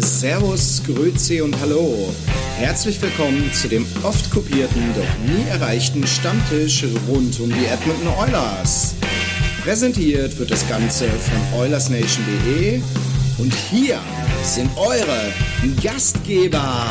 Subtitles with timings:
[0.00, 2.14] Servus, Grüezi und Hallo.
[2.56, 8.94] Herzlich willkommen zu dem oft kopierten, doch nie erreichten Stammtisch rund um die Edmonton Oilers.
[9.62, 12.80] Präsentiert wird das Ganze von OilersNation.de
[13.38, 13.98] und hier
[14.44, 15.32] sind eure
[15.82, 16.86] Gastgeber.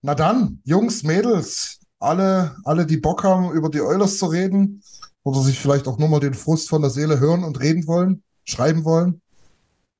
[0.00, 4.80] Na dann, Jungs, Mädels, alle, alle, die Bock haben, über die Oilers zu reden
[5.26, 8.22] oder sich vielleicht auch nur mal den Frust von der Seele hören und reden wollen,
[8.44, 9.20] schreiben wollen.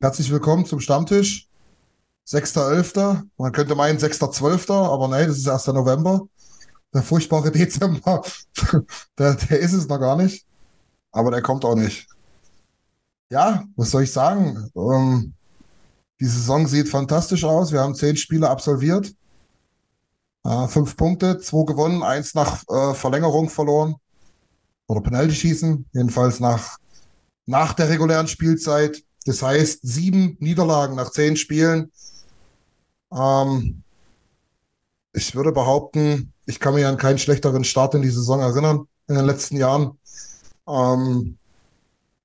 [0.00, 1.48] Herzlich willkommen zum Stammtisch.
[2.28, 3.24] 6.11.
[3.36, 5.66] Man könnte meinen 6.12., aber nein, das ist 1.
[5.68, 6.28] November.
[6.94, 8.22] Der furchtbare Dezember,
[9.18, 10.46] der, der ist es noch gar nicht.
[11.10, 12.06] Aber der kommt auch nicht.
[13.28, 14.70] Ja, was soll ich sagen?
[14.76, 15.34] Ähm,
[16.20, 17.72] die Saison sieht fantastisch aus.
[17.72, 19.12] Wir haben zehn Spiele absolviert.
[20.44, 23.96] Äh, fünf Punkte, zwei gewonnen, eins nach äh, Verlängerung verloren.
[24.88, 26.78] Oder Penalty schießen, jedenfalls nach,
[27.46, 29.02] nach der regulären Spielzeit.
[29.24, 31.90] Das heißt, sieben Niederlagen nach zehn Spielen.
[33.12, 33.82] Ähm,
[35.12, 39.16] ich würde behaupten, ich kann mich an keinen schlechteren Start in die Saison erinnern in
[39.16, 39.98] den letzten Jahren.
[40.68, 41.38] Ähm,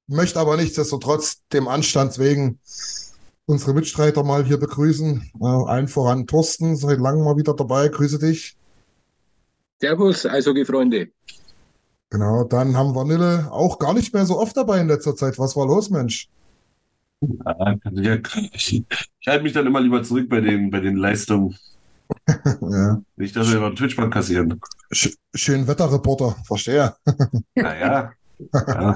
[0.07, 2.59] möchte aber nichtsdestotrotz dem Anstand wegen
[3.45, 5.31] unsere Mitstreiter mal hier begrüßen.
[5.41, 7.87] Äh, allen voran Thorsten, seit langem mal wieder dabei.
[7.87, 8.57] Grüße dich.
[9.79, 11.09] Servus, Eishockey-Freunde.
[12.11, 15.39] Genau, dann haben wir Nille auch gar nicht mehr so oft dabei in letzter Zeit.
[15.39, 16.29] Was war los, Mensch?
[17.21, 18.17] Ja,
[18.53, 18.83] ich,
[19.19, 21.55] ich halte mich dann immer lieber zurück bei den, bei den Leistungen.
[22.61, 23.01] ja.
[23.15, 24.59] Nicht, dass wir über Twitch-Bank kassieren.
[24.91, 26.93] Sch schön Wetterreporter, verstehe.
[27.55, 28.11] Naja.
[28.53, 28.95] ja.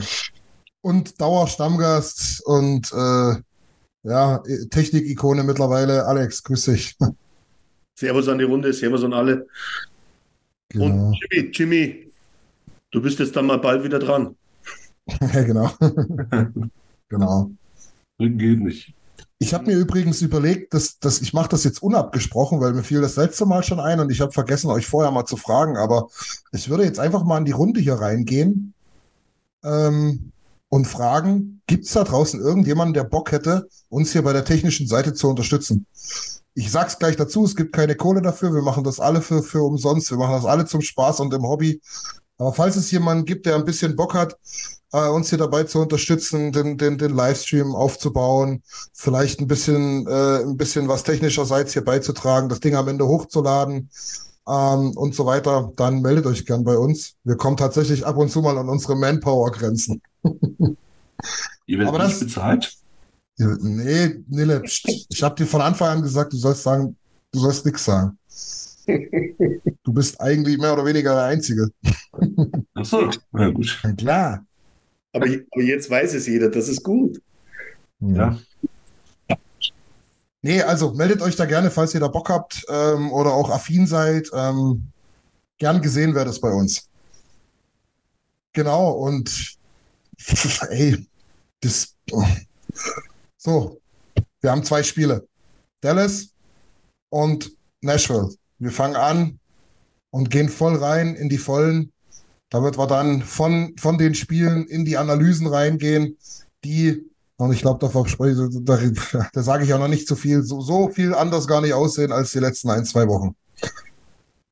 [0.82, 3.36] Und Dauerstammgast und äh,
[4.04, 6.06] ja, Technik-Ikone mittlerweile.
[6.06, 6.98] Alex, grüß dich.
[7.98, 9.48] Servus an die Runde, Servus an alle.
[10.70, 11.08] Genau.
[11.08, 12.05] Und Jimmy, Jimmy,
[12.96, 14.36] du bist jetzt dann mal bald wieder dran.
[15.22, 15.70] ja, genau.
[17.10, 17.52] genau.
[18.18, 18.94] Geht nicht.
[19.38, 23.02] Ich habe mir übrigens überlegt, dass, dass ich mache das jetzt unabgesprochen, weil mir fiel
[23.02, 26.08] das letzte Mal schon ein und ich habe vergessen, euch vorher mal zu fragen, aber
[26.54, 28.74] ich würde jetzt einfach mal in die Runde hier reingehen
[29.64, 30.32] ähm,
[30.70, 34.88] und fragen, gibt es da draußen irgendjemanden, der Bock hätte, uns hier bei der technischen
[34.88, 35.86] Seite zu unterstützen?
[36.54, 39.64] Ich sag's gleich dazu, es gibt keine Kohle dafür, wir machen das alle für, für
[39.64, 41.82] umsonst, wir machen das alle zum Spaß und im Hobby.
[42.38, 44.36] Aber falls es jemanden gibt, der ein bisschen Bock hat,
[44.92, 48.62] äh, uns hier dabei zu unterstützen, den, den, den Livestream aufzubauen,
[48.94, 53.90] vielleicht ein bisschen, äh, ein bisschen was technischerseits hier beizutragen, das Ding am Ende hochzuladen
[54.48, 57.16] ähm, und so weiter, dann meldet euch gern bei uns.
[57.24, 60.02] Wir kommen tatsächlich ab und zu mal an unsere Manpower-Grenzen.
[61.68, 62.74] Ihr werdet Aber das- nicht bezahlt?
[63.38, 66.96] Nee, Nille, pst, ich habe dir von Anfang an gesagt, du sollst sagen,
[67.34, 68.18] du sollst nichts sagen.
[68.88, 71.70] Du bist eigentlich mehr oder weniger der Einzige.
[72.74, 73.80] Achso, na gut.
[73.84, 74.46] Ja, klar.
[75.14, 77.22] Aber, aber jetzt weiß es jeder, das ist gut.
[78.00, 78.38] Ja.
[80.42, 83.88] Nee, also meldet euch da gerne, falls ihr da Bock habt ähm, oder auch affin
[83.88, 84.30] seid.
[84.34, 84.92] Ähm,
[85.58, 86.88] gern gesehen wäre das bei uns.
[88.54, 89.58] Genau, und
[90.70, 91.08] ey,
[91.62, 91.96] das.
[93.38, 93.82] So,
[94.42, 95.28] wir haben zwei Spiele.
[95.82, 96.30] Dallas
[97.10, 98.30] und Nashville.
[98.66, 99.40] Wir fangen an
[100.10, 101.92] und gehen voll rein in die Vollen.
[102.50, 106.18] Da wird wir dann von, von den Spielen in die Analysen reingehen,
[106.64, 107.06] die
[107.38, 108.80] und ich glaube, da,
[109.34, 112.12] da, sage ich auch noch nicht so viel, so, so viel anders gar nicht aussehen
[112.12, 113.36] als die letzten ein, zwei Wochen.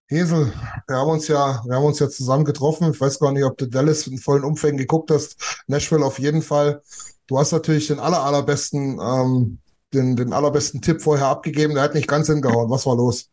[0.05, 0.53] Hesel,
[0.87, 2.91] wir haben uns ja, wir haben uns ja zusammen getroffen.
[2.91, 5.63] Ich weiß gar nicht, ob du Dallas in vollen Umfängen geguckt hast.
[5.65, 6.83] Nashville auf jeden Fall.
[7.25, 9.59] Du hast natürlich den aller, allerbesten, ähm,
[9.91, 11.73] den, den allerbesten Tipp vorher abgegeben.
[11.73, 12.69] Der hat nicht ganz hingehauen.
[12.69, 13.29] Was war los?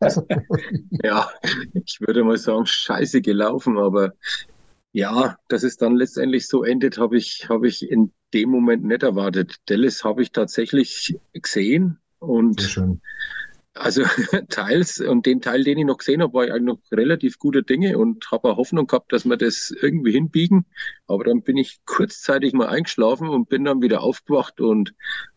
[1.02, 1.30] Ja,
[1.72, 4.12] ich würde mal sagen, scheiße gelaufen, aber
[4.92, 9.02] ja, dass es dann letztendlich so endet, habe ich, habe ich in dem Moment nicht
[9.02, 9.56] erwartet.
[9.66, 12.78] Dallas habe ich tatsächlich gesehen und
[13.76, 14.02] also
[14.48, 17.62] teils und den Teil, den ich noch gesehen habe, war ich eigentlich noch relativ gute
[17.62, 20.66] Dinge und habe auch Hoffnung gehabt, dass wir das irgendwie hinbiegen.
[21.06, 24.94] Aber dann bin ich kurzzeitig mal eingeschlafen und bin dann wieder aufgewacht und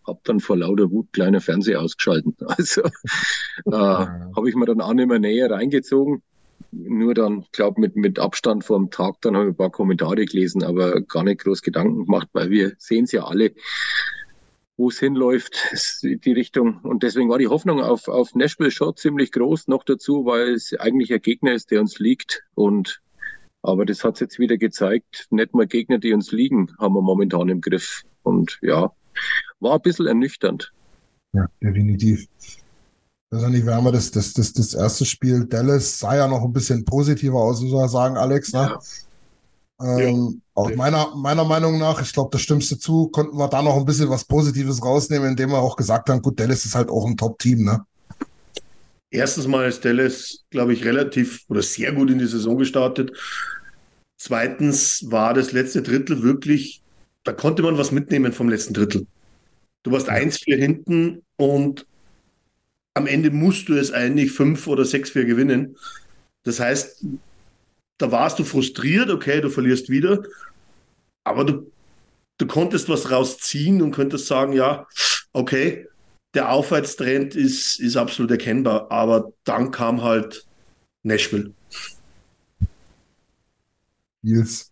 [0.10, 2.36] habe dann vor lauter Wut kleiner Fernseher ausgeschalten.
[2.48, 6.22] Also äh, habe ich mir dann auch nicht mehr näher reingezogen.
[6.72, 10.64] Nur dann, glaube mit, mit Abstand vom Tag, dann habe ich ein paar Kommentare gelesen,
[10.64, 13.54] aber gar nicht groß Gedanken gemacht, weil wir sehen es ja alle,
[14.78, 15.58] wo es hinläuft,
[16.04, 16.80] die Richtung.
[16.84, 20.74] Und deswegen war die Hoffnung auf, auf Nashville schon ziemlich groß, noch dazu, weil es
[20.74, 22.44] eigentlich ein Gegner ist, der uns liegt.
[22.56, 23.02] Und
[23.62, 27.02] aber das hat es jetzt wieder gezeigt, nicht mal Gegner, die uns liegen, haben wir
[27.02, 28.04] momentan im Griff.
[28.24, 28.92] Und ja,
[29.60, 30.72] war ein bisschen ernüchternd.
[31.34, 32.26] Ja, definitiv.
[33.30, 35.46] Das ist ja nicht, wir haben ja das, das, das, das erste Spiel.
[35.46, 38.54] Dallas sah ja noch ein bisschen positiver aus, muss man sagen, Alex.
[38.54, 38.60] Ne?
[38.60, 38.80] Ja.
[39.82, 43.62] Ähm, Aus meiner, meiner Meinung nach, ich glaube, das stimmst du zu, konnten wir da
[43.62, 46.90] noch ein bisschen was Positives rausnehmen, indem wir auch gesagt haben, gut, Dallas ist halt
[46.90, 47.86] auch ein Top-Team, ne?
[49.12, 53.12] Erstens mal ist Dallas, glaube ich, relativ oder sehr gut in die Saison gestartet.
[54.18, 56.84] Zweitens war das letzte Drittel wirklich,
[57.24, 59.08] da konnte man was mitnehmen vom letzten Drittel.
[59.84, 61.86] Du warst 1-4 hinten und
[62.94, 65.78] am Ende musst du es eigentlich 5 oder 6-4 gewinnen.
[66.44, 67.06] Das heißt,
[67.98, 70.24] da warst du frustriert, okay, du verlierst wieder,
[71.24, 71.72] aber du,
[72.38, 74.88] du konntest was rausziehen und könntest sagen, ja,
[75.34, 75.88] okay,
[76.34, 80.46] der Aufwärtstrend ist, ist absolut erkennbar, aber dann kam halt
[81.04, 81.54] Nashville.
[84.22, 84.72] Nils,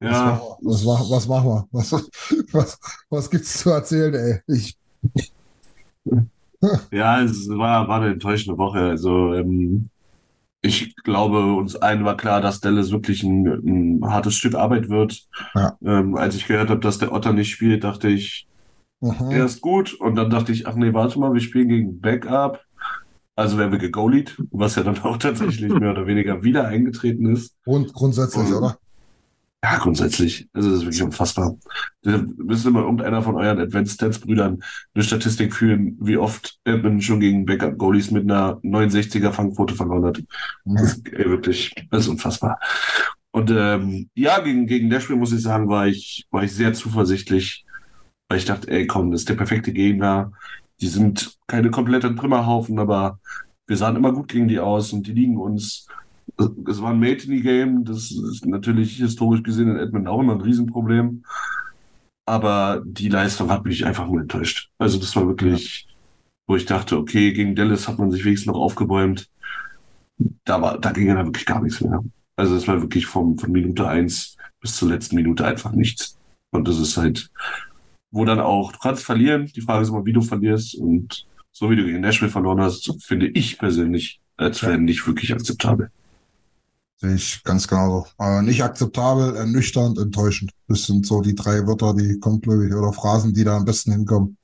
[0.00, 1.68] Ja, was, mach- was machen wir?
[1.72, 1.92] Was,
[2.52, 2.78] was,
[3.10, 4.40] was gibt's zu erzählen, ey?
[4.54, 4.76] Ich,
[6.92, 8.78] ja, es war, war eine enttäuschende Woche.
[8.80, 9.90] Also, ähm,
[10.62, 13.46] ich glaube, uns allen war klar, dass Dallas wirklich ein,
[14.02, 15.26] ein hartes Stück Arbeit wird.
[15.54, 15.78] Ja.
[15.84, 18.48] Ähm, als ich gehört habe, dass der Otter nicht spielt, dachte ich,
[19.00, 19.30] mhm.
[19.30, 19.94] er ist gut.
[19.94, 22.60] Und dann dachte ich, ach nee, warte mal, wir spielen gegen Backup.
[23.36, 27.56] Also werden wir gegolied, was ja dann auch tatsächlich mehr oder weniger wieder eingetreten ist.
[27.64, 28.56] Grund, grundsätzlich, Mhm.
[28.56, 28.78] oder?
[29.64, 30.48] Ja, grundsätzlich.
[30.52, 31.56] Also das ist wirklich unfassbar.
[32.02, 34.62] Da müsste mal irgendeiner von euren Advanced Stats Brüdern
[34.94, 40.04] eine Statistik führen, wie oft Edmund schon gegen Backup Goalies mit einer 69er Fangquote verloren
[40.04, 40.22] hat.
[40.64, 42.60] Das ist ey, wirklich, das ist unfassbar.
[43.32, 47.64] Und ähm, ja, gegen, gegen Nashville muss ich sagen, war ich, war ich sehr zuversichtlich,
[48.28, 50.32] weil ich dachte, ey, komm, das ist der perfekte Gegner.
[50.80, 53.18] Die sind keine komplette Trümmerhaufen, aber
[53.66, 55.86] wir sahen immer gut gegen die aus und die liegen uns.
[56.38, 61.24] Es war ein Mate-Game, das ist natürlich historisch gesehen in Edmonton auch immer ein Riesenproblem.
[62.26, 64.70] Aber die Leistung hat mich einfach nur enttäuscht.
[64.78, 65.86] Also das war wirklich,
[66.46, 69.30] wo ich dachte, okay, gegen Dallas hat man sich wenigstens noch aufgebäumt.
[70.44, 72.02] Da war, da ging ja dann wirklich gar nichts mehr.
[72.36, 76.18] Also es war wirklich vom, von Minute eins bis zur letzten Minute einfach nichts.
[76.50, 77.30] Und das ist halt,
[78.10, 79.46] wo dann auch, du kannst verlieren.
[79.54, 80.74] Die Frage ist immer, wie du verlierst.
[80.74, 84.58] Und so wie du gegen Nashville verloren hast, finde ich persönlich als.
[84.58, 85.90] Fan nicht wirklich akzeptabel.
[86.98, 88.06] Sehe ich ganz genau.
[88.18, 90.50] Äh, nicht akzeptabel, ernüchternd, enttäuschend.
[90.68, 93.64] Das sind so die drei Wörter, die kommen, glaube ich, oder Phrasen, die da am
[93.64, 94.36] besten hinkommen.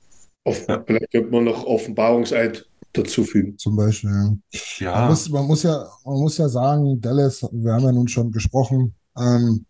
[0.44, 3.56] Off Vielleicht könnte man noch Offenbarungseid dazufügen.
[3.58, 4.10] Zum Beispiel.
[4.10, 4.16] Ja.
[4.24, 4.40] Man,
[4.78, 8.30] Ja, muss, man, muss ja, man muss ja sagen, Dallas, wir haben ja nun schon
[8.30, 9.64] gesprochen, ähm,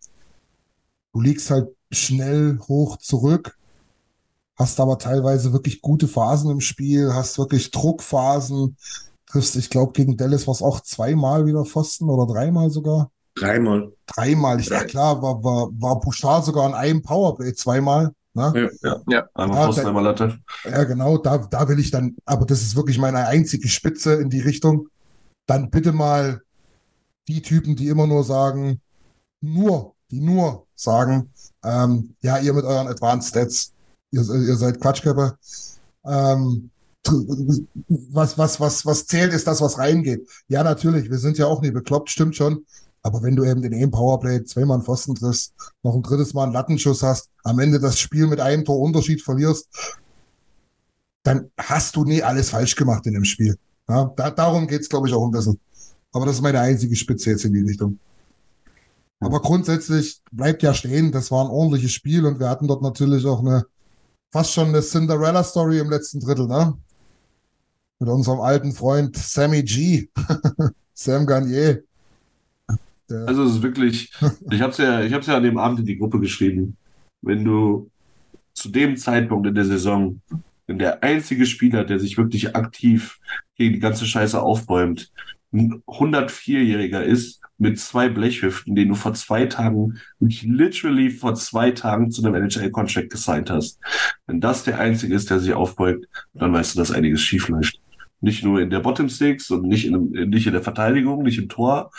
[1.13, 3.57] du liegst halt schnell hoch zurück,
[4.57, 8.75] hast aber teilweise wirklich gute Phasen im Spiel, hast wirklich Druckphasen,
[9.33, 13.11] triffst, ich glaube, gegen Dallas war es auch zweimal wieder Pfosten oder dreimal sogar.
[13.35, 13.91] Dreimal.
[14.05, 18.13] Dreimal, ich, ja klar, war, war, war Bouchard sogar an einem Powerplay zweimal.
[18.35, 18.69] Ne?
[19.33, 20.39] einmal Ja, Pfosten, da- einmal Latte.
[20.63, 24.29] Ja, genau, da, da will ich dann, aber das ist wirklich meine einzige Spitze in
[24.29, 24.87] die Richtung.
[25.47, 26.41] Dann bitte mal
[27.27, 28.81] die Typen, die immer nur sagen,
[29.41, 31.31] nur, die nur sagen,
[31.63, 33.73] ähm, ja, ihr mit euren Advanced Stats,
[34.11, 35.37] ihr, ihr seid Quatschköpfe.
[36.05, 36.69] Ähm,
[37.05, 40.27] was, was, was, was zählt, ist das, was reingeht.
[40.47, 42.65] Ja, natürlich, wir sind ja auch nie bekloppt, stimmt schon.
[43.01, 45.53] Aber wenn du eben den einen Powerplay zweimal einen Pfosten triffst,
[45.83, 49.21] noch ein drittes Mal einen Lattenschuss hast, am Ende das Spiel mit einem Tor Unterschied
[49.21, 49.67] verlierst,
[51.23, 53.57] dann hast du nie alles falsch gemacht in dem Spiel.
[53.89, 55.59] Ja, da, darum geht's, glaube ich, auch ein bisschen.
[56.13, 57.99] Aber das ist meine einzige Spitze jetzt in die Richtung.
[59.19, 63.25] Aber grundsätzlich bleibt ja stehen, das war ein ordentliches Spiel und wir hatten dort natürlich
[63.25, 63.65] auch eine
[64.31, 66.73] fast schon eine Cinderella-Story im letzten Drittel, ne?
[68.03, 70.09] Mit unserem alten Freund Sammy G.
[70.93, 71.83] Sam Garnier.
[73.09, 74.11] Der, Also es ist wirklich,
[74.51, 76.75] ich habe es ja, ich habe es ja an dem Abend in die Gruppe geschrieben.
[77.21, 77.89] Wenn du
[78.53, 80.19] zu dem Zeitpunkt in der Saison,
[80.67, 83.21] wenn der einzige Spieler, der sich wirklich aktiv
[83.55, 85.09] gegen die ganze Scheiße aufbäumt,
[85.53, 92.11] ein 104-Jähriger ist mit zwei Blechhüften, den du vor zwei Tagen, literally vor zwei Tagen
[92.11, 93.79] zu einem NHL-Contract gesigned hast.
[94.27, 97.79] Wenn das der einzige ist, der sich aufbeugt, dann weißt du, dass einiges schief läuft.
[98.23, 101.49] Nicht nur in der Bottom Six und nicht in, nicht in der Verteidigung, nicht im
[101.49, 101.91] Tor,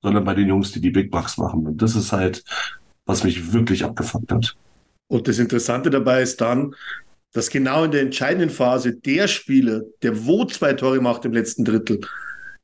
[0.00, 1.66] sondern bei den Jungs, die die Big Bucks machen.
[1.66, 2.44] Und das ist halt,
[3.04, 4.56] was mich wirklich abgefuckt hat.
[5.08, 6.74] Und das Interessante dabei ist dann,
[7.32, 11.64] dass genau in der entscheidenden Phase der Spieler, der wo zwei Tore macht im letzten
[11.64, 12.00] Drittel,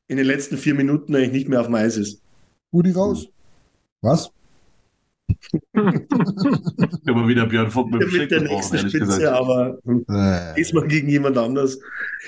[0.07, 2.21] in den letzten vier Minuten eigentlich nicht mehr auf dem Eis ist.
[2.71, 3.27] Rudi raus.
[4.01, 4.31] Was?
[5.73, 9.35] Immer wieder Björn Vogt mit dem Mit der nächsten ehrlich Spitze, gesagt.
[9.35, 11.79] aber Äh, diesmal gegen jemand anders.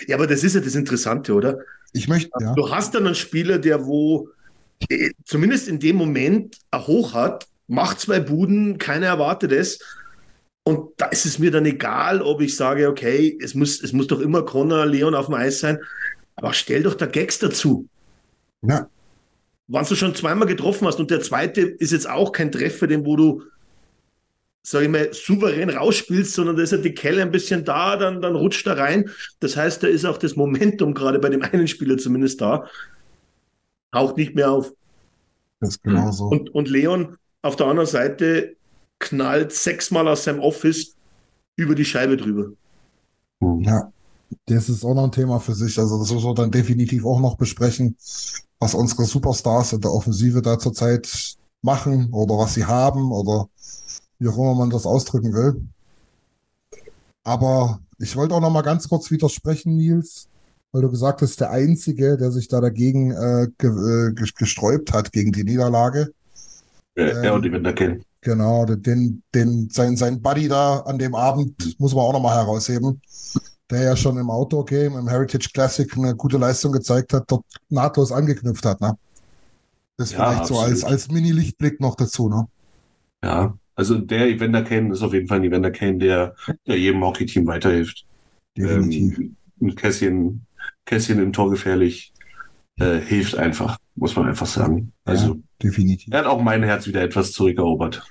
[0.08, 1.60] Ja, aber das ist ja das Interessante, oder?
[1.94, 2.54] ich möchte, ja.
[2.54, 4.30] Du hast dann einen Spieler, der wo
[4.90, 9.80] äh, zumindest in dem Moment ein Hoch hat, macht zwei Buden, keiner erwartet es.
[10.64, 14.08] Und da ist es mir dann egal, ob ich sage, okay, es muss, es muss
[14.08, 15.80] doch immer Connor, Leon auf dem Eis sein.
[16.36, 17.88] Aber stell doch da Gags dazu.
[18.62, 18.88] Ja.
[19.72, 23.06] Wenn du schon zweimal getroffen hast und der zweite ist jetzt auch kein Treffer, den
[23.06, 23.44] wo du,
[24.64, 28.22] sag ich mal, souverän rausspielst, sondern da ist ja die Kelle ein bisschen da, dann,
[28.22, 29.10] dann rutscht er rein.
[29.40, 32.68] Das heißt, da ist auch das Momentum gerade bei dem einen Spieler zumindest da.
[33.92, 34.74] Taucht nicht mehr auf.
[35.60, 36.26] Das ist genau so.
[36.26, 38.56] Und, und Leon auf der anderen Seite
[39.00, 40.96] knallt sechsmal aus seinem Office
[41.56, 42.52] über die Scheibe drüber.
[43.60, 43.92] Ja,
[44.46, 45.78] das ist auch noch ein Thema für sich.
[45.80, 47.96] Also das müssen wir dann definitiv auch noch besprechen,
[48.60, 53.48] was unsere Superstars in der Offensive da zurzeit machen oder was sie haben oder
[54.20, 55.62] wie auch immer man das ausdrücken will.
[57.24, 60.28] Aber ich wollte auch noch mal ganz kurz widersprechen, Nils,
[60.72, 65.12] weil du gesagt hast, der Einzige, der sich da dagegen äh, ge äh, gesträubt hat,
[65.12, 66.14] gegen die Niederlage.
[66.96, 68.04] Ja, ähm, und die kennen.
[68.22, 72.36] Genau, den, den, sein, sein Buddy da an dem Abend muss man auch noch mal
[72.36, 73.02] herausheben,
[73.72, 78.12] der ja schon im Outdoor-Game, im Heritage Classic eine gute Leistung gezeigt hat, dort nahtlos
[78.12, 78.98] angeknüpft hat, ne?
[79.98, 80.64] Das ja, vielleicht absolut.
[80.64, 82.48] so als, als Mini-Lichtblick noch dazu, ne?
[83.24, 86.36] Ja, also der Evander Kane ist auf jeden Fall ein Evander Kane, der,
[86.68, 88.06] der jedem Hockey-Team weiterhilft.
[88.58, 89.20] Definitiv.
[89.62, 90.46] Ähm, Kässchen,
[90.86, 92.14] Kässchen im Tor gefährlich,
[92.80, 94.92] äh, hilft einfach, muss man einfach sagen.
[95.06, 96.14] Also, ja, definitiv.
[96.14, 98.04] Er hat auch mein Herz wieder etwas zurückerobert.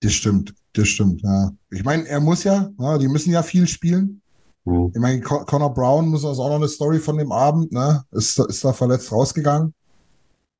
[0.00, 1.52] Das stimmt, das stimmt, ja.
[1.70, 4.21] Ich meine, er muss ja, ja, die müssen ja viel spielen.
[4.64, 4.92] Mhm.
[4.94, 8.04] Ich meine, Connor Brown muss also auch noch eine Story von dem Abend, ne?
[8.12, 9.74] Ist, ist da verletzt rausgegangen.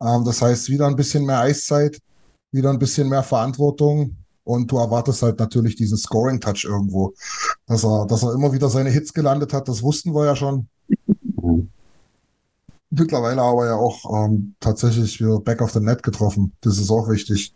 [0.01, 1.99] Ähm, das heißt, wieder ein bisschen mehr Eiszeit,
[2.51, 4.17] wieder ein bisschen mehr Verantwortung.
[4.45, 7.15] Und du erwartest halt natürlich diesen Scoring-Touch irgendwo.
[7.67, 10.67] Dass er, dass er immer wieder seine Hits gelandet hat, das wussten wir ja schon.
[11.41, 11.69] Mhm.
[12.91, 16.53] Mittlerweile aber ja auch ähm, tatsächlich wieder Back of the Net getroffen.
[16.61, 17.55] Das ist auch wichtig.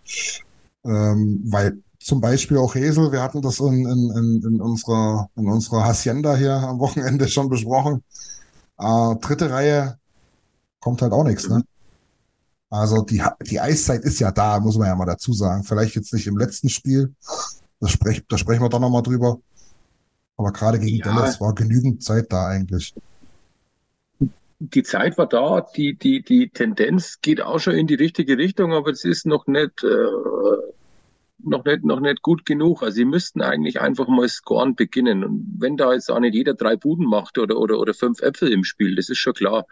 [0.84, 5.86] Ähm, weil zum Beispiel auch Hesel, wir hatten das in, in, in, unserer, in unserer
[5.86, 8.04] Hacienda hier am Wochenende schon besprochen.
[8.78, 9.98] Äh, dritte Reihe
[10.78, 11.64] kommt halt auch nichts, ne?
[12.70, 13.20] Also die,
[13.50, 15.64] die Eiszeit ist ja da, muss man ja mal dazu sagen.
[15.64, 17.12] Vielleicht jetzt nicht im letzten Spiel.
[17.80, 19.40] Das sprech, da sprechen wir doch nochmal drüber.
[20.36, 21.06] Aber gerade gegen ja.
[21.06, 22.94] Dallas war genügend Zeit da eigentlich
[24.58, 28.72] die Zeit war da, die, die, die Tendenz geht auch schon in die richtige Richtung,
[28.72, 30.06] aber es ist noch nicht, äh,
[31.38, 32.82] noch nicht, noch nicht gut genug.
[32.82, 35.24] Also sie müssten eigentlich einfach mal scoren beginnen.
[35.24, 38.52] Und wenn da jetzt auch nicht jeder drei Buden macht oder, oder, oder fünf Äpfel
[38.52, 39.66] im Spiel, das ist schon klar.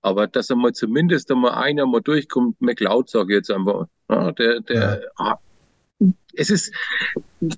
[0.00, 4.60] Aber dass einmal zumindest einmal einer mal durchkommt, McLeod sage ich jetzt einfach, ja, der,
[4.60, 5.08] der, ja.
[5.16, 5.38] ah,
[6.34, 6.72] es ist,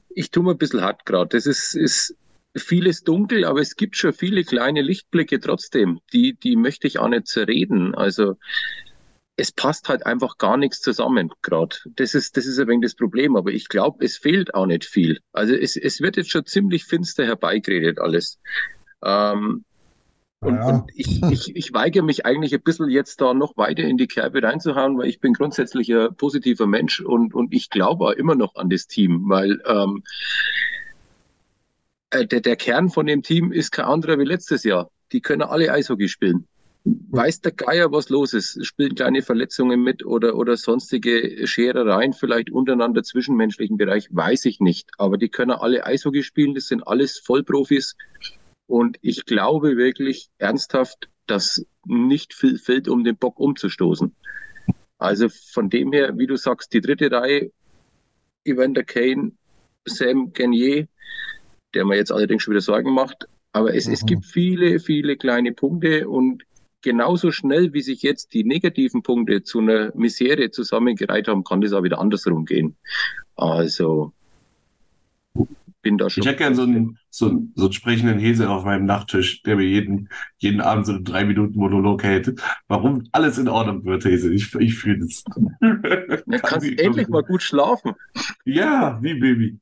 [0.08, 1.28] ich tue mir ein bisschen hart gerade.
[1.28, 2.16] Das ist, ist,
[2.56, 6.00] vieles dunkel, aber es gibt schon viele kleine Lichtblicke trotzdem.
[6.12, 7.94] Die, die möchte ich auch nicht zerreden.
[7.94, 8.36] Also
[9.40, 11.76] es passt halt einfach gar nichts zusammen gerade.
[11.96, 14.84] Das ist, das ist ein wenig das Problem, aber ich glaube, es fehlt auch nicht
[14.84, 15.20] viel.
[15.32, 18.38] Also es, es wird jetzt schon ziemlich finster herbeigeredet alles.
[19.02, 19.64] Ähm,
[20.40, 20.68] und, ja.
[20.68, 24.06] und ich, ich, ich weigere mich eigentlich ein bisschen jetzt da noch weiter in die
[24.06, 28.34] Kerbe reinzuhauen, weil ich bin grundsätzlich ein positiver Mensch und, und ich glaube auch immer
[28.34, 30.02] noch an das Team, weil ähm,
[32.10, 34.90] äh, der, der Kern von dem Team ist kein anderer wie letztes Jahr.
[35.12, 36.46] Die können alle Eishockey spielen.
[36.84, 38.64] Weiß der Geier, was los ist?
[38.64, 44.08] Spielen kleine Verletzungen mit oder, oder sonstige Scherereien vielleicht untereinander zwischenmenschlichen Bereich?
[44.10, 44.90] Weiß ich nicht.
[44.96, 46.54] Aber die können alle Eishockey spielen.
[46.54, 47.96] Das sind alles Vollprofis.
[48.66, 54.14] Und ich glaube wirklich ernsthaft, dass nicht viel fehlt, um den Bock umzustoßen.
[54.96, 57.50] Also von dem her, wie du sagst, die dritte Reihe,
[58.44, 59.32] Evander Kane,
[59.86, 60.88] Sam Gagnier,
[61.74, 63.26] der mir jetzt allerdings schon wieder Sorgen macht.
[63.52, 63.92] Aber es, mhm.
[63.92, 66.44] es gibt viele, viele kleine Punkte und
[66.82, 71.72] genauso schnell, wie sich jetzt die negativen Punkte zu einer Misere zusammengereiht haben, kann das
[71.72, 72.76] auch wieder andersrum gehen.
[73.36, 74.12] Also
[75.82, 76.22] bin da schon.
[76.22, 79.56] Ich hätte gern so einen, so, einen, so einen sprechenden Hese auf meinem Nachttisch, der
[79.56, 84.04] mir jeden, jeden Abend so einen drei Minuten Monolog hält, warum alles in Ordnung wird,
[84.04, 84.32] Hese.
[84.32, 85.24] Ich, ich fühle das.
[86.26, 87.92] Ja, kannst endlich mal gut schlafen.
[88.44, 89.58] Ja, wie Baby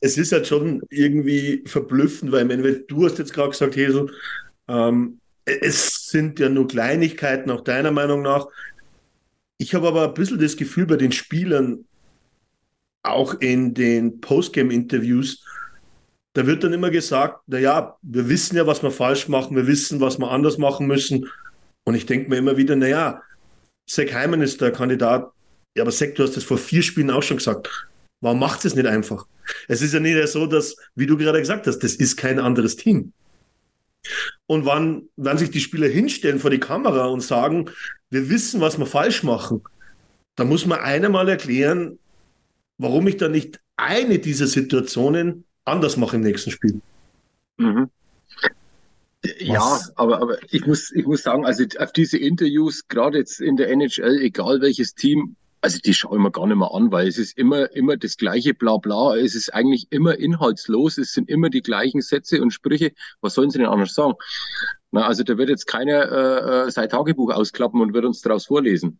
[0.00, 4.10] es ist halt schon irgendwie verblüffend, weil meine, du hast jetzt gerade gesagt, Hesel,
[4.68, 8.46] ähm, es sind ja nur Kleinigkeiten, auch deiner Meinung nach.
[9.58, 11.84] Ich habe aber ein bisschen das Gefühl bei den Spielern,
[13.02, 15.44] auch in den Postgame-Interviews,
[16.34, 20.00] da wird dann immer gesagt, naja, wir wissen ja, was wir falsch machen, wir wissen,
[20.00, 21.28] was wir anders machen müssen.
[21.84, 23.22] Und ich denke mir immer wieder, naja,
[23.88, 25.32] Zach Heimann ist der Kandidat.
[25.76, 27.88] Ja, aber Zach, du hast das vor vier Spielen auch schon gesagt.
[28.20, 29.26] Warum macht es nicht einfach?
[29.66, 32.76] Es ist ja nicht so, dass, wie du gerade gesagt hast, das ist kein anderes
[32.76, 33.12] Team.
[34.46, 37.70] Und wann, wann sich die Spieler hinstellen vor die Kamera und sagen,
[38.10, 39.62] wir wissen, was wir falsch machen,
[40.36, 41.98] da muss man einmal erklären,
[42.78, 46.80] warum ich da nicht eine dieser Situationen anders mache im nächsten Spiel.
[47.58, 47.90] Mhm.
[49.40, 53.56] Ja, aber, aber ich muss, ich muss sagen, also auf diese Interviews, gerade jetzt in
[53.56, 57.08] der NHL, egal welches Team, also die schaue ich mir gar nicht mehr an, weil
[57.08, 59.16] es ist immer, immer das gleiche Blabla.
[59.16, 60.98] Es ist eigentlich immer inhaltslos.
[60.98, 62.92] Es sind immer die gleichen Sätze und Sprüche.
[63.20, 64.14] Was sollen sie denn anders sagen?
[64.90, 68.46] Na, also da wird jetzt keiner äh, äh sein Tagebuch ausklappen und wird uns daraus
[68.46, 68.98] vorlesen.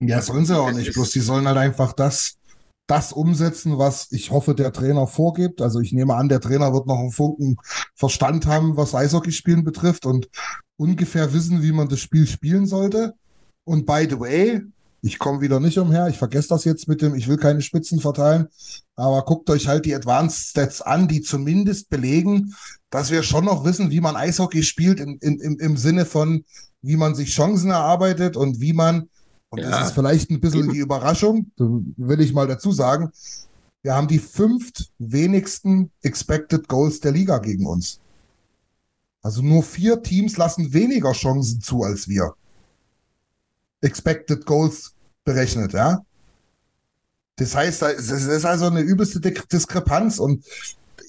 [0.00, 0.92] Ja, sollen sie auch nicht.
[0.92, 2.36] Bloß die sollen halt einfach das,
[2.86, 5.60] das umsetzen, was ich hoffe, der Trainer vorgibt.
[5.60, 7.56] Also ich nehme an, der Trainer wird noch einen Funken
[7.94, 10.28] Verstand haben, was Eishockeyspielen betrifft und
[10.76, 13.14] ungefähr wissen, wie man das Spiel spielen sollte.
[13.64, 14.62] Und by the way,
[15.00, 16.08] ich komme wieder nicht umher.
[16.08, 18.48] Ich vergesse das jetzt mit dem, ich will keine Spitzen verteilen.
[18.96, 22.54] Aber guckt euch halt die Advanced Stats an, die zumindest belegen,
[22.90, 26.44] dass wir schon noch wissen, wie man Eishockey spielt in, in, im, im Sinne von,
[26.82, 29.08] wie man sich Chancen erarbeitet und wie man,
[29.50, 29.70] und ja.
[29.70, 33.10] das ist vielleicht ein bisschen die Überraschung, will ich mal dazu sagen,
[33.82, 38.00] wir haben die fünft wenigsten Expected Goals der Liga gegen uns.
[39.22, 42.34] Also nur vier Teams lassen weniger Chancen zu als wir.
[43.80, 44.94] Expected Goals
[45.24, 46.02] berechnet, ja.
[47.36, 50.44] Das heißt, es ist also eine übelste Diskrepanz und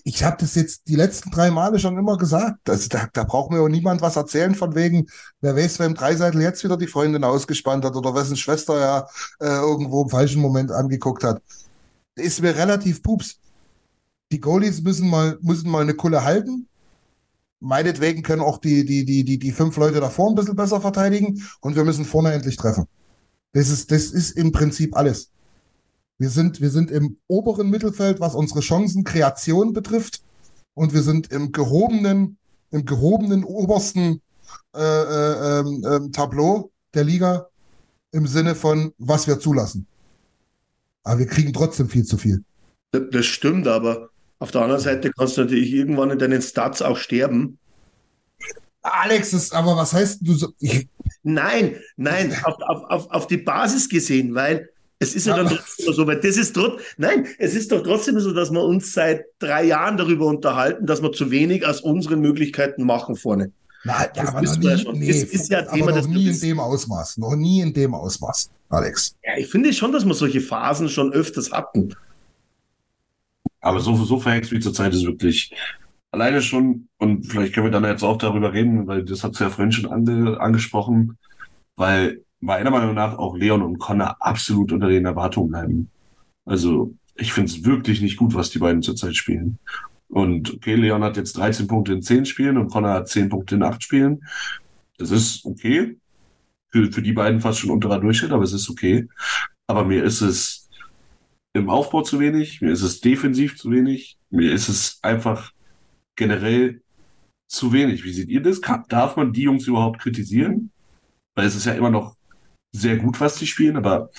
[0.04, 2.70] ich habe das jetzt die letzten drei Male schon immer gesagt.
[2.70, 5.08] Also da, da braucht mir auch niemand was erzählen von wegen,
[5.42, 9.08] wer weiß, wer im Dreiseitel jetzt wieder die Freundin ausgespannt hat oder wessen Schwester ja
[9.40, 11.42] äh, irgendwo im falschen Moment angeguckt hat.
[12.16, 13.40] Ist mir relativ pups.
[14.32, 16.68] Die Goalies müssen mal, müssen mal eine Kulle halten
[17.60, 21.44] meinetwegen können auch die, die, die, die, die fünf Leute davor ein bisschen besser verteidigen
[21.62, 22.86] und wir müssen vorne endlich treffen.
[23.54, 25.32] Das ist, das ist im Prinzip alles.
[26.18, 30.22] Wir sind, wir sind im oberen Mittelfeld, was unsere Chancenkreation betrifft.
[30.74, 32.38] Und wir sind im gehobenen,
[32.72, 34.22] im gehobenen obersten
[34.76, 37.48] äh, äh, äh, Tableau der Liga
[38.12, 39.88] im Sinne von, was wir zulassen.
[41.04, 42.44] Aber wir kriegen trotzdem viel zu viel.
[42.92, 46.98] Das stimmt, aber auf der anderen Seite kannst du natürlich irgendwann in deinen Stats auch
[46.98, 47.58] sterben.
[48.82, 50.54] Alex, das, aber was heißt du so?
[50.60, 50.88] Ich...
[51.24, 54.70] Nein, nein, auf, auf, auf, auf die Basis gesehen, weil
[55.00, 58.20] es ist ja, dann trotzdem so, weil das ist trotzdem, nein, es ist doch trotzdem
[58.20, 62.22] so, dass wir uns seit drei Jahren darüber unterhalten, dass wir zu wenig aus unseren
[62.22, 63.52] Möglichkeiten machen vorne.
[63.84, 65.00] Nein, ja, aber noch nie, ja schon.
[65.00, 67.94] Nee, das ist ja Thema aber noch nie in dem Ausmaß, noch nie in dem
[67.94, 69.16] Ausmaß, Alex.
[69.24, 71.96] Ja, ich finde schon, dass wir solche Phasen schon öfters hatten.
[73.62, 75.54] Aber so, so verhext wie zurzeit ist wirklich
[76.12, 79.50] alleine schon, und vielleicht können wir dann jetzt auch darüber reden, weil das hat ja
[79.50, 81.18] vorhin schon ange, angesprochen,
[81.76, 85.90] weil meiner Meinung nach auch Leon und Connor absolut unter den Erwartungen bleiben.
[86.46, 89.60] Also ich finde es wirklich nicht gut, was die beiden zurzeit spielen.
[90.08, 93.56] Und okay, Leon hat jetzt 13 Punkte in 10 Spielen und Connor hat 10 Punkte
[93.56, 94.24] in 8 Spielen.
[94.98, 95.98] Das ist okay.
[96.72, 99.08] Für, für die beiden fast schon unterer Durchschnitt, aber es ist okay.
[99.68, 100.59] Aber mir ist es
[101.60, 105.52] im Aufbau zu wenig, mir ist es defensiv zu wenig, mir ist es einfach
[106.16, 106.82] generell
[107.48, 108.04] zu wenig.
[108.04, 108.62] Wie seht ihr das?
[108.88, 110.72] darf man die Jungs überhaupt kritisieren?
[111.36, 112.16] Weil es ist ja immer noch
[112.76, 114.10] sehr gut, was die spielen, aber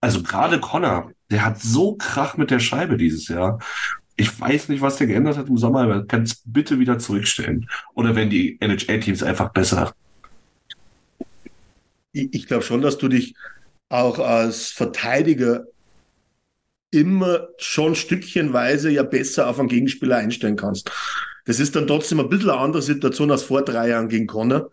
[0.00, 3.60] also gerade Connor, der hat so Krach mit der Scheibe dieses Jahr.
[4.16, 7.68] Ich weiß nicht, was der geändert hat im Sommer, aber kann es bitte wieder zurückstellen.
[7.94, 9.94] Oder wenn die NHL-Teams einfach besser.
[12.12, 13.34] Ich, ich glaube schon, dass du dich
[13.88, 15.64] auch als Verteidiger
[16.92, 20.90] immer schon stückchenweise ja besser auf einen Gegenspieler einstellen kannst.
[21.44, 24.70] Das ist dann trotzdem ein bisschen eine andere Situation als vor drei Jahren gegen Connor.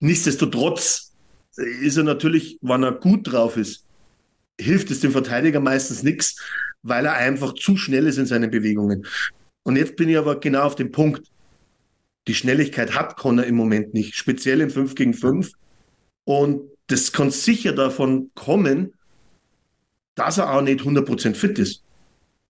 [0.00, 1.12] Nichtsdestotrotz
[1.56, 3.84] ist er natürlich, wenn er gut drauf ist,
[4.58, 6.40] hilft es dem Verteidiger meistens nichts,
[6.82, 9.04] weil er einfach zu schnell ist in seinen Bewegungen.
[9.64, 11.26] Und jetzt bin ich aber genau auf dem Punkt.
[12.28, 15.50] Die Schnelligkeit hat Connor im Moment nicht, speziell im 5 gegen 5.
[16.24, 18.92] Und das kann sicher davon kommen,
[20.16, 21.84] dass er auch nicht 100% fit ist.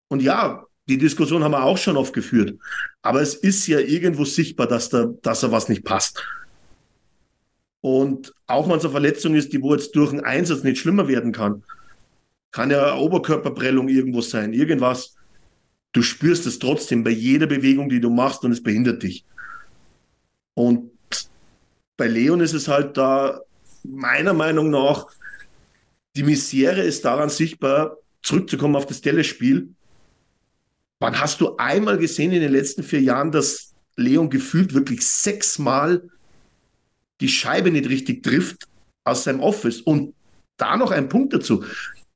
[0.08, 2.58] Und ja, die Diskussion haben wir auch schon oft geführt.
[3.02, 6.24] Aber es ist ja irgendwo sichtbar, dass, da, dass er was nicht passt.
[7.80, 11.08] Und auch wenn es eine Verletzung ist, die wo jetzt durch einen Einsatz nicht schlimmer
[11.08, 11.64] werden kann,
[12.52, 15.14] kann ja eine Oberkörperprellung irgendwo sein, irgendwas.
[15.92, 19.24] Du spürst es trotzdem bei jeder Bewegung, die du machst und es behindert dich.
[20.54, 20.90] Und
[21.96, 23.40] bei Leon ist es halt da
[23.82, 25.06] meiner Meinung nach
[26.16, 29.68] die Misere ist daran sichtbar, zurückzukommen auf das Telespiel.
[30.98, 36.08] Wann hast du einmal gesehen in den letzten vier Jahren, dass Leon gefühlt wirklich sechsmal
[37.20, 38.66] die Scheibe nicht richtig trifft
[39.04, 39.82] aus seinem Office?
[39.82, 40.14] Und
[40.56, 41.64] da noch ein Punkt dazu.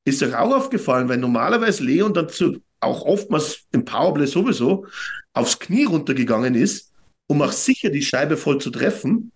[0.04, 4.86] Ist er auch aufgefallen, weil normalerweise Leon dazu auch oftmals im Powerplay sowieso
[5.34, 6.90] aufs Knie runtergegangen ist,
[7.26, 9.30] um auch sicher die Scheibe voll zu treffen.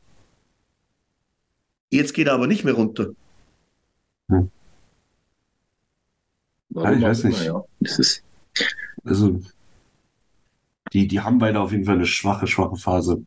[1.90, 3.11] Jetzt geht er aber nicht mehr runter.
[4.29, 4.43] Ja,
[6.93, 7.45] ich weiß nicht.
[7.45, 7.63] Ja.
[7.81, 8.23] Das ist
[9.05, 9.41] also,
[10.93, 13.25] die, die haben beide auf jeden Fall eine schwache, schwache Phase.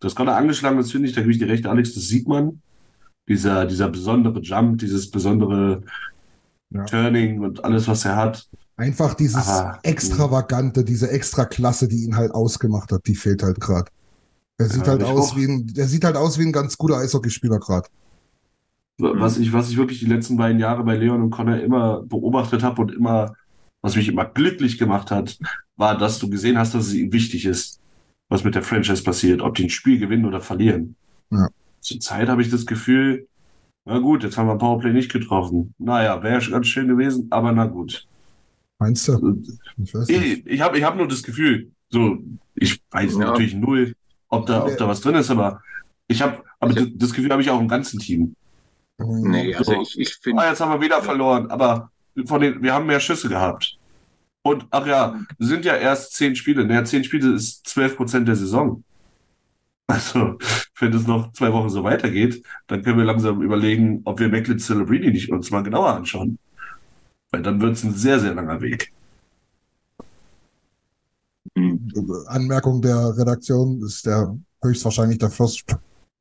[0.00, 2.60] Das gerade angeschlagen ist, finde ich, da gebe ich dir recht, Alex, das sieht man.
[3.26, 5.82] Dieser, dieser besondere Jump, dieses besondere
[6.70, 6.84] Ja.
[6.84, 8.46] Turning und alles, was er hat.
[8.76, 13.90] Einfach dieses Aber- Extravagante, diese Extraklasse, die ihn halt ausgemacht hat, die fehlt halt gerade.
[14.58, 15.36] Er sieht Ja, halt aus auch.
[15.36, 17.88] wie ein, der sieht halt aus wie ein ganz guter Eishockeyspieler gerade.
[18.98, 22.62] Was ich, was ich wirklich die letzten beiden Jahre bei Leon und Connor immer beobachtet
[22.62, 23.34] habe und immer,
[23.82, 25.36] was mich immer glücklich gemacht hat,
[25.76, 27.80] war, dass du gesehen hast, dass es ihm wichtig ist,
[28.28, 30.94] was mit der Franchise passiert, ob die ein Spiel gewinnen oder verlieren.
[31.30, 31.48] Ja.
[31.80, 33.26] Zurzeit habe ich das Gefühl,
[33.84, 35.74] na gut, jetzt haben wir Powerplay nicht getroffen.
[35.78, 38.06] Naja, wäre ganz schön gewesen, aber na gut.
[38.78, 39.42] Meinst du?
[39.82, 40.22] Ich weiß nicht.
[40.22, 42.18] Ich, ich habe ich hab nur das Gefühl, so,
[42.54, 43.18] ich weiß Ja.
[43.26, 43.94] natürlich null,
[44.28, 45.60] ob da, ob da was drin ist, aber
[46.06, 48.36] ich habe, aber Also- das Gefühl habe ich auch im ganzen Team.
[48.98, 49.82] Nee, also So.
[49.82, 51.90] ich, ich Ah, finde, jetzt haben wir wieder verloren, aber
[52.26, 53.78] von den, wir haben mehr Schüsse gehabt.
[54.42, 56.66] Und ach ja, es sind ja erst zehn Spiele.
[56.66, 58.84] Naja, zehn Spiele ist zwölf Prozent der Saison.
[59.86, 60.38] Also,
[60.80, 64.58] wenn es noch zwei Wochen so weitergeht, dann können wir langsam überlegen, ob wir Macklin
[64.58, 66.38] Celebrini nicht uns mal genauer anschauen.
[67.32, 68.92] Weil dann wird es ein sehr, sehr langer Weg.
[71.56, 71.78] hm,
[72.28, 75.64] Anmerkung der Redaktion ist der höchstwahrscheinlich der First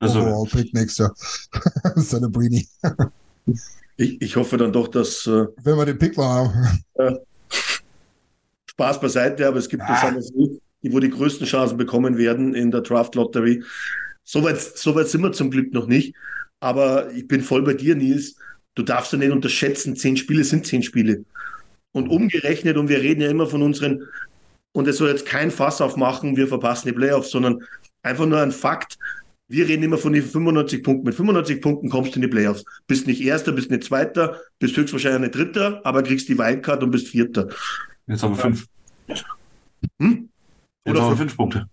[0.03, 1.15] Also, Overall Pick nächstes Jahr.
[1.97, 2.67] Celebrini.
[3.97, 7.17] Ich, ich hoffe dann doch, dass äh, Wenn wir den Pick mal haben.
[8.67, 10.11] Spaß beiseite, aber es gibt Ah.
[10.11, 13.63] ja die, die wo die größten Chancen bekommen werden in der Draft Lottery.
[14.23, 16.15] Soweit so weit sind wir zum Glück noch nicht.
[16.59, 18.35] Aber ich bin voll bei dir, Nils.
[18.75, 21.23] Du darfst ja nicht unterschätzen, zehn Spiele sind zehn Spiele.
[21.91, 24.07] Und umgerechnet, und wir reden ja immer von unseren,
[24.71, 27.59] und es soll jetzt kein Fass aufmachen, wir verpassen die Playoffs, sondern
[28.01, 28.97] einfach nur ein Fakt.
[29.53, 31.05] Wir reden immer von den 95 Punkten.
[31.05, 32.65] Mit 95 Punkten kommst du in die Playoffs.
[32.87, 36.89] Bist nicht Erster, bist nicht Zweiter, bist höchstwahrscheinlich nicht Dritter, aber kriegst die Wildcard und
[36.89, 37.49] bist Vierter.
[38.07, 38.65] jetzt haben wir fünf.
[39.99, 40.27] Hm?
[40.85, 41.37] Jetzt Oder haben wir fünf.
[41.37, 41.67] Punkte.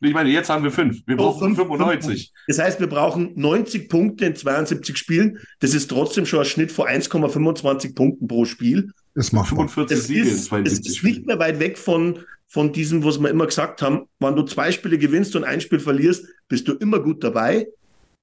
[0.00, 1.00] Ich meine, jetzt haben wir fünf.
[1.06, 2.32] Wir Oh, brauchen fünf, 95.
[2.46, 5.40] Das heißt, wir brauchen 90 Punkte in 72 Spielen.
[5.58, 8.92] Das ist trotzdem schon ein Schnitt von 1,25 Punkten pro Spiel.
[9.14, 9.66] ist machbar.
[9.68, 13.04] 45 Das Siege in ist, das 72 ist nicht mehr weit weg von, von diesem,
[13.04, 14.06] was wir immer gesagt haben.
[14.18, 17.68] Wenn du zwei Spiele gewinnst und ein Spiel verlierst, bist du immer gut dabei.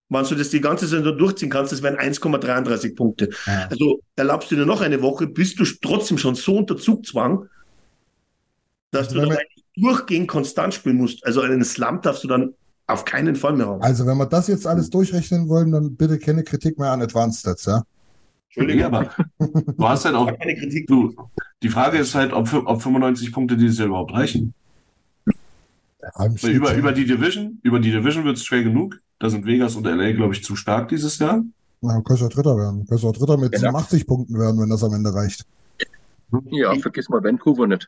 [0.10, 3.30] Wenn du das die ganze Saison durchziehen kannst, das wären 1,33 Punkte.
[3.46, 3.68] Ja.
[3.70, 7.48] Also erlaubst du dir noch eine Woche, bist du trotzdem schon so unter Zugzwang,
[8.92, 9.38] dass du Wenn dann
[9.76, 11.26] durchgehend konstant spielen musst.
[11.26, 12.54] Also einen Slump darfst du dann
[12.88, 13.82] auf keinen Fall mehr haben.
[13.82, 17.40] Also, wenn wir das jetzt alles durchrechnen wollen, dann bitte keine Kritik mehr an Advanced
[17.40, 17.84] Stats, ja?
[18.56, 20.88] Nee, aber du hast halt auch, keine Kritik.
[20.88, 21.14] du,
[21.62, 24.54] die Frage ist halt, ob, ob 95 Punkte dieses Jahr überhaupt reichen.
[26.02, 29.00] Ja, über, über die Division, über die Division wird es schwer genug.
[29.20, 31.44] Da sind Vegas und LA, glaube ich, zu stark dieses Jahr.
[31.82, 32.86] Ja, kannst ja Dritter werden.
[32.88, 33.70] Kannst auch Dritter mit Genau.
[33.72, 35.46] 87 Punkten werden, wenn das am Ende reicht.
[36.52, 37.88] ja, vergiss mal Vancouver nicht.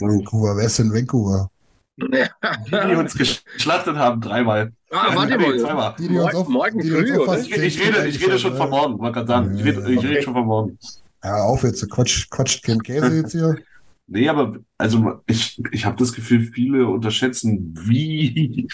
[0.00, 1.50] Vancouver, wer ist denn Vancouver?
[1.96, 2.26] Ja.
[2.66, 4.72] Die, die uns geschlachtet haben, dreimal.
[4.94, 5.94] Ah, warte mal.
[5.98, 7.38] Die, die uns Morgen- auf, morgen die früh, oder?
[7.40, 9.56] Ich, ich, rede, ich rede schon von morgen, wollte gerade sagen.
[9.58, 10.78] Ich rede, ich rede schon von morgen.
[11.22, 13.56] Ja, auf jetzt, Quatsch, Quatsch, kein Käse jetzt hier.
[14.06, 18.68] Nee, aber also ich, ich habe das Gefühl, viele unterschätzen, wie,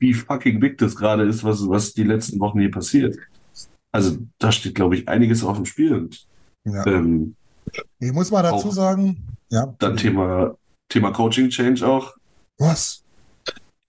[0.00, 3.16] wie fucking big das gerade ist, was, was die letzten Wochen hier passiert.
[3.92, 5.94] Also da steht, glaube ich, einiges auf dem Spiel.
[5.94, 6.26] Und
[6.64, 6.84] Ja.
[6.88, 7.36] ähm,
[8.00, 10.56] Ich muss mal dazu sagen, ja, dann Thema,
[10.88, 12.14] Thema Coaching Change auch.
[12.58, 13.01] was?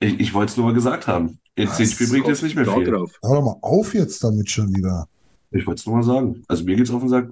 [0.04, 1.40] Ich, ich wollte es nur mal gesagt haben.
[1.56, 1.78] In Was?
[1.78, 2.84] zehn Spielen bringt jetzt nicht mehr viel.
[2.84, 3.12] drauf.
[3.22, 5.08] Hör doch mal auf jetzt damit schon wieder.
[5.52, 6.44] Ich wollte es nur mal sagen.
[6.48, 7.30] Also mir geht's auf den Sack.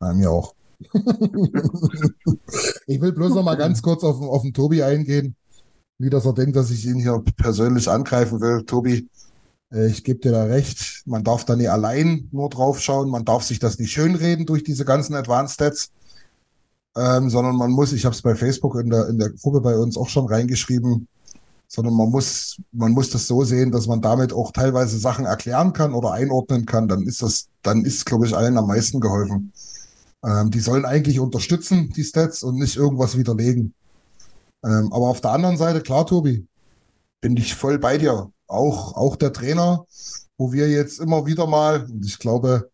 [0.00, 0.54] Ja, mir auch.
[2.86, 5.34] ich will bloß noch mal ganz kurz auf, auf den Tobi eingehen.
[5.98, 8.62] Wie dass er denkt, dass ich ihn hier persönlich angreifen will.
[8.64, 9.08] Tobi,
[9.70, 11.02] äh, ich gebe dir da recht.
[11.04, 13.10] Man darf da nicht allein nur drauf schauen.
[13.10, 15.90] Man darf sich das nicht schönreden durch diese ganzen Advanced Stats.
[16.96, 19.76] Ähm, sondern man muss, ich habe es bei Facebook in der, in der Gruppe bei
[19.76, 21.08] uns auch schon reingeschrieben,
[21.68, 25.72] sondern man muss, man muss das so sehen, dass man damit auch teilweise Sachen erklären
[25.72, 26.88] kann oder einordnen kann.
[26.88, 29.52] Dann ist das, dann ist, glaube ich, allen am meisten geholfen.
[30.24, 33.74] Ähm, die sollen eigentlich unterstützen, die Stats, und nicht irgendwas widerlegen.
[34.64, 36.46] Ähm, aber auf der anderen Seite, klar, Tobi,
[37.20, 38.30] bin ich voll bei dir.
[38.46, 39.84] Auch, auch der Trainer,
[40.38, 42.70] wo wir jetzt immer wieder mal, und ich glaube,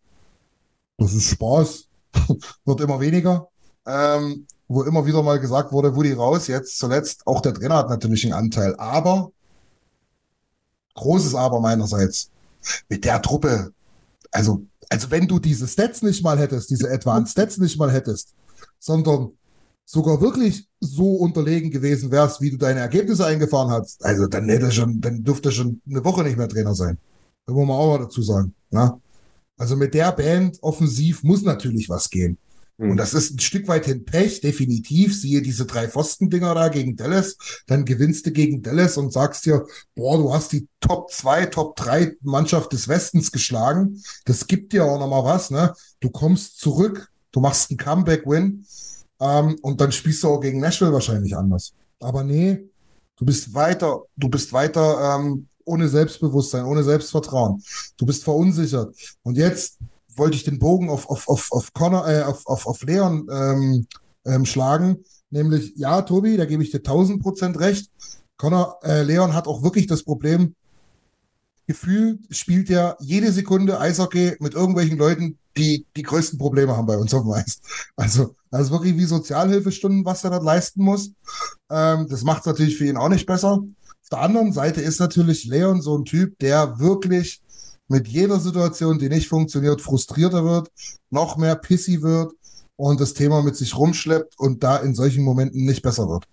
[0.99, 1.89] das ist Spaß,
[2.65, 3.49] wird immer weniger,
[3.87, 7.91] ähm, wo immer wieder mal gesagt wurde, Woody raus, jetzt zuletzt, auch der Trainer hat
[7.91, 9.33] natürlich einen Anteil, aber,
[10.95, 12.31] großes Aber meinerseits,
[12.89, 13.73] mit der Truppe,
[14.31, 18.35] also, also wenn du diese Stats nicht mal hättest, diese Advanced Stats nicht mal hättest,
[18.79, 19.33] sondern
[19.85, 24.73] sogar wirklich so unterlegen gewesen wärst, wie du deine Ergebnisse eingefahren hast, also dann hätte
[24.73, 26.99] schon, dann dürfte schon eine Woche nicht mehr Trainer sein.
[27.47, 28.55] Da muss man auch mal dazu sagen.
[28.71, 28.99] Ne?
[29.59, 32.39] Also mit der Band offensiv muss natürlich was gehen.
[32.79, 35.19] Und das ist ein Stück weit hin Pech, definitiv.
[35.19, 37.37] Siehe diese drei Pfostendinger da gegen Dallas.
[37.67, 41.77] Dann gewinnst du gegen Dallas und sagst dir, boah, du hast die Top 2, Top
[41.77, 44.03] 3 Mannschaft des Westens geschlagen.
[44.25, 45.75] Das gibt dir auch nochmal was, ne?
[46.01, 48.65] Du kommst zurück, du machst einen Comeback-Win
[49.21, 51.75] ähm, und dann spielst du auch gegen Nashville wahrscheinlich anders.
[52.01, 52.65] Aber nee,
[53.17, 57.63] du bist weiter, du bist weiter ähm, ohne Selbstbewusstsein, ohne Selbstvertrauen.
[57.97, 58.95] Du bist verunsichert.
[59.23, 59.79] Und jetzt
[60.17, 63.87] wollte ich den Bogen auf, auf, auf, auf Connor, äh, auf, auf, auf Leon ähm,
[64.25, 64.99] ähm, schlagen.
[65.31, 67.91] Nämlich, ja, Tobi, da gebe ich dir 1000 Prozent recht.
[68.37, 70.55] Connor, äh, Leon hat auch wirklich das Problem,
[71.67, 76.97] gefühlt spielt er jede Sekunde Eishockey mit irgendwelchen Leuten, die die größten Probleme haben bei
[76.97, 77.61] uns auf dem Eis.
[77.97, 81.13] Also, das ist wirklich wie Sozialhilfestunden, was er dort leisten muss.
[81.71, 83.53] Ähm, das macht es natürlich für ihn auch nicht besser.
[83.53, 87.43] Auf der anderen Seite ist natürlich Leon so ein Typ, der wirklich
[87.89, 90.71] mit jeder Situation, die nicht funktioniert, frustrierter wird,
[91.11, 92.33] noch mehr pissy wird
[92.77, 96.27] und das Thema mit sich rumschleppt und da in solchen Momenten nicht besser wird.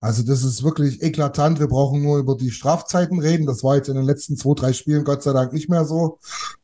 [0.00, 1.60] Also das ist wirklich eklatant.
[1.60, 3.46] Wir brauchen nur über die Strafzeiten reden.
[3.46, 6.18] Das war jetzt in den letzten zwei, drei Spielen Gott sei Dank nicht mehr so.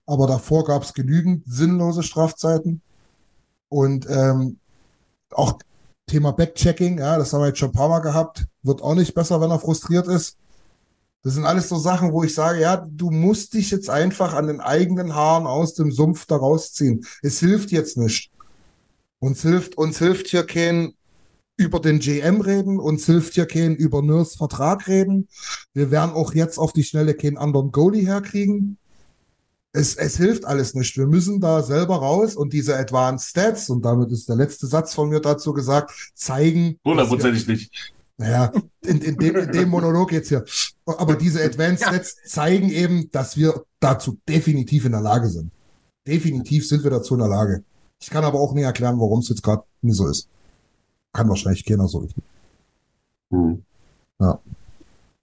[0.07, 2.83] Aber davor gab es genügend sinnlose Strafzeiten.
[3.68, 4.59] Und ähm,
[5.31, 5.61] auch
[6.09, 9.14] Thema Backchecking, ja, das haben wir jetzt schon ein paar Mal gehabt, wird auch nicht
[9.14, 10.37] besser, wenn er frustriert ist.
[11.22, 14.46] Das sind alles so Sachen, wo ich sage, ja, du musst dich jetzt einfach an
[14.46, 17.04] den eigenen Haaren aus dem Sumpf da rausziehen.
[17.22, 18.31] Es hilft jetzt nicht.
[19.18, 20.94] Uns hilft, uns hilft hier kein
[21.57, 25.28] über den GM reden, uns hilft hier kein über Nurs Vertrag reden.
[25.74, 28.78] Wir werden auch jetzt auf die Schnelle keinen anderen Goalie herkriegen.
[29.72, 30.96] Es, es hilft alles nicht.
[30.96, 34.94] Wir müssen da selber raus und diese Advanced Stats, und damit ist der letzte Satz
[34.94, 36.78] von mir dazu gesagt, zeigen.
[36.85, 37.92] Hundertprozentig nicht.
[38.18, 38.52] Naja,
[38.85, 40.44] in, in, dem, in dem Monolog jetzt hier.
[40.85, 41.88] Aber diese Advanced Ja.
[41.88, 45.52] Stats zeigen eben, dass wir dazu definitiv in der Lage sind.
[46.07, 47.62] Definitiv sind wir dazu in der Lage.
[48.00, 50.28] Ich kann aber auch nicht erklären, warum es jetzt gerade nicht so ist.
[51.12, 52.24] Kann wahrscheinlich keiner so richtig.
[53.31, 53.62] Hm.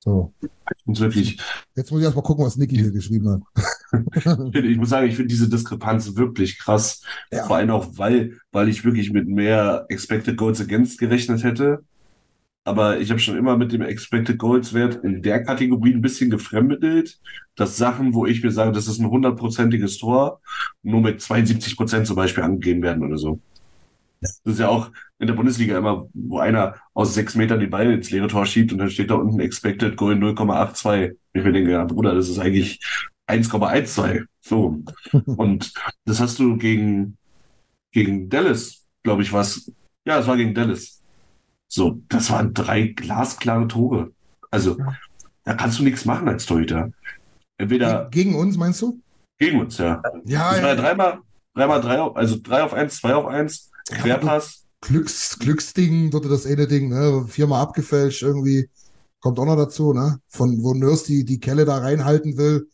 [0.06, 0.32] So,
[0.86, 1.40] Und wirklich,
[1.76, 3.42] jetzt muss ich erst mal gucken, was Niki hier geschrieben hat.
[4.54, 7.02] ich muss sagen, ich finde diese Diskrepanz wirklich krass.
[7.32, 7.46] Ja.
[7.48, 11.84] Vor allem auch, weil, weil ich wirklich mit mehr Expected Goals Against gerechnet hätte.
[12.66, 16.32] Aber ich habe schon immer mit dem Expected Goals Wert in der Kategorie ein bisschen
[16.32, 17.20] gefremdelt,
[17.56, 20.42] dass Sachen, wo ich mir sage, das ist ein hundertprozentiges Tor,
[20.82, 23.40] nur mit 72 Prozent zum Beispiel angegeben werden oder so.
[24.20, 27.92] Das ist ja auch in der Bundesliga immer, wo einer aus sechs Metern den Ball
[27.92, 31.16] ins leere Tor schiebt und dann steht da unten Expected Goal 0,82.
[31.34, 32.80] Ich mir denke, ja, Bruder, das ist eigentlich
[33.28, 34.26] 1,12.
[34.42, 34.84] So.
[35.26, 35.74] Und
[36.06, 37.18] das hast du gegen,
[37.92, 39.72] gegen Dallas, glaube ich, was.
[40.06, 41.02] Ja, es war gegen Dallas.
[41.68, 44.12] So, das waren drei glasklare Tore.
[44.52, 44.78] Also,
[45.44, 46.92] da kannst du nichts machen als Torhüter.
[47.58, 49.00] Entweder Gegen uns, meinst du?
[49.38, 50.02] gegen uns, ja.
[50.26, 50.76] Ja, Das war ja ja.
[50.76, 51.20] dreimal,
[51.54, 54.66] dreimal drei auf, also drei auf eins, zwei auf eins, Querpass.
[54.82, 57.26] Glücks, Glücksding, dort das eine Ding, ne?
[57.28, 58.70] Viermal abgefälscht irgendwie.
[59.20, 60.20] Kommt auch noch dazu, ne?
[60.30, 62.70] Von wo Nurse die, die Kelle da reinhalten will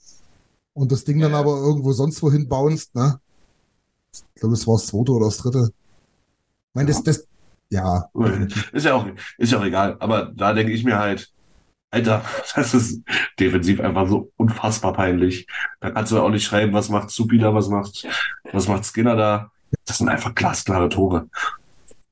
[0.73, 1.39] und das Ding dann Ja.
[1.39, 3.19] aber irgendwo sonst wohin bounced, ne?
[4.13, 5.69] Ich glaube, es war das zweite oder das dritte.
[5.71, 7.27] Ich meine, das, das,
[7.71, 8.09] ja.
[8.73, 9.07] Ist ja auch,
[9.37, 9.97] ist ja auch egal.
[9.99, 11.31] Aber da denke ich mir halt,
[11.89, 12.23] Alter,
[12.55, 13.01] das ist
[13.39, 15.47] defensiv einfach so unfassbar peinlich.
[15.79, 18.07] Da kannst du auch nicht schreiben, was macht Supi da, was macht,
[18.51, 19.51] was macht Skinner da.
[19.85, 21.29] Das sind einfach glasklare Tore.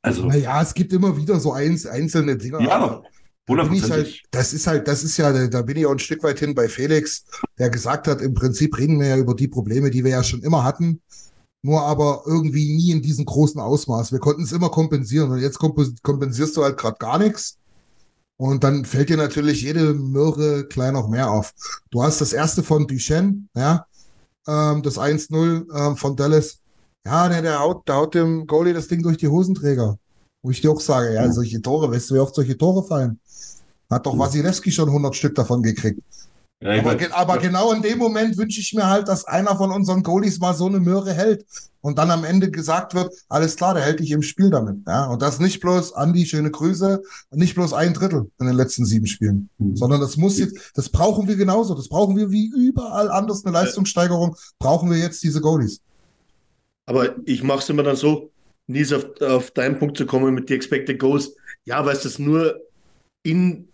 [0.02, 2.62] Also, Naja, es gibt immer wieder so eins, einzelne Dinger.
[2.62, 3.04] ja, aber
[3.50, 4.24] aber bin ich halt, hundertprozentig.
[4.32, 6.70] das ist halt, das ist ja, da bin ich auch ein Stück weit hin bei
[6.70, 7.26] Felix,
[7.58, 10.44] der gesagt hat, im Prinzip reden wir ja über die Probleme, die wir ja schon
[10.44, 11.02] immer hatten,
[11.62, 14.12] nur aber irgendwie nie in diesem großen Ausmaß.
[14.12, 17.58] Wir konnten es immer kompensieren und jetzt komp- kompensierst du halt gerade gar nichts.
[18.38, 21.54] Und dann fällt dir natürlich jede Möhre klein noch mehr auf.
[21.92, 23.86] Du hast das erste von Duchenne, ja,
[24.48, 26.60] ähm, das 1-0 ähm, von Dallas.
[27.06, 29.98] Ja, der, der, haut, der haut dem Goalie das Ding durch die Hosenträger.
[30.42, 33.20] Wo ich dir auch sage, ja, solche Tore, weißt du, wie oft solche Tore fallen?
[33.90, 36.02] Hat doch Wasilewski schon 100 Stück davon gekriegt.
[36.62, 39.72] Ja, Aber, ge aber genau in dem Moment wünsche ich mir halt, dass einer von
[39.72, 41.46] unseren Goalies mal so eine Möhre hält
[41.80, 44.86] und dann am Ende gesagt wird, alles klar, der hält dich im Spiel damit.
[44.86, 45.06] Ja?
[45.06, 49.08] Und das nicht bloß, Andi, schöne Grüße, nicht bloß ein Drittel in den letzten sieben
[49.08, 49.78] Spielen, Mhm.
[49.78, 51.76] sondern das muss jetzt, das brauchen wir genauso.
[51.76, 55.80] Das brauchen wir wie überall anders eine Leistungssteigerung, brauchen wir jetzt diese Goalies.
[56.88, 58.32] Aber ich mache es immer dann so,
[58.68, 61.34] Nies, auf, auf deinen Punkt zu kommen mit die Expected Goals.
[61.64, 62.60] Ja, weil es das nur
[63.24, 63.69] in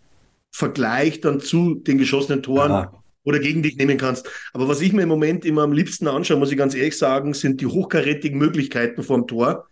[0.56, 2.94] Vergleich dann zu den geschossenen Toren ja,
[3.26, 4.30] oder gegen dich nehmen kannst.
[4.54, 7.34] Aber was ich mir im Moment immer am liebsten anschaue, muss ich ganz ehrlich sagen,
[7.34, 9.68] sind die hochkarätigen Möglichkeiten vom Tor,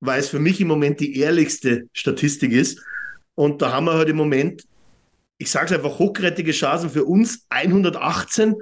[0.00, 2.80] weil es für mich im Moment die ehrlichste Statistik ist.
[3.34, 4.64] Und da haben wir halt im Moment,
[5.36, 8.54] ich sage es einfach, hochkarätige Chancen für uns 118,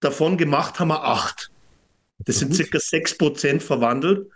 [0.00, 1.52] davon gemacht haben wir acht.
[2.18, 2.56] Das sind Gut.
[2.56, 4.28] circa 6% verwandelt.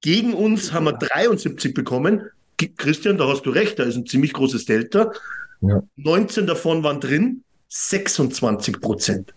[0.00, 2.30] Gegen uns haben wir 73 bekommen.
[2.58, 5.12] Christian, da hast du recht, da ist ein ziemlich großes Delta.
[5.60, 5.82] Ja.
[5.96, 9.32] 19 davon waren drin, 26 Prozent.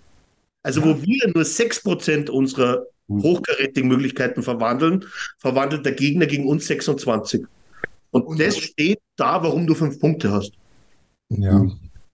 [0.64, 3.24] Also wo wir nur 6 Prozent unserer Hm.
[3.24, 5.06] hochkarätigen Möglichkeiten verwandeln,
[5.40, 7.46] verwandelt der Gegner gegen uns 26.
[8.12, 10.54] Und, Und- das steht da, warum du fünf Punkte hast.
[11.30, 11.66] Ja.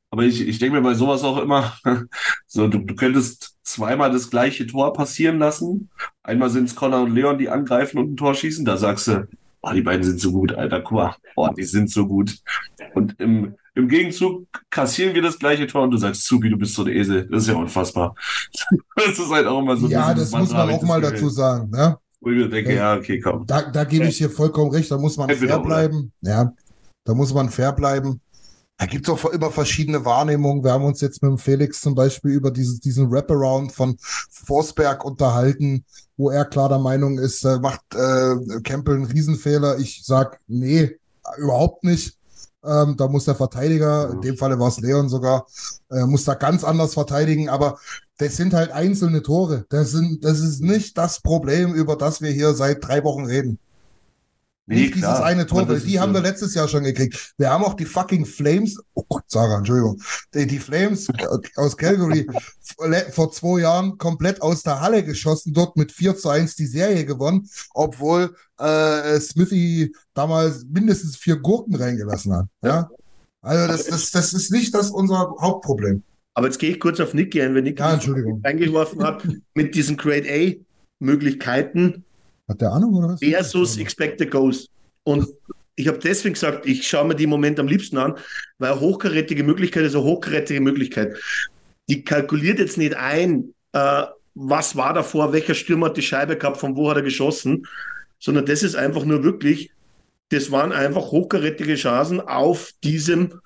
[0.09, 1.77] Aber ich, ich denke mir bei sowas auch immer,
[2.47, 5.89] so, du, du könntest zweimal das gleiche Tor passieren lassen.
[6.23, 8.63] Einmal sind es Connor und Leon, die angreifen und ein Tor schießen.
[8.63, 9.27] Da sagst du,
[9.69, 12.37] oh, die beiden sind so gut, Alter, guck mal, oh, die sind so gut.
[12.93, 16.73] Und im, im Gegenzug kassieren wir das gleiche Tor und du sagst, Zubi, du bist
[16.73, 17.27] so ein Esel.
[17.29, 18.15] Das ist ja unfassbar.
[18.95, 21.69] Das ist halt auch immer so Ja, das muss man auch mal dazu sagen.
[21.69, 21.97] Ne?
[22.19, 22.93] Wo ich mir denke, Ja.
[22.93, 23.45] ja, okay, komm.
[23.45, 26.11] Da, da gebe ich dir vollkommen recht, da muss man fair bleiben.
[26.21, 26.51] Ja,
[27.05, 28.21] da muss man fair bleiben.
[28.77, 30.63] Da gibt es auch immer verschiedene Wahrnehmungen.
[30.63, 33.97] Wir haben uns jetzt mit dem Felix zum Beispiel über dieses, diesen Wraparound von
[34.29, 35.83] Forsberg unterhalten,
[36.15, 39.79] wo er klar der Meinung ist, äh, macht äh, Campbell einen Riesenfehler.
[39.79, 40.95] Ich sag, nee,
[41.37, 42.17] überhaupt nicht.
[42.63, 45.47] Ähm, da muss der Verteidiger, in dem Falle war es Leon sogar,
[45.89, 47.49] äh, muss da ganz anders verteidigen.
[47.49, 47.79] Aber
[48.17, 49.65] das sind halt einzelne Tore.
[49.69, 53.57] Das, sind, das ist nicht das Problem, über das wir hier seit drei Wochen reden.
[54.69, 55.23] Nee, Nicht dieses klar.
[55.23, 57.33] eine Tor, weil die ist haben so- wir letztes Jahr schon gekriegt.
[57.37, 60.01] Wir haben auch die fucking Flames, oh Gott, Sarah, Entschuldigung,
[60.33, 61.07] die, die Flames
[61.55, 62.27] aus Calgary
[63.11, 67.05] vor- zwei Jahren komplett aus der Halle geschossen, dort mit 4 zu 1 die Serie
[67.05, 72.47] gewonnen, obwohl äh, Smithy damals mindestens vier Gurken reingelassen hat.
[72.61, 72.89] Ja?
[73.41, 76.03] Also das, das, das ist nicht das unser Hauptproblem.
[76.33, 78.41] Aber jetzt gehe ich kurz auf Nicky ein, wenn Nicky Ja, das Entschuldigung.
[78.43, 79.25] eingeworfen hat,
[79.55, 80.27] mit diesen Grade
[80.99, 82.03] A-Möglichkeiten
[82.47, 83.19] Hat der Ahnung oder was?
[83.19, 84.67] versus Expected Goals.
[85.03, 85.27] Und
[85.75, 88.15] ich habe deswegen gesagt, ich schaue mir die im Moment am liebsten an,
[88.57, 91.15] weil hochkarätige Möglichkeit ist eine hochkarätige Möglichkeit.
[91.87, 96.57] Die kalkuliert jetzt nicht ein, äh, was war davor, welcher Stürmer hat die Scheibe gehabt,
[96.57, 97.67] von wo hat er geschossen,
[98.19, 99.71] sondern das ist einfach nur wirklich,
[100.29, 103.39] das waren einfach hochkarätige Chancen auf diesem,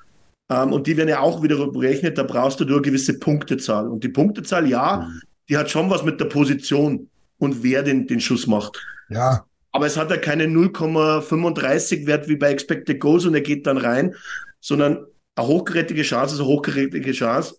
[0.50, 3.88] ähm, und die werden ja auch wieder berechnet, da brauchst du nur eine gewisse Punktezahl.
[3.88, 5.10] Und die Punktezahl, ja,
[5.50, 7.10] die hat schon was mit der Position
[7.42, 8.80] und wer den, den Schuss macht.
[9.10, 13.66] Ja, Aber es hat ja keine 0,35 Wert wie bei Expected Goals und er geht
[13.66, 14.14] dann rein,
[14.60, 17.56] sondern eine hochkarätige Chance ist eine hochkarätige Chance.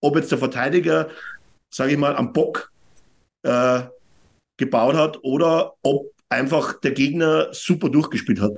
[0.00, 1.10] Ob jetzt der Verteidiger,
[1.70, 2.72] sage ich mal, am Bock
[3.42, 3.82] äh,
[4.56, 8.52] gebaut hat oder ob einfach der Gegner super durchgespielt hat.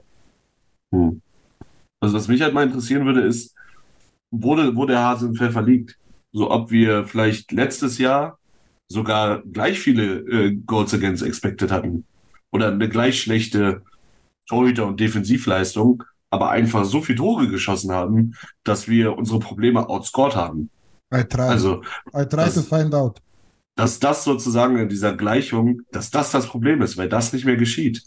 [0.95, 1.21] Hm.
[2.01, 3.55] Also was mich halt mal interessieren würde, ist,
[4.31, 5.99] wo, der- wo der Hase im Pfeffer liegt.
[6.33, 8.38] So ob wir vielleicht letztes Jahr
[8.98, 12.05] sogar gleich viele äh, Goals Against Expected hatten.
[12.51, 13.83] Oder eine gleich schlechte
[14.48, 20.35] Torhüter- und Defensivleistung, aber einfach so viele Tore geschossen haben, dass wir unsere Probleme outscored
[20.37, 20.70] haben.
[21.14, 21.83] I try, Also,
[22.14, 23.20] I try das- to find out.
[23.77, 27.57] dass das sozusagen in dieser Gleichung, dass das das Problem ist, weil das nicht mehr
[27.57, 28.03] geschieht.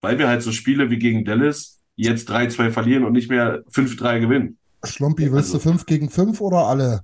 [0.00, 4.20] Weil wir halt so Spiele wie gegen Dallas jetzt 3-2 verlieren und nicht mehr 5-3
[4.20, 4.56] gewinnen.
[4.84, 7.02] Schlumpi, willst Also- du 5 gegen 5 oder alle,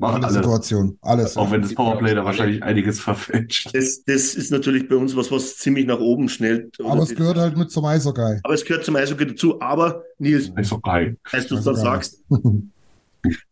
[0.00, 0.32] Machen alle.
[0.32, 0.96] Situationen?
[1.02, 1.36] Alles.
[1.36, 3.68] Auch wenn das Powerplay da wahrscheinlich einiges verfälscht.
[3.74, 6.76] Das, das ist natürlich bei uns was, was ziemlich nach oben schnellt.
[6.80, 8.38] Aber es gehört halt mit zum Eishockey.
[8.44, 9.60] aber es gehört zum Eishockey dazu.
[9.60, 10.52] Aber Nils,
[10.84, 11.16] geil.
[11.32, 12.22] als du es dann sagst,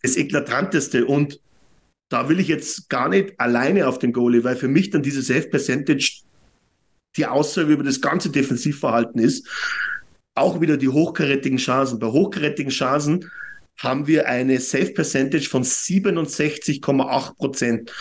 [0.02, 1.40] das Eklatanteste und
[2.08, 5.22] da will ich jetzt gar nicht alleine auf den Goalie, weil für mich dann diese
[5.22, 6.22] Safe-Percentage
[7.16, 9.48] die Aussage über das ganze Defensivverhalten ist.
[10.36, 11.98] Auch wieder die hochkarätigen Chancen.
[11.98, 13.28] Bei hochkarätigen Chancen
[13.78, 17.92] haben wir eine Safe-Percentage von 67,8 Prozent.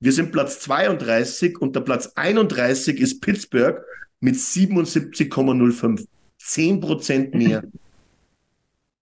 [0.00, 3.80] Wir sind Platz 32 und der Platz 31 ist Pittsburgh
[4.20, 6.06] mit 77,05.
[6.38, 7.64] 10 Prozent mehr.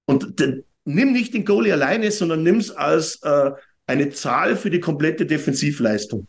[0.07, 0.41] Und
[0.85, 3.51] nimm nicht den Goalie alleine, sondern nimm es als äh,
[3.87, 6.27] eine Zahl für die komplette Defensivleistung.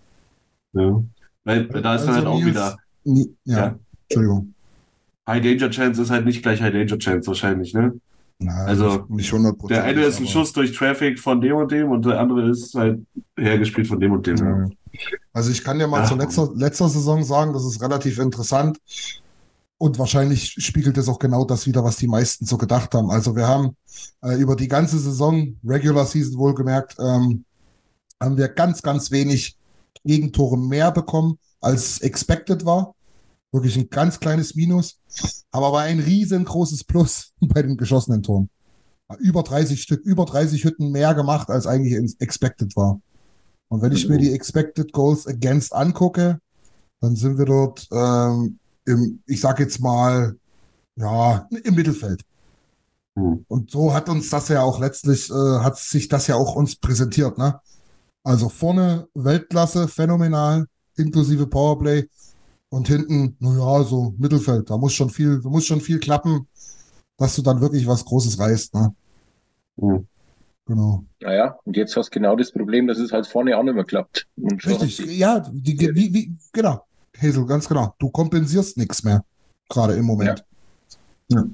[0.73, 1.01] Ja.
[1.43, 3.79] Weil da ist dann halt Also auch Nils- wieder Nie, ja, Ja.
[4.09, 4.53] Entschuldigung.
[5.27, 7.93] High Danger Chance ist halt nicht gleich High Danger Chance wahrscheinlich, ne?
[8.39, 11.71] Na, Also, nicht- nicht 100 Der eine ist ein Schuss durch Traffic von dem und
[11.71, 13.05] dem und der andere ist halt
[13.37, 14.37] hergespielt von dem und dem.
[14.37, 14.69] Ja.
[15.33, 16.05] Also ich kann dir mal Ja.
[16.05, 18.77] zur letzter, letzter Saison sagen, das ist relativ interessant.
[19.77, 23.09] Und wahrscheinlich spiegelt es auch genau das wieder, was die meisten so gedacht haben.
[23.11, 23.75] Also wir haben
[24.23, 27.43] äh, über die ganze Saison, Regular Season wohlgemerkt, ähm,
[28.21, 29.57] haben wir ganz, ganz wenig
[30.03, 32.94] Gegentore mehr bekommen, als expected war.
[33.55, 34.99] Wirklich ein ganz kleines Minus.
[35.51, 38.49] Aber war ein riesengroßes Plus bei den geschossenen Toren.
[39.19, 42.99] Über 30 Stück, über 30 Hütten mehr gemacht, als eigentlich expected war.
[43.69, 46.39] Und wenn ich mir die Expected Goals Against angucke,
[46.99, 50.35] dann sind wir dort ähm, im, ich sag jetzt mal,
[50.97, 52.23] ja, im Mittelfeld.
[53.15, 53.45] Hm.
[53.47, 56.75] Und so hat uns das ja auch letztlich, äh, hat sich das ja auch uns
[56.75, 57.59] präsentiert, ne?
[58.23, 60.65] Also vorne Weltklasse, phänomenal,
[60.97, 62.09] inklusive Powerplay.
[62.75, 64.69] Und hinten, naja, so Mittelfeld.
[64.69, 66.45] Da muss schon viel, da muss schon viel klappen,
[67.15, 68.75] dass du dann wirklich was Großes reißt.
[68.75, 68.93] Ne?
[69.77, 70.05] Mhm.
[70.65, 71.05] Genau.
[71.21, 73.85] Naja, und jetzt hast du genau das Problem, dass es halt vorne auch nicht mehr
[73.85, 74.27] klappt.
[74.37, 76.83] Richtig, ja, die, wie, wie, genau.
[77.17, 77.95] Hazel, ganz genau.
[77.97, 79.23] Du kompensierst nichts mehr,
[79.69, 80.43] gerade im Moment.
[81.29, 81.45] Ja.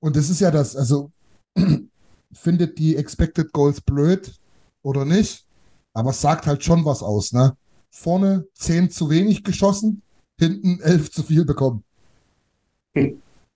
[0.00, 1.12] Und das ist ja das, also
[2.32, 4.34] findet die Expected Goals blöd
[4.82, 5.46] oder nicht,
[5.92, 7.56] aber es sagt halt schon was aus, ne?
[7.90, 10.02] Vorne 10 zu wenig geschossen,
[10.42, 11.84] hinten 11 zu viel bekommen.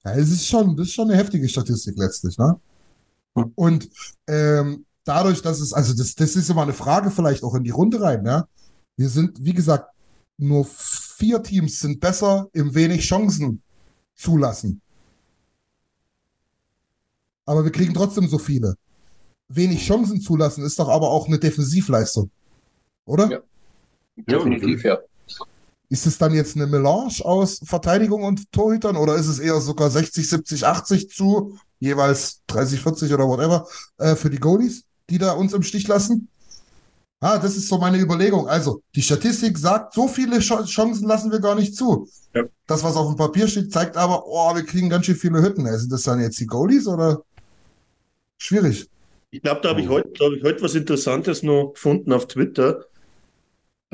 [0.05, 2.61] Ja, es ist schon, das ist schon eine heftige Statistik letztlich, ne?
[3.55, 3.91] Und
[4.28, 7.70] ähm, dadurch, dass es, also das, das ist immer eine Frage vielleicht auch in die
[7.70, 8.47] Runde rein, ne?
[8.97, 9.91] Wir sind, wie gesagt,
[10.39, 13.62] nur vier Teams sind besser im wenig Chancen
[14.14, 14.80] zulassen.
[17.45, 18.76] Aber wir kriegen trotzdem so viele.
[19.49, 22.30] Wenig Chancen zulassen ist doch aber auch eine Defensivleistung.
[23.05, 23.30] Oder?
[23.30, 23.41] Ja.
[24.16, 24.99] Definitiv, ja.
[25.89, 29.91] Ist es dann jetzt eine Melange aus Verteidigung und Torhütern oder ist es eher sogar
[29.91, 33.66] 60, 70, 80 zu jeweils 30, 40 oder whatever
[33.99, 36.28] äh, für die Goalies, die da uns im Stich lassen?
[37.20, 38.47] Ah, das ist so meine Überlegung.
[38.47, 42.09] Also, die Statistik sagt, so viele Ch Chancen lassen wir gar nicht zu.
[42.34, 42.43] Ja.
[42.66, 45.66] Das, was auf dem Papier steht, zeigt aber, oh, wir kriegen ganz schön viele Hütten.
[45.78, 47.22] Sind das dann jetzt die Goalies oder?
[48.39, 48.89] Schwierig.
[49.30, 52.26] Ich glaube, da habe ich heute da hab ich heute was Interessantes noch gefunden auf
[52.28, 52.84] Twitter.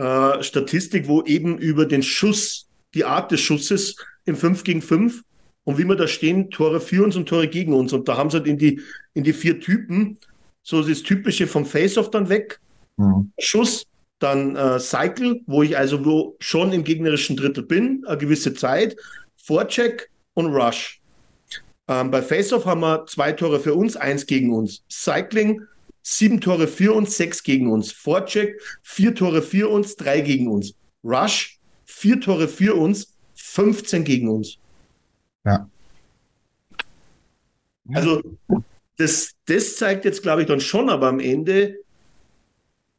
[0.03, 3.95] Äh, Statistik, wo eben über den Schuss, die Art des Schusses
[4.25, 5.23] im 5 gegen 5
[5.63, 7.93] und wie wir da stehen, Tore für uns und Tore gegen uns.
[7.93, 8.81] Und da haben sie halt in die,
[9.15, 10.19] in die vier Typen
[10.65, 12.59] so das Typische vom Face-Off dann weg.
[12.97, 13.31] Hm.
[13.39, 13.85] Schuss,
[14.19, 18.97] dann äh, Cycle, wo ich also wo schon im gegnerischen Drittel bin, eine gewisse Zeit,
[19.37, 21.01] Vorcheck und Rush.
[21.87, 24.83] Ähm, bei Face-Off haben wir zwei Tore für uns, eins gegen uns.
[24.91, 25.63] Cycling,
[26.03, 27.93] sieben Tore für uns, sechs gegen uns.
[27.93, 30.75] Vorcheck, vier Tore für uns, drei gegen uns.
[31.05, 34.59] Rush, vier Tore für uns, 15 gegen uns.
[35.45, 35.69] Ja.
[37.93, 38.23] Also
[38.97, 41.79] das, das zeigt jetzt, glaube ich, dann schon aber am Ende,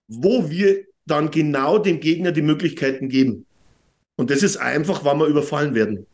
[0.08, 3.46] wo wir dann genau dem Gegner die Möglichkeiten geben.
[4.16, 6.06] Und das ist einfach, weil wir überfallen werden.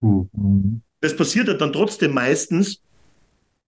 [0.00, 0.28] Hm.
[0.32, 0.82] Mhm.
[1.00, 2.80] Das passiert ja dann trotzdem meistens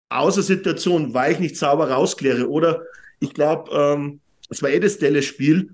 [0.09, 2.49] außer Situation, weil ich nicht sauber rauskläre.
[2.49, 2.83] Oder
[3.21, 5.71] ich glaube, ähm, es war eh das Delle-Spiel,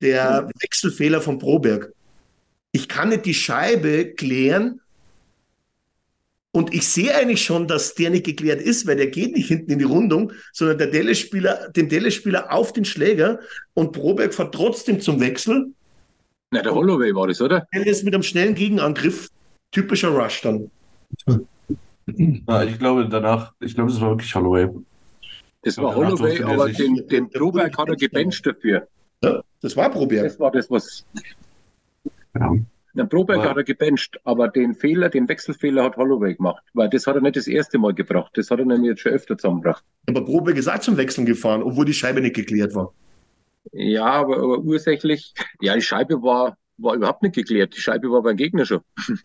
[0.00, 1.92] der Wechselfehler von Proberg.
[2.72, 4.80] Ich kann nicht die Scheibe klären
[6.54, 9.72] und ich sehe eigentlich schon, dass der nicht geklärt ist, weil der geht nicht hinten
[9.72, 13.40] in die Rundung, sondern der Delle-Spieler, dem Delle-Spieler auf den Schläger
[13.74, 15.72] und Proberg fährt trotzdem zum Wechsel.
[16.52, 17.66] Na, der Holloway war das, oder?
[17.74, 19.28] Der ist mit einem schnellen Gegenangriff
[19.72, 20.70] typischer Rush dann.
[22.06, 24.68] Ja, ich glaube danach, ich glaube, das war wirklich Holloway.
[25.62, 28.86] Das war Holloway, aber sich- den, den Broberg hat er gebencht dafür.
[29.22, 30.24] Ja, das war Proberg.
[30.24, 31.06] Das war das, was.
[32.38, 32.52] Ja.
[32.96, 33.50] Der Broberg Ja.
[33.50, 36.62] hat er gebencht, aber den Fehler, den Wechselfehler hat Holloway gemacht.
[36.74, 38.30] Weil das hat er nicht das erste Mal gebracht.
[38.34, 39.82] Das hat er nämlich jetzt schon öfter zusammengebracht.
[40.08, 42.92] Aber Proberg ist auch zum Wechseln gefahren, obwohl die Scheibe nicht geklärt war.
[43.72, 47.74] Ja, aber, aber ursächlich, ja, die Scheibe war, war überhaupt nicht geklärt.
[47.74, 48.80] Die Scheibe war beim Gegner schon.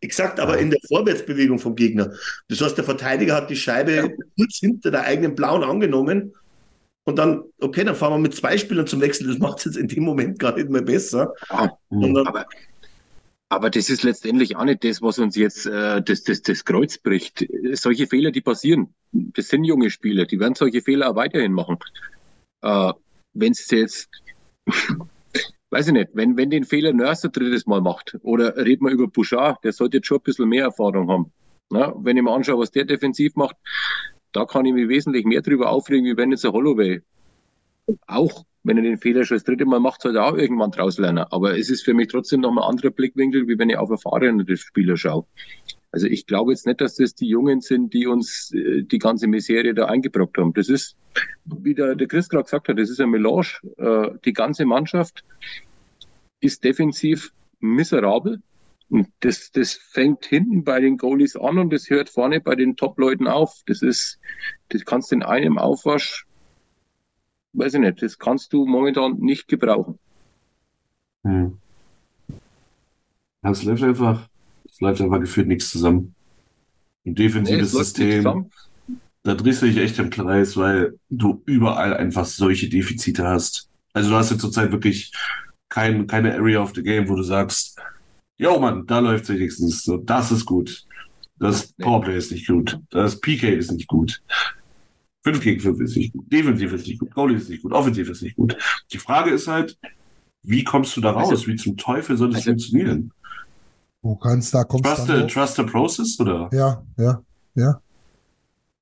[0.00, 2.12] Exakt, aber in der Vorwärtsbewegung vom Gegner.
[2.48, 6.34] Das heißt, der Verteidiger hat die Scheibe kurz hinter der eigenen Blauen angenommen
[7.04, 9.26] und dann, okay, dann fahren wir mit zwei Spielern zum Wechsel.
[9.26, 11.32] Das macht es jetzt in dem Moment gar nicht mehr besser.
[11.48, 12.16] Ah, Hm.
[12.18, 12.46] Aber,
[13.48, 16.98] aber das ist letztendlich auch nicht das, was uns jetzt äh, das, das, das Kreuz
[16.98, 17.46] bricht.
[17.72, 18.94] Solche Fehler, die passieren.
[19.12, 21.78] Das sind junge Spieler, die werden solche Fehler auch weiterhin machen.
[22.60, 22.92] Äh,
[23.32, 24.10] wenn es jetzt,
[25.70, 28.92] weiß ich nicht, wenn, wenn den Fehler Nurse ein drittes Mal macht, oder reden wir
[28.92, 31.32] über Bouchard, der sollte jetzt schon ein bisschen mehr Erfahrung haben.
[31.70, 33.56] Na, wenn ich mir anschaue, was der defensiv macht,
[34.32, 37.02] da kann ich mich wesentlich mehr drüber aufregen, wie wenn jetzt ein Holloway
[38.06, 40.98] auch, wenn er den Fehler schon das dritte Mal macht, sollte er auch irgendwann draus
[40.98, 41.24] lernen.
[41.30, 43.90] Aber es ist für mich trotzdem noch mal ein anderer Blickwinkel, wie wenn ich auf
[43.90, 45.24] erfahrene Spieler schaue.
[45.90, 49.26] Also ich glaube jetzt nicht, dass das die Jungen sind, die uns äh, die ganze
[49.26, 50.52] Misere da eingebrockt haben.
[50.52, 50.96] Das ist,
[51.44, 53.46] wie der, der Chris gerade gesagt hat, das ist ein Melange.
[53.78, 55.24] Äh, die ganze Mannschaft
[56.40, 58.40] ist defensiv miserabel.
[58.90, 62.76] Und das, das fängt hinten bei den Goalies an und das hört vorne bei den
[62.76, 63.62] Top-Leuten auf.
[63.66, 64.18] Das ist,
[64.70, 66.26] das kannst du in einem Aufwasch,
[67.52, 69.98] weiß ich nicht, das kannst du momentan nicht gebrauchen.
[71.24, 71.58] Hm.
[73.42, 74.28] Läuft einfach,
[74.78, 76.14] es läuft einfach gefühlt nichts zusammen.
[77.04, 78.50] Ein Nee, defensives es nicht System,
[79.24, 83.68] da drehst du dich echt im Kreis, weil du überall einfach solche Defizite hast.
[83.92, 85.12] Also du hast jetzt zurzeit wirklich
[85.68, 87.76] kein, keine Area of the Game, wo du sagst,
[88.38, 90.86] yo Mann, da läuft wenigstens so, das ist gut.
[91.40, 91.84] Das Nee.
[91.84, 92.78] Powerplay ist nicht gut.
[92.90, 94.22] Das PK ist nicht gut.
[95.24, 96.32] 5 gegen 5 ist nicht gut.
[96.32, 97.12] Defensiv ist nicht gut.
[97.12, 97.72] Goalie ist nicht gut.
[97.72, 98.56] Offensiv ist nicht gut.
[98.92, 99.76] Die Frage ist halt,
[100.44, 101.30] wie kommst du da raus?
[101.30, 103.12] Also- wie zum Teufel soll das Also- funktionieren?
[104.02, 106.48] Du kannst da, kommst Trust dann the, trust the process, oder?
[106.52, 107.22] Ja, ja,
[107.54, 107.80] ja.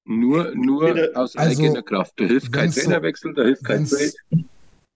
[0.04, 2.12] Nur, nur aus Also, eigener Kraft.
[2.16, 4.12] Da hilft kein Trainerwechsel, da hilft kein Trade.
[4.30, 4.44] Wenn's,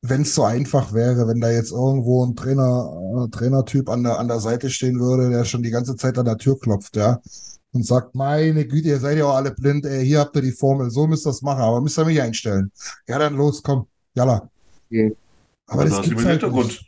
[0.02, 4.28] wenn's so einfach wäre, wenn da jetzt irgendwo ein Trainer, äh, Trainertyp an der, an
[4.28, 7.20] der Seite stehen würde, der schon die ganze Zeit an der Tür klopft, ja,
[7.72, 10.52] und sagt, meine Güte, ihr seid ja auch alle blind, ey, hier habt ihr die
[10.52, 12.70] Formel, so müsst ihr das machen, aber müsst ihr mich einstellen.
[13.08, 14.48] Ja, dann los, komm, jalla.
[14.90, 15.08] Ja.
[15.66, 16.68] Aber das hast du gibt's im halt Hintergrund.
[16.68, 16.86] nicht.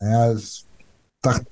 [0.00, 0.66] Ja, es,
[1.22, 1.42] dacht,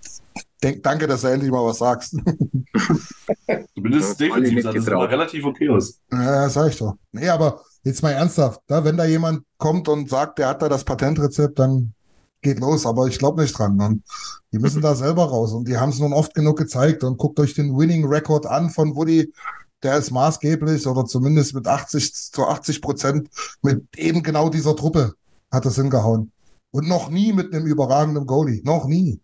[0.65, 2.13] denk, danke, dass du endlich mal was sagst.
[3.75, 4.93] Zumindest Ja, defensiv das getraut.
[5.05, 6.01] immer relativ okay aus.
[6.11, 6.97] Ja, sag ich doch.
[7.13, 10.69] Nee, aber jetzt mal ernsthaft, da, wenn da jemand kommt und sagt, der hat da
[10.69, 11.93] das Patentrezept, dann
[12.41, 13.81] geht los, aber ich glaube nicht dran.
[13.81, 14.03] Und
[14.53, 17.39] die müssen da selber raus und die haben es nun oft genug gezeigt und guckt
[17.41, 19.33] euch den Winning Record an von Woody.
[19.83, 23.29] Der ist maßgeblich oder zumindest mit 80 zu 80 Prozent
[23.63, 25.15] mit eben genau dieser Truppe
[25.51, 26.33] hat es hingehauen.
[26.71, 28.63] Und noch nie mit einem überragenden Goalie.
[28.65, 29.21] Noch nie.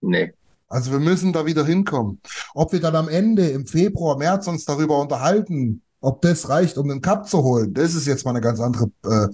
[0.00, 0.32] Nee.
[0.72, 2.18] Also wir müssen da wieder hinkommen.
[2.54, 6.88] Ob wir dann am Ende im Februar, März uns darüber unterhalten, ob das reicht, um
[6.88, 9.28] den Cup zu holen, das ist jetzt mal eine ganz andere, äh,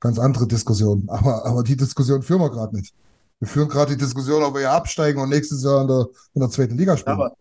[0.00, 1.04] ganz andere Diskussion.
[1.08, 2.92] Aber, aber die Diskussion führen wir gerade nicht.
[3.38, 6.40] Wir führen gerade die Diskussion, ob wir ja absteigen und nächstes Jahr in der, in
[6.40, 7.14] der zweiten Liga spielen.
[7.14, 7.36] Aber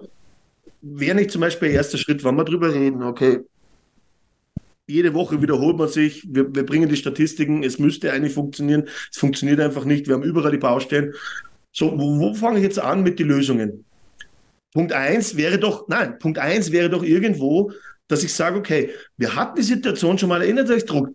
[0.82, 3.39] wäre nicht zum Beispiel der erste Schritt, wenn wir drüber reden, okay,
[4.88, 9.18] jede Woche wiederholt man sich, wir, wir bringen die Statistiken, es müsste eigentlich funktionieren, es
[9.18, 11.14] funktioniert einfach nicht, wir haben überall die Baustellen.
[11.80, 13.86] So, wo, wo fange ich jetzt an mit den Lösungen?
[14.74, 17.72] Punkt eins wäre doch, nein, Punkt eins wäre doch irgendwo,
[18.10, 21.08] dass ich sage, okay, wir hatten die Situation schon mal, erinnert euch, Druck,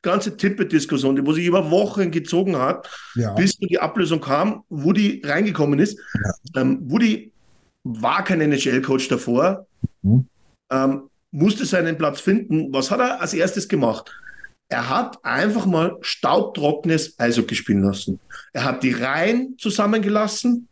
[0.00, 5.22] ganze Tippe-Diskussion, die wo sich über Wochen gezogen hat, Ja, bis die Ablösung kam, Woody
[5.24, 5.98] reingekommen ist.
[6.54, 7.32] Ähm, Woody
[7.82, 9.66] war kein NHL-Coach davor,
[10.02, 10.26] Mhm.
[10.70, 11.02] ähm,
[11.32, 12.72] musste seinen Platz finden.
[12.72, 14.12] Was hat er als erstes gemacht?
[14.72, 18.18] Er hat einfach mal staubtrockenes Eishockey spielen lassen.
[18.54, 20.66] Er hat die Reihen zusammengelassen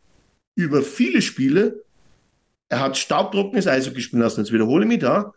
[0.55, 1.85] über viele Spiele.
[2.71, 4.41] Er hat staubtrockenes Eishockey spielen lassen.
[4.41, 5.35] Jetzt wiederhole ich mich da.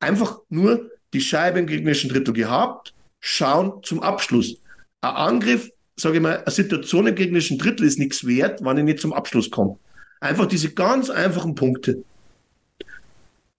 [0.00, 4.56] Einfach nur die Scheibe im gegnerischen Drittel gehabt, schauen zum Abschluss.
[5.02, 8.84] Ein Angriff, sage ich mal, eine Situation im gegnerischen Drittel ist nichts wert, wenn ich
[8.84, 9.78] nicht zum Abschluss komme.
[10.20, 12.02] Einfach diese ganz einfachen Punkte.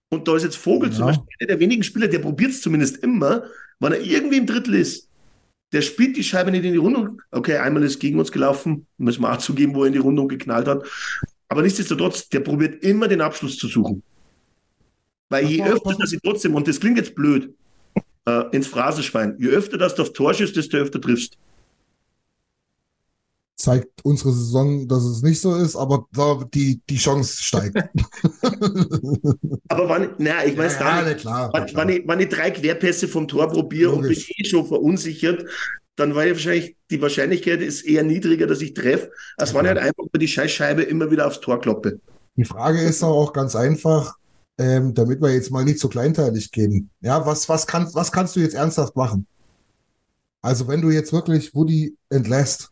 [0.09, 1.05] Und da ist jetzt Vogel zum Ja.
[1.09, 3.43] Beispiel einer der wenigen Spieler, der probiert es zumindest immer,
[3.81, 5.09] wenn er irgendwie im Drittel ist.
[5.73, 7.21] Der spielt die Scheibe nicht in die Rundung.
[7.31, 10.27] Okay, einmal ist gegen uns gelaufen, müssen wir auch zugeben, wo er in die Rundung
[10.27, 10.85] geknallt hat.
[11.47, 14.03] Aber nichtsdestotrotz, der probiert immer den Abschluss zu suchen.
[15.29, 17.53] Weil je öfter, dass ich trotzdem, und das klingt jetzt blöd,
[18.25, 21.37] äh, ins Phrasenschwein, je öfter, dass du auf Tor schießt, desto öfter triffst.
[23.55, 27.75] Zeigt unsere Saison, dass es nicht so ist, aber da die, die Chance steigt.
[29.69, 31.21] Aber wann, naja, ich weiß ja, gar ja, nicht.
[31.21, 31.87] klar, na Wenn, klar.
[31.87, 35.45] wenn, ich, wenn ich drei Querpässe vom Tor probiere und bin eh schon verunsichert,
[35.95, 39.69] dann war ja wahrscheinlich, die Wahrscheinlichkeit ist eher niedriger, dass ich treffe, als wenn ich
[39.69, 41.99] halt einfach über die Scheißscheibe immer wieder aufs Tor kloppe.
[42.35, 44.15] Die Frage ist auch ganz einfach,
[44.57, 46.89] ähm, damit wir jetzt mal nicht so kleinteilig gehen.
[47.01, 49.27] Ja, was, was, kannst, was kannst du jetzt ernsthaft machen?
[50.41, 52.71] Also, wenn du jetzt wirklich Woody entlässt,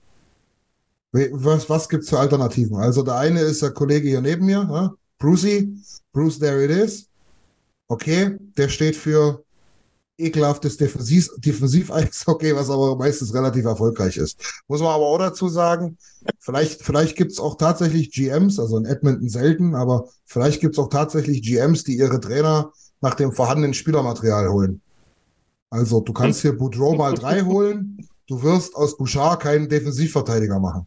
[1.12, 2.78] was, was gibt's für Alternativen?
[2.78, 4.94] Also, der eine ist der Kollege hier neben mir, ja?
[5.18, 5.76] Brucey,
[6.14, 7.08] Bruce, there it is.
[7.88, 9.44] Okay, der steht für
[10.20, 14.64] ekelhaftes Defensiv, Defensiv-Eishockey, was aber meistens relativ erfolgreich ist.
[14.68, 15.98] Muss man aber auch dazu sagen,
[16.40, 21.42] vielleicht, vielleicht gibt's auch tatsächlich GMs, also in Edmonton selten, aber vielleicht gibt's auch tatsächlich
[21.42, 24.82] GMs, die ihre Trainer nach dem vorhandenen Spielermaterial holen.
[25.70, 30.86] Also du kannst hier Boudreau mal drei holen, du wirst aus Bouchard keinen Defensivverteidiger machen.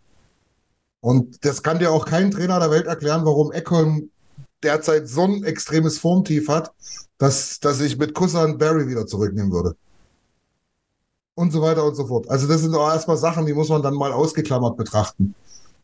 [1.02, 4.08] Und das kann dir auch kein Trainer der Welt erklären, warum Ekholm
[4.62, 6.72] derzeit so ein extremes Formtief hat,
[7.18, 9.74] dass, dass ich mit Kussan Barry wieder zurücknehmen würde.
[11.34, 12.30] Und so weiter und so fort.
[12.30, 15.34] Also das sind auch erstmal Sachen, die muss man dann mal ausgeklammert betrachten.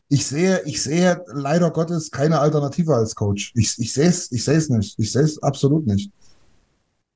[0.07, 3.51] Ich sehe, ich sehe leider Gottes keine Alternative als Coach.
[3.55, 4.97] Ich, ich sehe es, ich sehe es nicht.
[4.97, 6.11] Ich sehe es absolut nicht.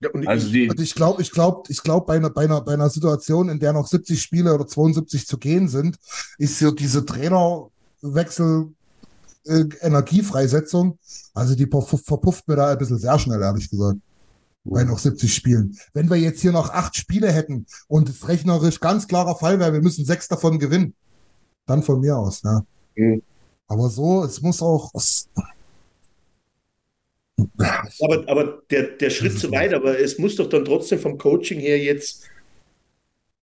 [0.01, 2.43] Ja, und Also ich, die, Und ich glaube, ich glaube, ich glaube, bei einer, bei
[2.43, 5.97] einer, bei einer Situation, in der noch 70 Spiele oder 72 zu gehen sind,
[6.37, 7.05] ist so diese
[8.03, 8.73] Trainerwechsel,
[9.45, 10.99] äh, Energiefreisetzung,
[11.33, 13.97] also die verpufft, mir da ein bisschen sehr schnell, ehrlich gesagt,
[14.65, 15.77] bei noch 70 Spielen.
[15.93, 19.73] Wenn wir jetzt hier noch acht Spiele hätten und es rechnerisch ganz klarer Fall wäre,
[19.73, 20.93] wir müssen sechs davon gewinnen,
[21.65, 22.63] dann von mir aus, ja.
[22.95, 23.21] Mhm.
[23.67, 25.27] Aber so, es muss auch, es,
[27.99, 31.59] aber, aber der, der Schritt zu weit, aber es muss doch dann trotzdem vom Coaching
[31.59, 32.23] her jetzt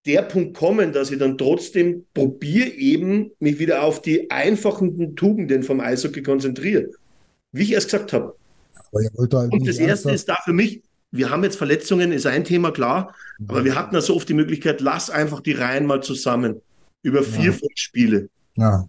[0.09, 5.63] der Punkt kommen, dass ich dann trotzdem probiere, eben mich wieder auf die einfachen Tugenden
[5.63, 6.89] vom Eishockey konzentriere.
[7.53, 8.35] Wie ich erst gesagt habe.
[9.29, 12.71] da Und das Erste ist da für mich, wir haben jetzt Verletzungen, ist ein Thema
[12.71, 13.15] klar,
[13.47, 16.61] aber wir hatten ja so oft die Möglichkeit, lass einfach die Reihen mal zusammen.
[17.03, 17.53] über vier, Ja.
[17.53, 18.29] fünf Spiele.
[18.57, 18.89] Ja.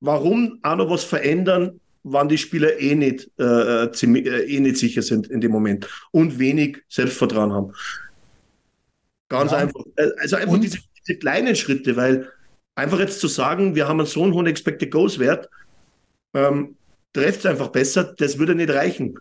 [0.00, 4.76] Warum auch noch was verändern, wann die Spieler eh nicht, äh, ziemlich, äh, eh nicht
[4.76, 7.72] sicher sind in dem Moment und wenig Selbstvertrauen haben?
[9.28, 9.58] Ganz Ja.
[9.58, 9.84] einfach.
[9.96, 12.28] Äh, Also einfach Und- diese, diese kleinen Schritte, weil
[12.74, 15.48] einfach jetzt zu sagen, wir haben so einen hohen Expected Goals Wert,
[16.34, 16.76] ähm,
[17.12, 19.18] trefft es einfach besser, das würde nicht reichen.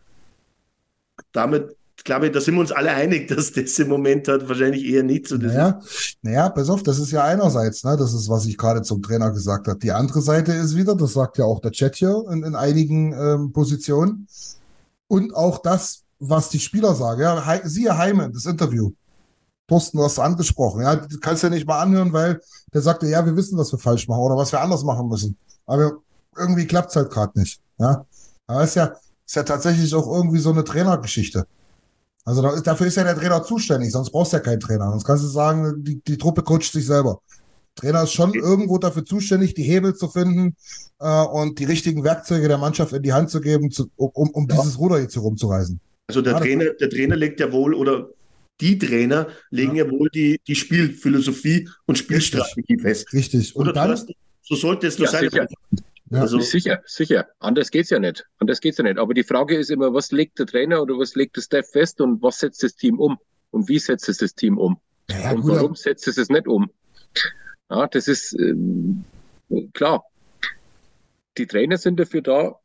[1.31, 4.85] Damit, glaube ich, da sind wir uns alle einig, dass das im Moment halt wahrscheinlich
[4.85, 5.55] eher nicht so das ist.
[5.57, 5.79] Naja,
[6.21, 9.31] naja, pass auf, das ist ja einerseits, ne, das ist, was ich gerade zum Trainer
[9.31, 9.79] gesagt habe.
[9.79, 13.13] Die andere Seite ist wieder, das sagt ja auch der Chat hier in, in einigen
[13.13, 14.27] ähm, Positionen.
[15.07, 17.21] Und auch das, was die Spieler sagen.
[17.21, 18.91] Ja, Hei- siehe Heimann, das Interview.
[19.67, 20.81] Thorsten, du hast es angesprochen.
[20.81, 22.39] Ja, du kannst ja nicht mal anhören, weil
[22.73, 25.37] der sagte, ja, wir wissen, was wir falsch machen oder was wir anders machen müssen.
[25.65, 25.91] Aber
[26.37, 27.59] irgendwie klappt es halt gerade nicht.
[27.77, 28.05] Ja,
[28.47, 28.93] aber es ist ja,
[29.25, 31.45] ist ja tatsächlich auch irgendwie so eine Trainergeschichte.
[32.23, 34.89] Also da dafür ist ja der Trainer zuständig, sonst brauchst du ja keinen Trainer.
[34.91, 37.19] Sonst kannst du sagen, die, die Truppe coacht sich selber.
[37.75, 40.55] Trainer ist schon irgendwo dafür zuständig, die Hebel zu finden
[40.99, 44.47] äh, und die richtigen Werkzeuge der Mannschaft in die Hand zu geben, zu, um, um,
[44.49, 44.55] Ja.
[44.57, 45.79] dieses Ruder jetzt hier rumzureißen.
[46.07, 48.07] Also der Ja, Trainer, der Trainer legt ja wohl, oder
[48.61, 53.11] die Trainer legen ja, wohl die, die Spielphilosophie und Spielstrategie fest.
[53.13, 53.55] Richtig.
[53.55, 54.13] Und Oder dann, Thorsten?
[54.41, 55.29] so sollte es doch Ja, sein.
[55.29, 55.47] sicher.
[56.09, 56.21] Ja.
[56.21, 57.27] Also, Sicher, sicher.
[57.39, 58.25] Anders geht's ja nicht.
[58.39, 58.97] Anders geht's ja nicht.
[58.97, 61.99] Aber die Frage ist immer, was legt der Trainer oder was legt der Staff fest
[61.99, 63.17] und was setzt das Team um?
[63.51, 64.77] Und wie setzt es das Team um?
[65.09, 66.69] ja, und gut, warum setzt es es nicht um?
[67.69, 69.03] Ja, das ist ähm,
[69.73, 70.03] klar.
[71.37, 72.55] Die Trainer sind dafür da,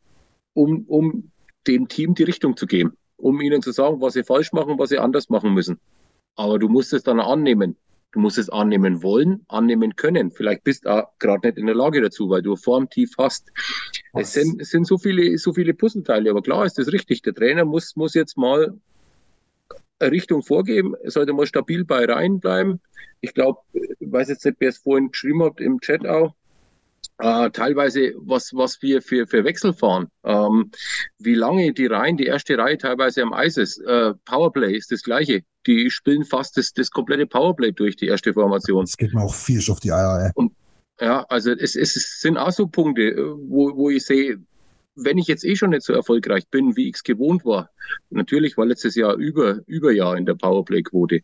[0.54, 1.30] um, um
[1.66, 4.90] dem Team die Richtung zu geben, um ihnen zu sagen, was sie falsch machen, was
[4.90, 5.78] sie anders machen müssen.
[6.34, 7.76] Aber du musst es dann annehmen.
[8.10, 10.30] Du musst es annehmen wollen, annehmen können.
[10.32, 13.50] Vielleicht bist du auch gerade nicht in der Lage dazu, weil du Form tief hast.
[14.12, 14.28] Was?
[14.28, 16.30] Es sind, es sind so viele, so viele Puzzleteile.
[16.30, 17.22] Aber klar ist das richtig.
[17.22, 18.74] Der Trainer muss, muss jetzt mal
[19.98, 20.94] eine Richtung vorgeben.
[21.02, 22.80] Er sollte mal stabil bei rein bleiben.
[23.22, 26.34] Ich glaube, ich weiß jetzt nicht, wer es vorhin geschrieben hat im Chat auch.
[27.18, 30.70] Äh, teilweise, was, was wir für, für Wechsel fahren, ähm,
[31.18, 33.78] wie lange die Reihen, die erste Reihe teilweise am Eis ist.
[33.78, 35.42] Äh, Powerplay ist das Gleiche.
[35.66, 38.84] Die spielen fast das, das komplette Powerplay durch, die erste Formation.
[38.84, 40.50] das geht mir auch viel auf die Eier, ey.
[41.00, 44.38] Ja, also es, es sind auch so Punkte, äh, wo, wo ich sehe,
[44.94, 47.70] wenn ich jetzt eh schon nicht so erfolgreich bin, wie ich es gewohnt war,
[48.10, 51.20] natürlich war letztes Jahr über, über Jahr in der Powerplay-Quote.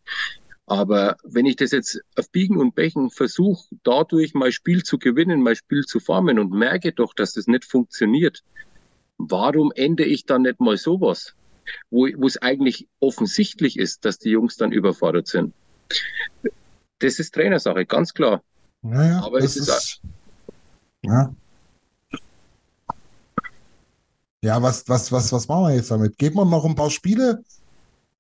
[0.69, 5.43] Aber wenn ich das jetzt auf Biegen und Bächen versuche, dadurch mein Spiel zu gewinnen,
[5.43, 8.45] mein Spiel zu formen und merke doch, dass das nicht funktioniert,
[9.17, 11.35] warum ende ich dann nicht mal sowas,
[11.91, 15.55] wo, wo es eigentlich offensichtlich ist, dass die Jungs dann überfordert sind?
[16.99, 18.43] Das ist Trainersache, ganz klar.
[18.83, 20.03] Naja, Aber es ist ist,
[21.03, 21.35] ja.
[24.45, 26.19] Ja, was, was, was, was machen wir jetzt damit?
[26.19, 27.43] Geben wir noch ein paar Spiele?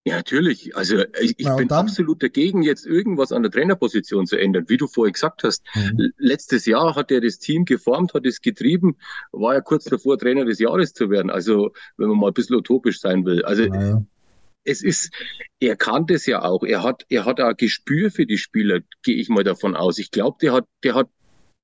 [0.09, 0.76] Ja, natürlich.
[0.76, 1.86] Also ich, ich bin dann?
[1.86, 4.64] absolut dagegen, jetzt irgendwas an der Trainerposition zu ändern.
[4.68, 8.40] Wie du vorher gesagt hast, L- letztes Jahr hat er das Team geformt, hat es
[8.40, 8.96] getrieben,
[9.32, 11.30] war ja kurz davor, Trainer des Jahres zu werden.
[11.30, 13.44] Also wenn man mal ein bisschen utopisch sein will.
[13.44, 14.04] Also Naja.
[14.64, 15.12] es ist,
[15.61, 16.62] er kann das ja auch.
[16.64, 19.98] Er hat, er hat auch Gespür für die Spieler, gehe ich mal davon aus.
[19.98, 21.09] Ich glaube, der hat, der hat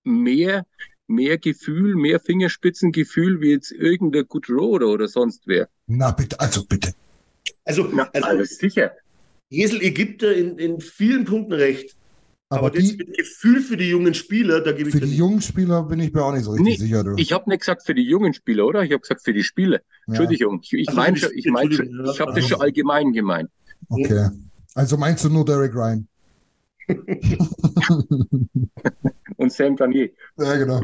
[0.05, 0.67] mehr,
[1.07, 5.69] mehr Gefühl, mehr Fingerspitzengefühl, wie jetzt irgendein Goodrow oder sonst wer.
[5.87, 6.95] Na bitte, also bitte.
[7.65, 8.93] Also, Na, also also sicher.
[9.51, 11.97] Jesel Ägypter in, in vielen Punkten recht.
[12.49, 15.07] Aber, Aber, das die, mit Gefühl für die jungen Spieler, da gebe ich für die
[15.09, 15.19] nicht.
[15.19, 17.03] jungen Spieler bin ich mir auch nicht so richtig Nee, sicher.
[17.05, 17.15] Du.
[17.17, 18.83] Ich habe nicht gesagt für die jungen Spieler, oder?
[18.83, 19.77] Ich habe gesagt für die Spiele.
[19.77, 22.11] ja, Entschuldigung, ich, ich Also meine schon, ich schon, ja.
[22.13, 23.51] ich habe das schon allgemein gemeint.
[23.89, 24.29] okay.
[24.75, 26.07] Also meinst du nur Derek Ryan?
[29.37, 30.11] Und Sam Granier.
[30.39, 30.81] ja, genau.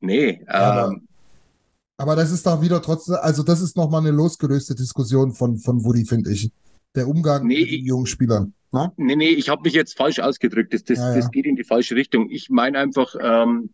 [0.00, 1.08] Nee, Ja, ähm,
[1.96, 5.84] Aber das ist da wieder trotzdem, also das ist nochmal eine losgelöste Diskussion von, von
[5.84, 6.50] Woody, finde ich.
[6.94, 8.54] Der Umgang Nee, mit den jungen Spielern.
[8.72, 8.92] Ne?
[8.96, 10.74] nee, nee, ich habe mich jetzt falsch ausgedrückt.
[10.74, 11.16] Das, das, Ja, ja.
[11.16, 12.28] das geht in die falsche Richtung.
[12.30, 13.70] Ich meine einfach ähm,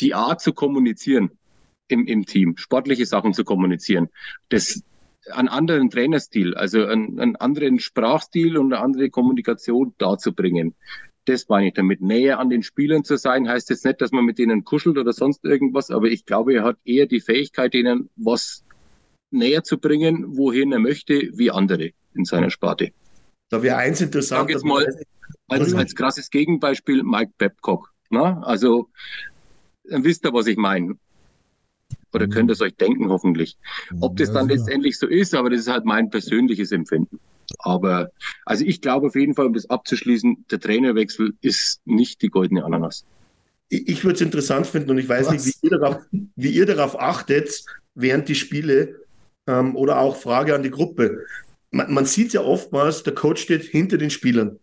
[0.00, 1.30] die Art zu kommunizieren
[1.88, 4.08] im, im Team, sportliche Sachen zu kommunizieren.
[4.48, 4.82] Das
[5.30, 10.74] einen anderen Trainerstil, also einen, einen anderen Sprachstil und eine andere Kommunikation darzubringen.
[11.24, 12.00] Das meine ich damit.
[12.00, 15.12] Näher an den Spielern zu sein, heißt jetzt nicht, dass man mit denen kuschelt oder
[15.12, 18.64] sonst irgendwas, aber ich glaube, er hat eher die Fähigkeit, denen was
[19.30, 22.90] näher zu bringen, wohin er möchte, wie andere in seiner Sparte.
[23.50, 24.42] Da wäre eins interessant.
[24.42, 24.86] Sag jetzt mal,
[25.48, 27.92] Als, als krasses Gegenbeispiel Mike Babcock.
[28.10, 28.42] Na?
[28.42, 28.88] Also,
[29.84, 30.96] dann wisst ihr, was ich meine.
[32.12, 32.30] Oder Mhm.
[32.30, 33.56] könnt ihr es euch denken, hoffentlich.
[34.00, 37.20] Ob das dann letztendlich so ist, aber das ist halt mein persönliches Empfinden.
[37.58, 38.10] Aber,
[38.44, 42.64] also ich glaube auf jeden Fall, um das abzuschließen, der Trainerwechsel ist nicht die goldene
[42.64, 43.04] Ananas.
[43.68, 45.32] Ich, würde es interessant finden und ich weiß Was?
[45.32, 47.64] nicht, wie ihr, darauf, wie ihr darauf achtet,
[47.94, 49.00] während die Spiele
[49.46, 51.24] ähm, oder auch Frage an die Gruppe.
[51.70, 54.58] Man, man sieht ja oftmals, der Coach steht hinter den Spielern.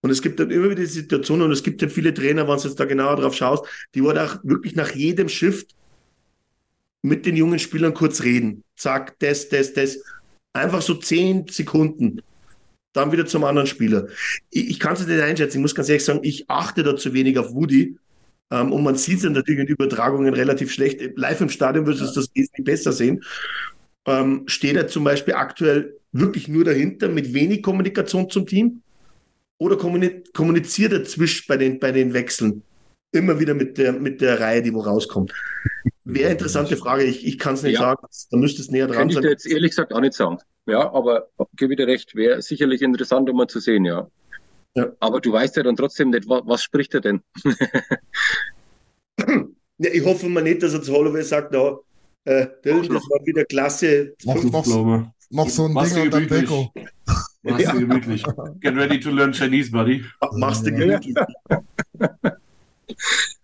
[0.00, 2.58] Und es gibt dann immer wieder die Situation, und es gibt ja viele Trainer, wenn
[2.58, 5.74] du jetzt da genauer drauf schaust, die wollen auch wirklich nach jedem Shift
[7.00, 8.64] mit den jungen Spielern kurz reden.
[8.76, 9.98] Zack, das, das, das.
[10.54, 12.22] Einfach so zehn Sekunden.
[12.92, 14.06] Dann wieder zum anderen Spieler.
[14.50, 15.58] Ich, ich kann es nicht einschätzen.
[15.58, 17.96] Ich muss ganz ehrlich sagen, ich achte da zu wenig auf Woody.
[18.50, 21.00] Ähm, und man sieht es natürlich in Übertragungen relativ schlecht.
[21.16, 23.22] Live im Stadion würdest du das wesentlich besser sehen.
[24.06, 28.80] Ähm, steht er zum Beispiel aktuell wirklich nur dahinter mit wenig Kommunikation zum Team?
[29.58, 32.62] Oder kommuniziert er zwischen bei den, bei den Wechseln
[33.12, 35.32] immer wieder mit der, mit der Reihe, die wo rauskommt?
[36.04, 37.04] Wäre interessante Frage.
[37.04, 37.80] Ich, ich kann es nicht ja.
[37.80, 38.06] sagen.
[38.30, 39.22] Da müsste es näher dran Kann sein.
[39.22, 40.38] ich dir jetzt ehrlich gesagt auch nicht sagen.
[40.66, 44.08] Ja, aber gebe dir recht, wäre sicherlich interessant, um mal zu sehen, ja.
[44.74, 44.92] ja.
[45.00, 47.22] Aber du weißt ja dann trotzdem nicht, was, was spricht er denn?
[49.18, 51.78] ja, ich hoffe mal nicht, dass er zu Holloway sagt, na,
[52.24, 54.14] äh, das war wieder klasse.
[54.24, 54.66] Noch, noch,
[55.30, 56.26] noch so ein Mach's Ding und dann.
[56.26, 56.72] Beko.
[57.42, 58.22] Mach's dir gemütlich.
[58.60, 60.04] Get ready to learn Chinese, buddy.
[60.32, 60.98] Machst du Ja.
[60.98, 61.14] gemütlich.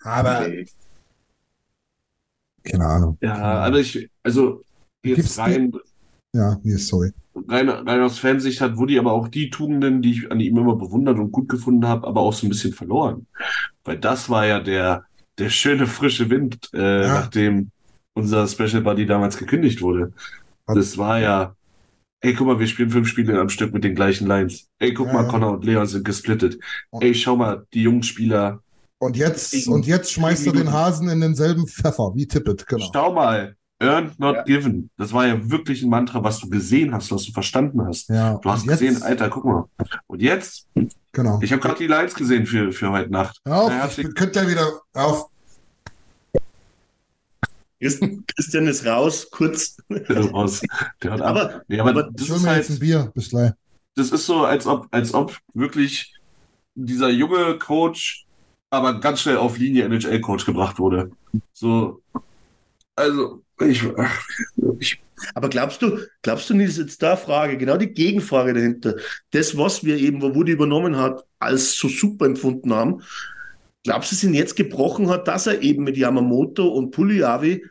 [0.03, 0.47] Aber,
[2.65, 3.19] keine Ahnung.
[3.21, 4.63] Ja, also ich, also
[5.03, 5.73] Gibt's jetzt rein,
[6.35, 7.13] Ja, nee, sorry.
[7.49, 10.77] rein, rein aus Fansicht hat Woody aber auch die Tugenden, die ich an ihm immer
[10.77, 13.27] bewundert und gut gefunden habe, aber auch so ein bisschen verloren.
[13.85, 15.05] Weil das war ja der,
[15.39, 17.15] der schöne frische Wind, äh, Ja.
[17.15, 17.71] nachdem
[18.15, 20.13] unser Special Buddy damals gekündigt wurde.
[20.67, 21.57] Das war ja,
[22.21, 24.69] ey, guck mal, wir spielen fünf Spiele am Stück mit den gleichen Lines.
[24.79, 25.29] Ey, guck Ja, mal, ja.
[25.29, 26.59] Connor und Leon sind gesplittet.
[27.01, 28.63] Ey, schau mal, die jungen Spieler.
[29.03, 32.87] Und jetzt, Ich- und jetzt schmeißt er den Hasen in denselben Pfeffer wie Tippett, genau.
[32.93, 34.43] Schau mal, earned, not Ja.
[34.43, 34.91] given.
[34.99, 38.11] Das war ja wirklich ein Mantra, was du gesehen hast, was du verstanden hast.
[38.11, 39.65] Ja, Du hast jetzt, gesehen, Alter, guck mal.
[40.07, 40.67] Und jetzt,
[41.13, 41.39] genau.
[41.43, 43.41] ich habe gerade die Lines gesehen für, für heute Nacht.
[43.47, 45.31] Auf, Ja, ich könnt ja wieder auf.
[47.81, 48.03] Christ-
[48.37, 49.79] Christian ist raus, kurz.
[50.11, 50.61] raus.
[51.03, 51.29] Der hat ab.
[51.37, 53.53] Aber, Nee, aber, aber das Ich ist mir jetzt ein halt, Bier, bis gleich.
[53.95, 56.15] das ist so, als ob, als ob wirklich
[56.75, 58.27] dieser junge Coach
[58.71, 61.11] aber ganz schnell auf Linie NHL-Coach gebracht wurde.
[61.53, 62.01] So,
[62.97, 64.23] also, ich, ach,
[64.79, 65.01] ich
[65.35, 68.97] aber glaubst du, glaubst du nicht, ist jetzt da Frage, genau die Gegenfrage dahinter.
[69.31, 73.03] Das, was wir eben, wo Woody übernommen hat, als so super empfunden haben,
[73.85, 77.65] glaubst du, dass ihn jetzt gebrochen hat, dass er eben mit Yamamoto und Puliavi,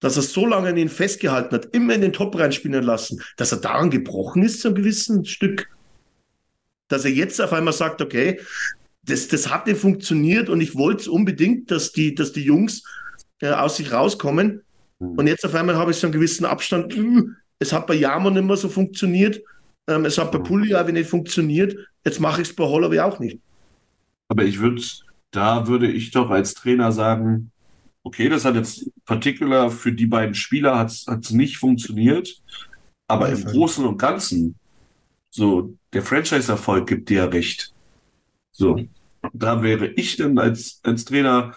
[0.00, 3.52] dass er so lange an ihn festgehalten hat, immer in den Top reinspielen lassen, dass
[3.52, 5.68] er daran gebrochen ist, zu einem gewissen Stück?
[6.88, 8.40] Dass er jetzt auf einmal sagt, okay,
[9.10, 12.82] das, das hat nicht funktioniert und ich wollte es unbedingt, dass die, dass die Jungs
[13.40, 14.62] äh, aus sich rauskommen.
[14.98, 16.94] Und jetzt auf einmal habe ich so einen gewissen Abstand.
[16.94, 19.40] Hm, Es hat bei Jammer nicht mehr so funktioniert.
[19.88, 21.74] Ähm, es hat bei Puliavi nicht funktioniert.
[22.04, 23.38] Jetzt mache ich es bei Holloway auch nicht.
[24.28, 24.82] Aber ich würde,
[25.30, 27.50] da würde ich doch als Trainer sagen,
[28.02, 32.40] okay, das hat jetzt particular für die beiden Spieler hat's hat's nicht funktioniert,
[33.08, 33.44] aber im.
[33.44, 34.54] Großen und Ganzen,
[35.30, 37.72] so, der Franchise-Erfolg gibt dir ja recht.
[38.52, 38.80] So,
[39.32, 41.54] da wäre ich dann als, als Trainer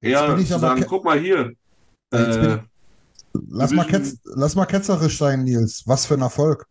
[0.00, 1.52] eher zu sagen, guck mal hier,
[2.10, 2.58] bin äh,
[3.48, 5.84] Lass mal, ketz, lass mal ketzerisch sein, Nils.
[5.86, 6.66] Was für ein Erfolg.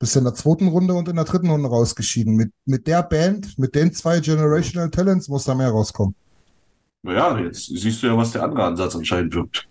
[0.00, 2.34] Bist in der zweiten Runde und in der dritten Runde rausgeschieden.
[2.34, 6.14] Mit, mit der Band, mit den zwei Generational Talents muss da mehr rauskommen.
[7.02, 9.68] naja, jetzt siehst du ja, was der andere Ansatz anscheinend wirkt.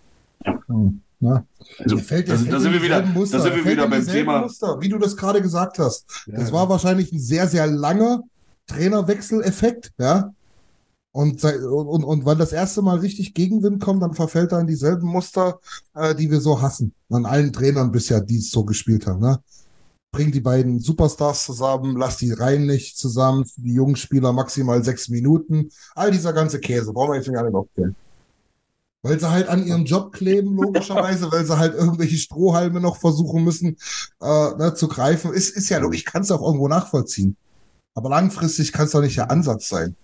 [0.68, 1.46] Hm, ja.
[1.80, 3.38] Also, fällt- da, sind- da sind in wir wieder, Muster.
[3.38, 4.42] da sind wir wieder beim Thema.
[4.42, 6.06] Muster, wie du das gerade gesagt hast.
[6.28, 6.54] Das Ja.
[6.54, 8.24] war wahrscheinlich ein sehr, sehr langer
[8.68, 10.34] Trainerwechseleffekt, ja.
[11.12, 15.08] Und, und, und, und das erste Mal richtig Gegenwind kommt, dann verfällt er in dieselben
[15.08, 15.60] Muster,
[15.94, 16.94] äh, die wir so hassen.
[17.10, 19.40] An allen Trainern bisher, die es so gespielt haben, ne?
[20.12, 25.08] Bring die beiden Superstars zusammen, lass die Reihen nicht zusammen, die jungen Spieler maximal sechs
[25.08, 25.70] Minuten.
[25.94, 27.96] All dieser ganze Käse, brauchen wir jetzt nicht aufzählen.
[29.02, 33.44] Weil sie halt an ihrem Job kleben, logischerweise, weil sie halt irgendwelche Strohhalme noch versuchen
[33.44, 33.78] müssen
[34.22, 35.32] äh, ne, zu greifen.
[35.32, 37.38] Ist, ist ja logisch, ich kann es auch irgendwo nachvollziehen.
[37.96, 39.96] Aber langfristig kann es doch nicht der Ansatz sein.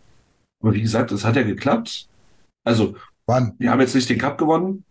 [0.62, 2.08] Aber wie gesagt, es hat ja geklappt.
[2.64, 3.54] Also, Wann?
[3.60, 4.84] wir haben jetzt nicht den Cup gewonnen,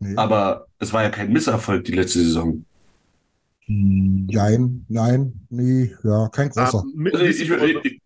[0.00, 0.14] Nee.
[0.16, 2.64] aber es war ja kein Misserfolg die letzte Saison.
[3.66, 6.78] Nein, nein, nee, ja, kein großer.
[6.78, 7.50] Ah, Also ich, ich, ich,
[7.84, 8.00] ich,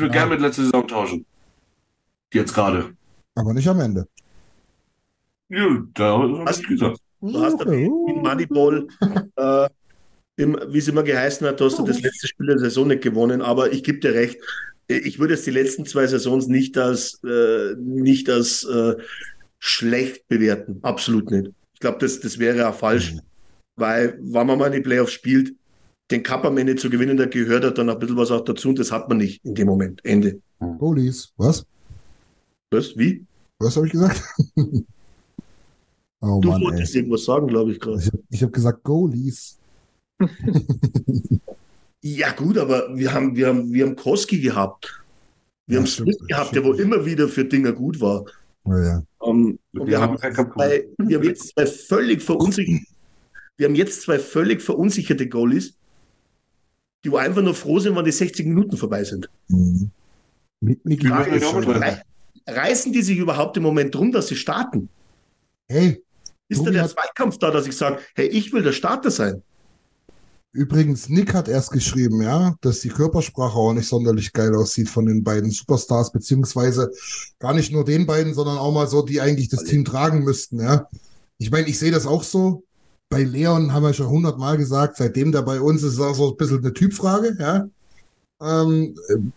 [0.00, 0.08] würde Ja.
[0.08, 1.26] gerne mit letzter Saison tauschen.
[2.32, 2.94] Jetzt gerade.
[3.34, 4.06] Aber nicht am Ende.
[5.48, 6.60] Ja, da habe Was?
[6.60, 6.98] ich gesagt.
[7.20, 8.86] Du hast wie Moneyball,
[9.36, 9.68] äh,
[10.36, 13.72] wie es immer geheißen hat, hast du das letzte Spiel der Saison nicht gewonnen, aber
[13.72, 14.38] ich gebe dir recht.
[14.88, 18.94] Ich würde jetzt die letzten zwei Saisons nicht als, äh, nicht als äh,
[19.58, 20.78] schlecht bewerten.
[20.82, 21.50] Absolut nicht.
[21.74, 23.14] Ich glaube, das, das wäre auch falsch,
[23.76, 25.54] weil, wenn man mal in die Playoffs spielt,
[26.10, 28.68] den Cup am Ende zu gewinnen, da gehört halt dann ein bisschen was auch dazu
[28.68, 30.04] und das hat man nicht in dem Moment.
[30.04, 30.40] Ende.
[30.58, 31.32] Goalies.
[31.36, 31.64] Was?
[32.70, 32.96] Was?
[32.96, 33.24] Wie?
[33.58, 34.22] Was habe ich gesagt?
[36.20, 36.68] oh Du Mann, ey.
[36.68, 37.98] wolltest irgendwas sagen, glaube ich gerade.
[38.30, 39.58] Ich habe hab gesagt Goalies.
[42.04, 45.00] Ja, gut, aber wir haben, wir haben, wir haben Koski gehabt.
[45.66, 46.92] Wir Ja, haben stimmt, Smith gehabt, der wo stimmt.
[46.94, 48.24] immer wieder für Dinger gut war.
[48.66, 49.02] Ja, ja.
[49.24, 52.84] Ähm, und Wir haben zwei, wir haben jetzt zwei völlig verunsicherte,
[53.56, 55.74] wir haben jetzt zwei völlig verunsicherte Goalies,
[57.04, 59.28] die wo einfach nur froh sind, wenn die 60 Minuten vorbei sind.
[59.48, 59.90] Mhm.
[60.60, 61.08] Mit Niki
[62.46, 64.88] Reißen die sich überhaupt im Moment drum, dass sie starten?
[65.68, 66.02] Hey,
[66.48, 69.42] Ist Tobi da der Zweikampf da, dass ich sage, hey, ich will der Starter sein?
[70.52, 75.06] Übrigens, Nick hat erst geschrieben, ja, dass die Körpersprache auch nicht sonderlich geil aussieht von
[75.06, 76.90] den beiden Superstars, beziehungsweise
[77.38, 80.60] gar nicht nur den beiden, sondern auch mal so, die eigentlich das Team tragen müssten,
[80.60, 80.88] ja.
[81.38, 82.64] Ich meine, ich sehe das auch so.
[83.08, 86.30] Bei Leon haben wir schon hundertmal gesagt, seitdem der bei uns ist, ist auch so
[86.30, 87.68] ein bisschen eine Typfrage, ja.
[88.40, 89.32] Ähm, ähm,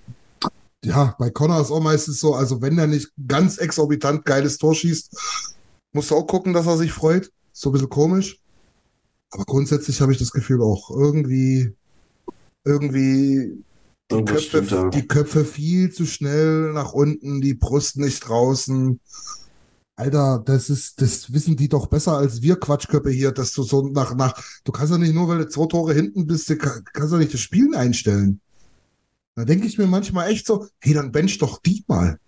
[0.84, 4.76] ja, bei Connor ist auch meistens so, also wenn er nicht ganz exorbitant geiles Tor
[4.76, 5.16] schießt,
[5.94, 7.32] musst du auch gucken, dass er sich freut.
[7.52, 8.40] So ein bisschen komisch.
[9.36, 11.74] Aber grundsätzlich habe ich das Gefühl auch irgendwie,
[12.64, 13.62] irgendwie
[14.10, 18.98] die Köpfe, die Köpfe viel zu schnell nach unten, die Brust nicht draußen.
[19.98, 23.90] Alter, das ist, das wissen die doch besser als wir Quatschköpfe hier, dass du so
[23.90, 26.80] nach, nach, du kannst ja nicht nur, weil du zwei Tore hinten bist, du ka-
[26.94, 28.40] kannst ja nicht das Spielen einstellen.
[29.36, 32.20] Da denke ich mir manchmal echt so, hey, dann bench doch die mal.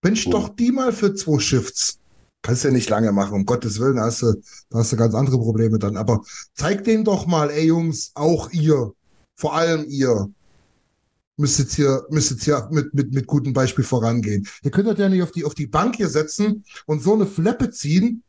[0.00, 0.30] Bench Oh.
[0.30, 1.98] doch die mal für zwei Shifts.
[2.44, 4.34] Kannst ja nicht lange machen, um Gottes Willen, da hast du,
[4.68, 5.96] da hast du ganz andere Probleme dann.
[5.96, 6.22] Aber
[6.52, 8.92] zeig denen doch mal, ey Jungs, auch ihr,
[9.34, 10.28] vor allem ihr,
[11.38, 14.46] müsst jetzt hier, müsst jetzt hier mit, mit, mit gutem Beispiel vorangehen.
[14.62, 17.24] Ihr könnt euch ja nicht auf die, auf die Bank hier setzen und so eine
[17.24, 18.22] Fleppe ziehen.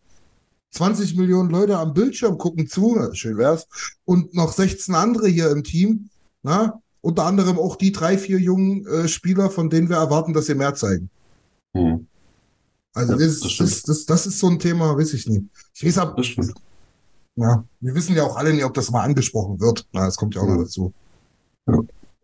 [0.72, 3.68] 20 Millionen Leute am Bildschirm gucken zu, schön wär's,
[4.06, 6.10] und noch 16 andere hier im Team,
[6.42, 10.46] na, unter anderem auch die drei, vier jungen äh, Spieler, von denen wir erwarten, dass
[10.46, 11.10] sie mehr zeigen.
[11.74, 12.08] Hm,
[12.96, 15.44] Also Ja, das, das das, das, das ist so ein Thema, weiß ich nicht.
[15.76, 16.54] Ich weiß ab, das stimmt.
[17.36, 19.86] ja, wir wissen ja auch alle nicht, ob das mal angesprochen wird.
[19.92, 20.64] Na, das kommt ja auch noch Ja.
[20.64, 20.94] dazu.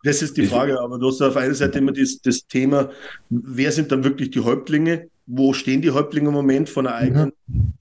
[0.03, 2.89] Das ist die Frage, aber du hast auf einer Seite immer das, das Thema,
[3.29, 5.09] wer sind dann wirklich die Häuptlinge?
[5.27, 7.33] Wo stehen die Häuptlinge im Moment von der eigenen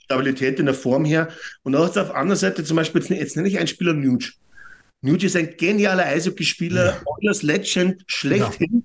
[0.05, 1.29] Stabilität in der Form her?
[1.63, 3.69] Und dann hast du auf der anderen Seite zum Beispiel, jetzt, jetzt nenne ich einen
[3.69, 4.33] Spieler Nuge.
[5.01, 8.85] Nuge ist ein genialer Eishockeyspieler, Oilers Legend, schlechthin.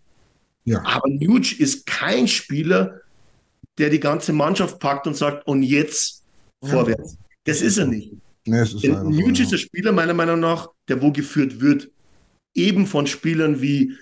[0.63, 0.81] Ja.
[0.85, 3.01] Aber Nuge ist kein Spieler,
[3.77, 6.23] der die ganze Mannschaft packt und sagt, und jetzt
[6.63, 6.69] Ja.
[6.69, 7.17] vorwärts.
[7.43, 8.13] Das ist er nicht.
[8.47, 9.43] Nee, es ist Denn Nuge ja.
[9.43, 11.89] ist ein Spieler, meiner Meinung nach, der wo geführt wird.
[12.53, 13.93] Eben von Spielern wie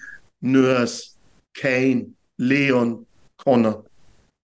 [0.42, 1.12] Nurse,
[1.54, 2.08] Kane,
[2.38, 3.06] Leon,
[3.38, 3.86] Connor.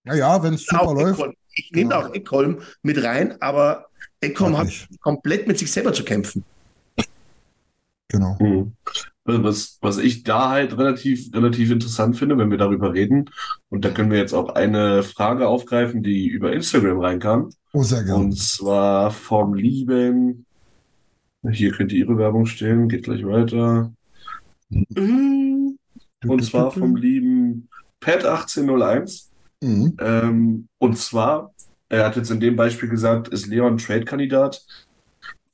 [0.04, 1.18] Ja, ja, wenn es super Auch läuft.
[1.18, 1.34] Ekholm.
[1.54, 2.06] Ich nehme Genau.
[2.08, 3.86] auch Ekholm mit rein, aber
[4.20, 5.00] Ekholm Mag hat nicht.
[5.00, 6.44] komplett mit sich selber zu kämpfen.
[8.08, 8.38] Genau.
[8.38, 8.72] Hm.
[9.30, 13.30] Also Was, was ich da halt relativ, relativ interessant finde, wenn wir darüber reden,
[13.68, 18.02] und da können wir jetzt auch eine Frage aufgreifen, die über Instagram reinkam, Oh, sehr
[18.02, 18.24] gerne.
[18.24, 20.44] und zwar vom lieben,
[21.48, 23.92] hier könnte Ihre Werbung stehen, geht gleich weiter,
[24.68, 25.78] Mhm.
[26.26, 27.68] und zwar vom lieben
[28.00, 29.28] Pat1801,
[29.62, 29.96] Mhm.
[30.00, 31.52] ähm, und zwar,
[31.88, 34.64] er hat jetzt in dem Beispiel gesagt, ist Leon Trade-Kandidat,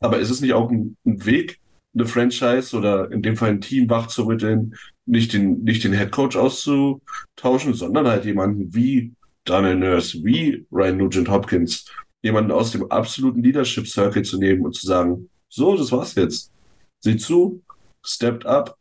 [0.01, 1.59] aber ist es nicht auch ein, ein Weg,
[1.97, 4.75] eine Franchise oder in dem Fall ein Team wachzurütteln,
[5.07, 9.13] nicht den, nicht den Headcoach auszutauschen, sondern halt jemanden wie
[9.45, 11.87] Daniel Nurse, wie Ryan Nugent Hopkins,
[12.23, 16.53] jemanden aus dem absoluten Leadership Circle zu nehmen und zu sagen, so, das war's jetzt.
[17.01, 17.63] Sieh zu,
[18.05, 18.77] stepped up,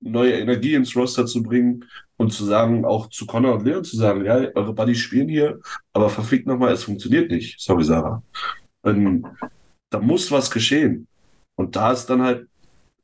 [0.00, 1.84] neue Energie ins Roster zu bringen
[2.16, 5.60] und zu sagen, auch zu Connor und Leon zu sagen, ja, eure Buddies spielen hier,
[5.92, 7.60] aber verfickt nochmal, es funktioniert nicht.
[7.60, 8.22] Sorry, Sarah.
[8.84, 9.26] Ähm,
[9.90, 11.06] da muss was geschehen.
[11.58, 12.46] Und da ist dann halt,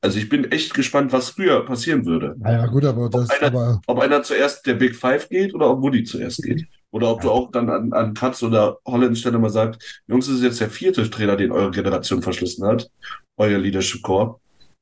[0.00, 2.36] also ich bin echt gespannt, was früher passieren würde.
[2.38, 5.82] Naja, gut, aber das, einer- aber Ob einer zuerst der Big Five geht oder ob
[5.82, 6.64] Woody zuerst geht.
[6.92, 10.36] Oder ob du auch dann an, an Katz oder Hollands Stelle mal sagst, Jungs, das
[10.36, 12.88] ist jetzt der vierte Trainer, den eure Generation verschlissen hat,
[13.36, 14.36] euer Leadership Core.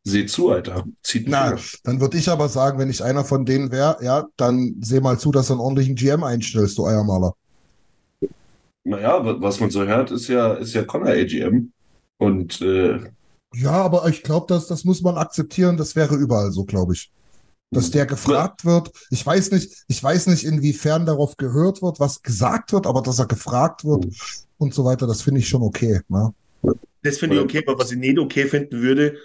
[0.04, 0.84] Seht zu, Alter.
[1.02, 4.74] Zieht na, dann würde ich aber sagen, wenn ich einer von denen wäre, ja, dann
[4.82, 7.32] seh mal zu, dass du einen ordentlichen GM einstellst, du Eiermaler.
[8.84, 11.72] Naja, wa- was man so hört, ist ja, ist ja Connor AGM.
[12.18, 12.98] Und äh,
[13.54, 17.10] Ja, aber ich glaube, das, das muss man akzeptieren, das wäre überall so, glaube ich.
[17.70, 18.90] Dass der gefragt wird.
[19.10, 23.18] Ich weiß nicht, ich weiß nicht, inwiefern darauf gehört wird, was gesagt wird, aber dass
[23.18, 24.06] er gefragt wird
[24.58, 26.00] und so weiter, das finde ich schon okay.
[26.08, 26.34] Ne?
[27.02, 29.16] Das finde ich okay, aber was ich nicht okay finden würde,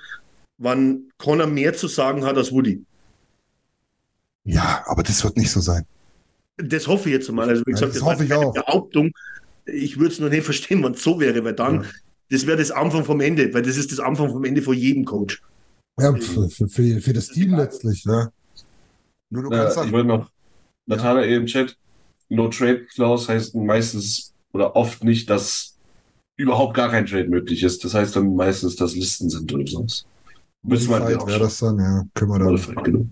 [0.58, 2.84] wann Connor mehr zu sagen hat als Woody.
[4.46, 5.86] Ja, aber das wird nicht so sein.
[6.56, 7.50] Das hoffe ich jetzt mal.
[7.50, 8.54] Also wie Ja, gesagt, das das, war hoffe ich auch.
[8.54, 9.12] Behauptung.
[9.66, 11.90] Ich würde es noch nicht verstehen, wenn es so wäre, weil dann, Ja.
[12.30, 15.06] Das wäre das Anfang vom Ende, weil das ist das Anfang vom Ende von jedem
[15.06, 15.42] Coach.
[16.00, 18.32] Ja, für, für, für, das Team letztlich, ne?
[19.30, 20.30] Nur du kannst äh, ich wollte noch,
[20.86, 21.76] Nathanael im Chat,
[22.30, 25.76] No Trade Clause heißt meistens oder oft nicht, dass
[26.36, 27.84] überhaupt gar kein Trade möglich ist.
[27.84, 30.06] Das heißt dann meistens, dass Listen sind oder sowas.
[30.64, 32.84] Müssen wir Modified auch wäre das dann, ja, können wir dann.
[32.84, 33.06] Genau.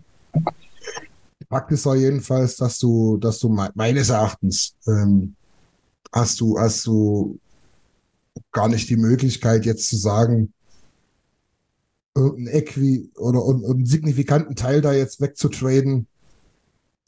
[1.49, 5.35] Fakt ist war jedenfalls, dass du, dass du me- meines Erachtens ähm,
[6.11, 7.37] hast du, hast du
[8.51, 10.53] gar nicht die Möglichkeit, jetzt zu sagen,
[12.15, 16.07] irgendein Equi oder einen signifikanten Teil da jetzt wegzutraden.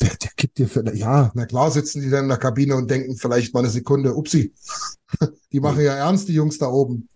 [0.02, 2.92] Der, der gibt dir für, ja, na klar sitzen die dann in der Kabine und
[2.92, 4.54] denken vielleicht mal eine Sekunde, upsi,
[5.52, 7.10] die machen ja ernst, die Jungs da oben.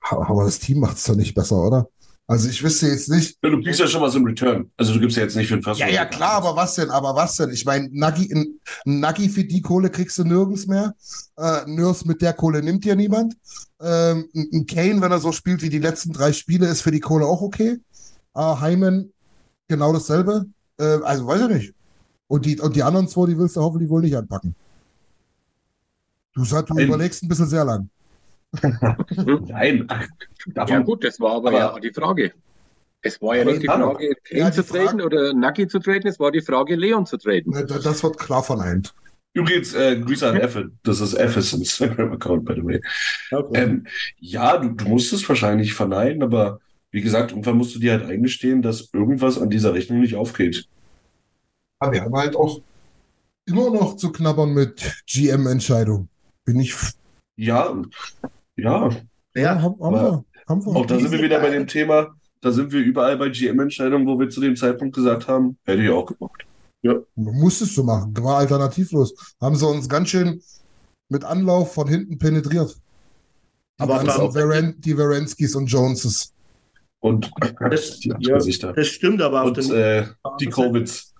[0.00, 1.88] Aber das Team macht es doch nicht besser, oder?
[2.26, 4.70] Also ich wüsste jetzt nicht, Ja, du kriegst ja schon was im Return.
[4.76, 6.90] Also du gibst ja jetzt nicht für den Fast ja, ja, klar, aber was denn?
[6.90, 7.50] Aber was denn?
[7.50, 10.94] Ich meine, ein Nuggy für die Kohle kriegst du nirgends mehr.
[11.36, 13.34] Äh, Nurse mit der Kohle nimmt dir niemand.
[13.80, 17.00] Ähm, ein Kane, wenn er so spielt wie die letzten drei Spiele, ist für die
[17.00, 17.78] Kohle auch okay.
[18.34, 19.10] Äh, Hyman,
[19.68, 20.46] genau dasselbe.
[20.78, 21.74] Äh, also weiß ich nicht.
[22.28, 24.54] Und die, und die anderen zwei, die willst du hoffentlich wohl nicht anpacken.
[26.34, 27.90] Du, sagst, du überlegst ein bisschen sehr lang.
[29.48, 29.86] Nein.
[30.46, 32.32] Davon, Ja gut, das war aber, Aber- ja auch die Frage.
[33.04, 36.06] Es war ja nicht die Frage, Kane ja, zu traden Frage- oder Naki zu traden,
[36.08, 37.52] es war die Frage, Leon zu traden.
[37.52, 38.94] Da- Das wird klar verneint.
[39.34, 40.70] Übrigens, äh, Grüße an Effe.
[40.84, 42.80] Das ist Effes Instagram-Account, by the way.
[43.32, 43.60] Okay.
[43.62, 43.86] Ähm,
[44.18, 48.04] ja, du, du musst es wahrscheinlich verneinen, aber wie gesagt, irgendwann musst du dir halt
[48.04, 50.68] eingestehen, dass irgendwas an dieser Rechnung nicht aufgeht.
[51.80, 52.60] Aber wir haben halt auch
[53.46, 56.08] immer noch zu knabbern mit GM-Entscheidung.
[56.44, 56.74] Bin ich.
[57.36, 57.74] Ja,
[58.62, 58.90] ja.
[59.34, 60.24] ja, haben, haben wir.
[60.48, 60.76] Haben wir.
[60.76, 64.18] Auch da sind wir wieder bei dem Thema, da sind wir überall bei GM-Entscheidungen, wo
[64.18, 66.44] wir zu dem Zeitpunkt gesagt haben, hätte ich auch gemacht.
[67.14, 68.12] Musstest du machen.
[68.18, 69.14] War alternativlos.
[69.40, 70.42] Haben sie uns ganz schön
[71.08, 72.74] mit Anlauf von hinten penetriert.
[73.78, 76.32] Die, Aber ganzen auch- Varen, die Varenskis und Joneses.
[77.00, 78.34] Und Das- die ja.
[78.36, 78.72] Gesichter.
[78.72, 80.06] das stimmt aber auf Und den, äh,
[80.40, 81.14] die Covids.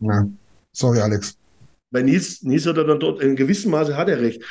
[0.00, 0.26] Ja.
[0.72, 1.36] Sorry, Alex.
[1.90, 4.42] Bei Nils, Nils hat er dann dort, in gewissem Maße hat er recht.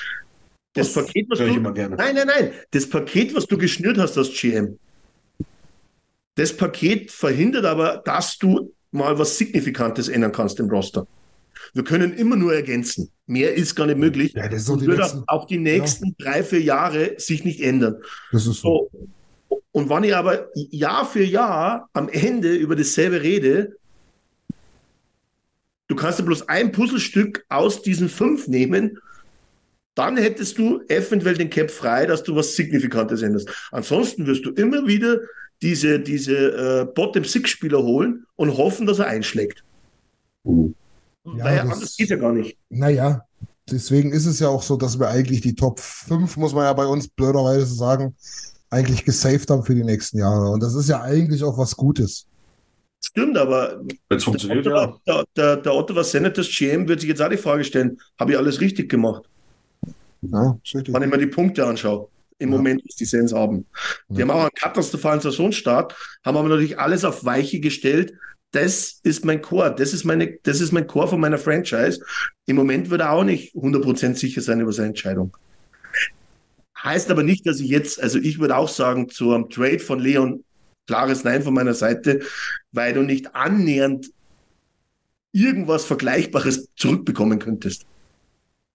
[0.73, 4.31] Das Das Paket, was du, nein, nein, nein, das Paket, was du geschnürt hast als
[4.31, 4.77] GM,
[6.35, 11.05] das Paket verhindert aber, dass du mal was Signifikantes ändern kannst im Roster.
[11.73, 13.11] Wir können immer nur ergänzen.
[13.27, 14.33] Mehr ist gar nicht möglich.
[14.33, 15.23] Ja, das Und die wird letzten.
[15.27, 17.97] auch die nächsten drei, vier Jahre sich nicht ändern.
[18.31, 18.89] Das ist so.
[18.91, 19.59] So.
[19.71, 23.75] Und wenn ich aber Jahr für Jahr am Ende über dasselbe rede,
[25.87, 28.99] du kannst ja bloß ein Puzzlestück aus diesen fünf nehmen,
[29.99, 33.49] dann hättest du eventuell den Cap frei, dass du was Signifikantes änderst.
[33.71, 35.19] Ansonsten wirst du immer wieder
[35.61, 39.63] diese, diese äh, Bottom-Six-Spieler holen und hoffen, dass er einschlägt.
[40.45, 40.73] Mhm.
[41.37, 42.57] Ja, Weil das- anders geht ja gar nicht.
[42.69, 43.21] Naja,
[43.69, 46.73] deswegen ist es ja auch so, dass wir eigentlich die Top 5, muss man ja
[46.73, 48.15] bei uns blöderweise sagen,
[48.69, 50.49] eigentlich gesaved haben für die nächsten Jahre.
[50.49, 52.25] Und das ist ja eigentlich auch was Gutes.
[53.01, 54.83] Stimmt, aber es funktioniert, der, ja.
[54.83, 58.31] Ottawa, der, der, der Ottawa Senators GM wird sich jetzt auch die Frage stellen, habe
[58.31, 59.23] ich alles richtig gemacht?
[60.21, 62.09] Ja, ist wenn ich mir die Punkte anschaue,
[62.39, 62.57] im Ja.
[62.57, 63.65] Moment, was die Sens haben.
[64.09, 64.21] Die Ja.
[64.21, 65.95] haben auch einen katastrophalen Saisonstart,
[66.25, 68.13] haben aber natürlich alles auf Weiche gestellt.
[68.51, 72.03] Das ist mein Core, das ist, meine, das ist mein Core von meiner Franchise.
[72.47, 75.35] Im Moment wird er auch nicht 100% sicher sein über seine Entscheidung.
[76.81, 79.99] Heißt aber nicht, dass ich jetzt, also ich würde auch sagen, zu einem Trade von
[79.99, 80.43] Leon,
[80.87, 82.21] klares Nein von meiner Seite,
[82.71, 84.09] weil du nicht annähernd
[85.31, 87.85] irgendwas Vergleichbares zurückbekommen könntest.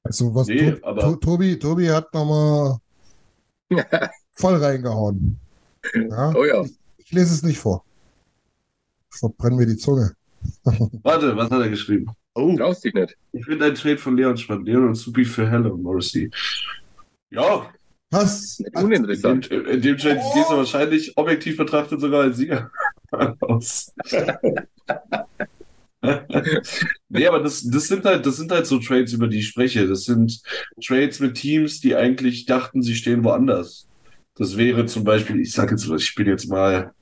[0.04, 2.76] Also was Nee, To- aber- To- Tobi, Tobi hat nochmal
[4.34, 5.38] voll reingehauen.
[5.94, 6.64] Ja, Oh ja.
[6.98, 7.84] ich lese es nicht vor.
[9.10, 10.14] Verbrennen mir die Zunge.
[11.02, 12.06] Warte, was hat er geschrieben?
[12.34, 13.16] Oh, Traust dich nicht.
[13.32, 14.66] Ich finde einen Trade von Leon spannend.
[14.66, 16.30] Leon und Supi für Helle und Morrissey.
[17.30, 17.70] Ja,
[18.10, 18.58] Was?
[18.58, 19.46] Nicht in dem, uninteressant.
[19.46, 22.70] in dem Trade gehst du wahrscheinlich objektiv betrachtet sogar als Sieger
[23.40, 23.92] aus.
[27.08, 29.86] Nee, aber das, das sind halt, das sind halt so Trades, über die ich spreche.
[29.86, 30.40] Das sind
[30.84, 33.88] Trades mit Teams, die eigentlich dachten, sie stehen woanders.
[34.36, 36.92] Das wäre zum Beispiel, ich sag jetzt, ich spiele jetzt mal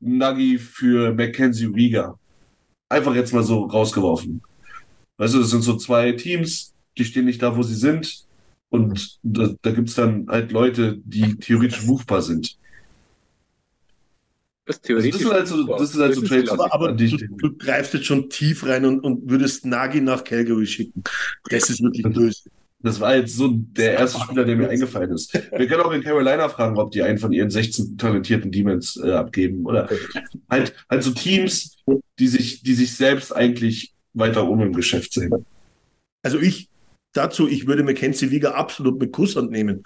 [0.00, 2.18] Nuggy für Mackenzie Rieger.
[2.88, 4.42] Einfach jetzt mal so rausgeworfen.
[5.16, 8.24] Weißt du, das sind so zwei Teams, die stehen nicht da, wo sie sind.
[8.68, 12.58] Und da, da gibt's dann halt Leute, die theoretisch movbar sind.
[14.66, 15.10] Das ist Also theoretisch.
[15.10, 16.50] das sind halt so, das sind halt so Das ist Trades.
[16.50, 20.24] Aber, aber du, ich du greifst jetzt schon tief rein und, und würdest Nagi nach
[20.24, 21.02] Calgary schicken.
[21.50, 22.50] Das ist wirklich böse.
[22.80, 25.32] Das war jetzt so der erste Spieler, der mir eingefallen ist.
[25.32, 29.10] Wir können auch in Carolina fragen, ob die einen von ihren 16 talentierten Demons äh,
[29.12, 29.64] abgeben.
[29.64, 29.88] Oder
[30.50, 31.78] halt, halt so Teams,
[32.18, 35.46] die sich, die sich selbst eigentlich weiter oben im Geschäft sehen.
[36.22, 36.68] Also ich
[37.14, 39.82] dazu, ich würde Mackenzie Wieger absolut mit Kusshand nehmen.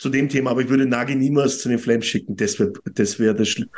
[0.00, 2.34] Zu dem Thema, aber ich würde Nagi niemals zu den Flames schicken.
[2.34, 3.70] Das wäre das, wär das Schlimme.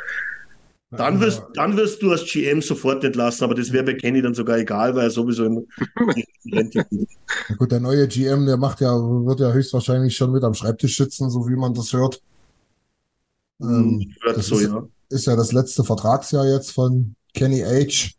[0.89, 4.33] Dann wirst, dann wirst du als GM sofort entlassen, aber das wäre bei Kenny dann
[4.33, 5.67] sogar egal, weil er sowieso in
[6.45, 6.85] die Rente
[7.57, 11.29] gut, der neue GM, der macht ja, wird ja höchstwahrscheinlich schon mit am Schreibtisch sitzen,
[11.29, 12.21] so wie man das hört.
[13.59, 14.87] Ähm, Oder das so, ist, ja.
[15.09, 18.11] ist ja das letzte Vertragsjahr jetzt von Kenny H.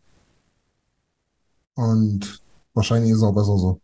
[1.74, 2.42] Und
[2.74, 3.80] wahrscheinlich ist es auch besser so.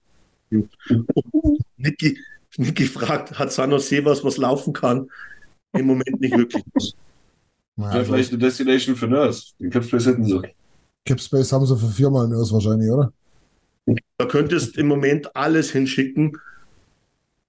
[1.76, 2.18] Niki,
[2.56, 5.08] Niki fragt, hat San Jose was, was laufen kann?
[5.72, 6.94] Im Moment nicht wirklich.
[7.76, 9.54] Wäre vielleicht eine Destination für Nurse.
[9.58, 10.42] Den Capspace hätten sie.
[11.06, 13.12] Kipspace haben sie für viermal Nurse wahrscheinlich, oder?
[14.18, 16.36] Da könntest im Moment alles hinschicken,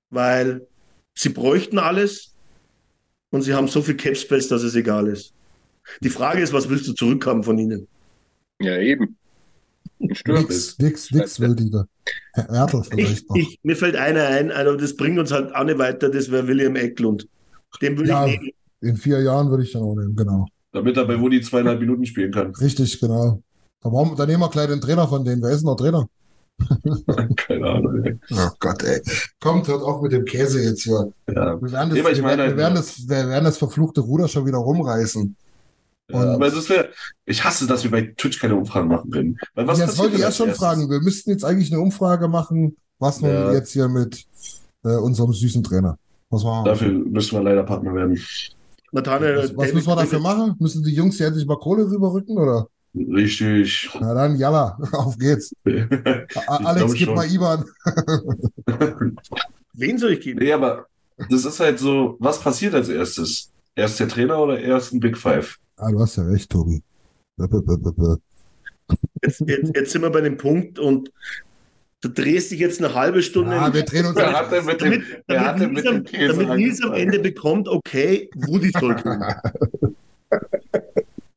[0.10, 0.66] weil
[1.14, 2.34] sie bräuchten alles
[3.30, 5.34] und sie haben so viel Cap Space, dass es egal ist.
[6.00, 7.88] Die Frage ist, was willst du zurückhaben von ihnen?
[8.62, 9.18] Ja, eben.
[10.14, 10.40] Sturm.
[10.40, 11.86] Nix, nix, nix will die da.
[12.34, 13.36] Herr Ich, vielleicht noch.
[13.36, 16.48] ich, mir fällt einer ein, aber das bringt uns halt auch nicht weiter, das wäre
[16.48, 17.28] William Eklund.
[17.82, 18.26] Den würde Ja.
[18.26, 18.52] ich nehmen.
[18.82, 20.48] In vier Jahren würde ich dann auch nehmen, genau.
[20.72, 22.54] Damit er bei Woody zweieinhalb Minuten spielen kann.
[22.56, 23.42] Richtig, genau.
[23.82, 25.42] Da, brauchen, da nehmen wir gleich den Trainer von denen.
[25.42, 26.08] Wer ist denn der Trainer?
[27.36, 28.04] Keine Ahnung.
[28.04, 28.20] ey.
[28.32, 29.02] Oh Gott, ey.
[29.40, 31.12] Kommt, hört auf mit dem Käse jetzt hier.
[31.30, 31.60] Ja.
[31.62, 33.30] Wir werden das, Nee, aber ich wir, meine werden, wir, halt werden nur- das, wir
[33.30, 35.36] werden das verfluchte Ruder schon wieder rumreißen.
[36.12, 36.86] Ja, es ist ja,
[37.26, 39.38] ich hasse, dass wir bei Twitch keine Umfragen machen können.
[39.56, 40.66] Weil was jetzt passiert wollte ich erst schon erstes?
[40.66, 40.90] fragen.
[40.90, 43.54] Wir müssten jetzt eigentlich eine Umfrage machen, was nun Ja.
[43.54, 44.26] jetzt hier mit
[44.84, 45.98] äh, unserem süßen Trainer.
[46.30, 48.20] Was, war, Dafür müssen wir leider Partner werden.
[48.94, 50.56] Nathanael, was, was müssen wir dafür machen?
[50.60, 52.68] Müssen die Jungs hier endlich mal Kohle rüberrücken, oder?
[52.94, 53.90] Richtig.
[54.00, 55.54] Na dann, jalla, auf geht's.
[56.48, 57.16] Alex, gib schon.
[57.16, 57.64] mal IBAN.
[59.74, 60.40] Wen soll ich geben?
[60.40, 60.86] nee, aber
[61.30, 63.52] das ist halt so, was passiert als erstes?
[63.76, 65.58] Erst der Trainer oder erst ein Big Five?
[65.82, 66.84] Ah, du hast ja recht, Tobi.
[69.24, 71.12] Jetzt, jetzt, jetzt sind wir bei dem Punkt und
[72.02, 73.56] du drehst dich jetzt eine halbe Stunde.
[73.60, 75.96] Ah, wir drehen uns Wer hat denn mit dem, damit, denn damit, mit Nils, dem
[75.96, 76.94] am, Käse damit Nils am?
[76.94, 79.24] Ende bekommt, okay, Woody soll gehen.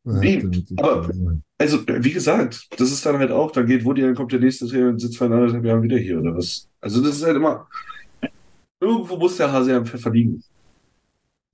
[0.06, 1.08] Nee, aber-
[1.56, 4.66] Also, wie gesagt, das ist dann halt auch, dann geht Woody, dann kommt der nächste
[4.68, 6.68] Trainer und sitzt vor anderthalb Jahren wieder hier, oder was?
[6.82, 7.66] Also, das ist halt immer,
[8.80, 10.44] irgendwo muss der Hase am Pfeffer liegen.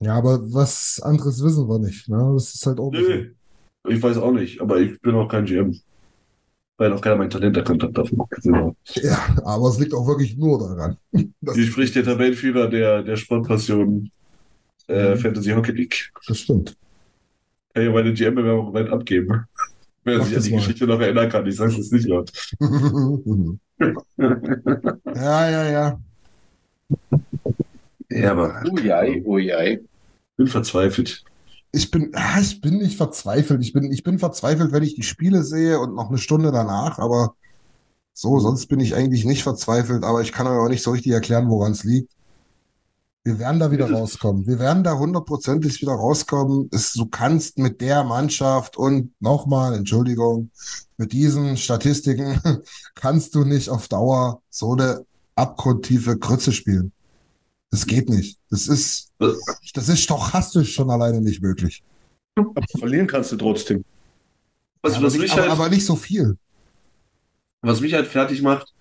[0.01, 2.09] Ja, aber was anderes wissen wir nicht.
[2.09, 2.31] Ne?
[2.33, 2.91] Das ist halt auch.
[2.91, 3.31] Nö,
[3.87, 5.79] ich weiß auch nicht, aber ich bin auch kein GM.
[6.77, 8.25] Weil auch keiner mein Talent erkannt hat davon.
[8.41, 8.75] Genau.
[8.95, 10.97] Ja, aber es liegt auch wirklich nur daran.
[11.53, 14.09] Hier spricht der Tabellenführer der, der Sportpassion
[14.87, 15.19] äh, Mhm.
[15.19, 16.11] Fantasy Hockey League.
[16.27, 16.75] das stimmt.
[17.73, 19.45] Kann ja meine GM-Bewerbung weit abgeben.
[20.03, 20.57] Wer Mach sich an die mal.
[20.57, 22.31] Geschichte noch erinnern kann, ich sage es nicht laut.
[25.15, 25.99] ja, ja, ja.
[28.09, 29.79] Ja, aber Ujei, ujei.
[30.41, 31.23] Bin verzweifelt.
[31.71, 33.61] Ich bin, ah, ich bin nicht verzweifelt.
[33.61, 36.99] Ich bin, ich bin verzweifelt, wenn ich die Spiele sehe und noch eine Stunde danach,
[36.99, 37.35] aber
[38.13, 41.13] so, sonst bin ich eigentlich nicht verzweifelt, aber ich kann euch auch nicht so richtig
[41.13, 42.11] erklären, woran es liegt.
[43.23, 44.47] Wir werden da wieder rauskommen.
[44.47, 46.69] Wir werden da hundertprozentig wieder rauskommen.
[46.71, 50.49] Es, du kannst mit der Mannschaft und nochmal, Entschuldigung,
[50.97, 52.41] mit diesen Statistiken
[52.95, 56.91] kannst du nicht auf Dauer so eine abgrundtiefe Grütze spielen.
[57.71, 58.37] Das geht nicht.
[58.49, 61.81] Das ist, das ist stochastisch schon alleine nicht möglich.
[62.35, 63.83] Aber verlieren kannst du trotzdem.
[64.81, 66.37] Was, aber, was, nicht, mich aber, halt, aber nicht so viel.
[67.61, 68.73] was mich halt fertig macht,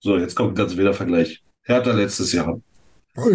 [0.00, 1.42] so, jetzt kommt ein ganz wilder Vergleich.
[1.62, 2.60] Hertha letztes Jahr.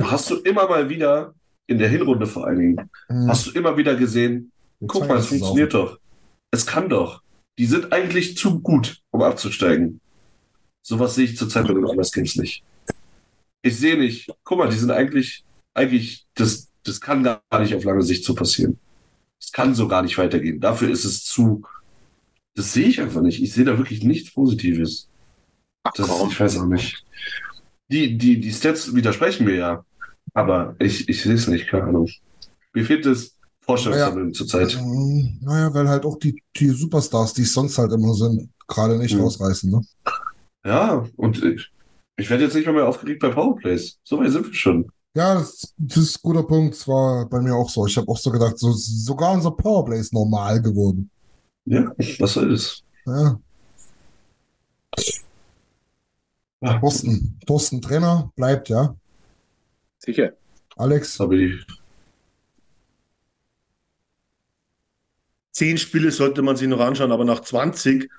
[0.03, 1.34] Hast du immer mal wieder,
[1.67, 3.27] in der Hinrunde vor allen Dingen, Hm.
[3.27, 4.51] hast du immer wieder gesehen,
[4.88, 5.99] guck mal, es funktioniert doch.
[6.51, 7.21] Es kann doch.
[7.57, 9.99] Die sind eigentlich zu gut, um abzusteigen.
[10.82, 12.63] Sowas sehe ich zurzeit bei den Oilers Kings nicht.
[13.62, 15.43] Ich sehe nicht, guck mal, die sind eigentlich,
[15.74, 18.80] eigentlich, das, das kann gar nicht auf lange Sicht so passieren.
[19.39, 20.59] Es kann so gar nicht weitergehen.
[20.59, 21.64] Dafür ist es zu,
[22.55, 23.41] das sehe ich einfach nicht.
[23.41, 25.10] Ich sehe da wirklich nichts Positives.
[25.84, 26.30] Ach Das, komm.
[26.30, 27.03] ich weiß auch nicht.
[27.91, 29.85] Die, die, die Stats widersprechen mir ja.
[30.34, 32.07] Aber ich, ich sehe es nicht, keine Ahnung.
[32.73, 34.76] Mir fehlt das Vorstellungsvermögen zurzeit.
[34.76, 38.98] Ähm, Naja, weil halt auch die, die Superstars, die es sonst halt immer sind, gerade
[38.98, 39.22] nicht Hm.
[39.22, 39.69] rausreißen.
[39.72, 39.81] Ne?
[40.64, 41.72] Ja, und ich,
[42.22, 43.99] ich werde jetzt nicht mal mehr aufgeregt bei Powerplays.
[44.03, 44.91] So weit sind wir schon.
[45.14, 46.76] Ja, das, das ist ein guter Punkt.
[46.76, 47.85] Das war bei mir auch so.
[47.85, 51.10] Ich habe auch so gedacht, so, sogar unser Powerplay ist normal geworden.
[51.65, 52.84] Ja, was soll das?
[53.06, 53.39] Ja,
[56.64, 58.95] Ah, Thorsten, Thorsten Trainer bleibt, ja.
[59.98, 60.34] Sicher.
[60.77, 61.65] Alex, habe ich.
[65.52, 68.10] Zehn Spiele sollte man sich noch anschauen, aber nach 20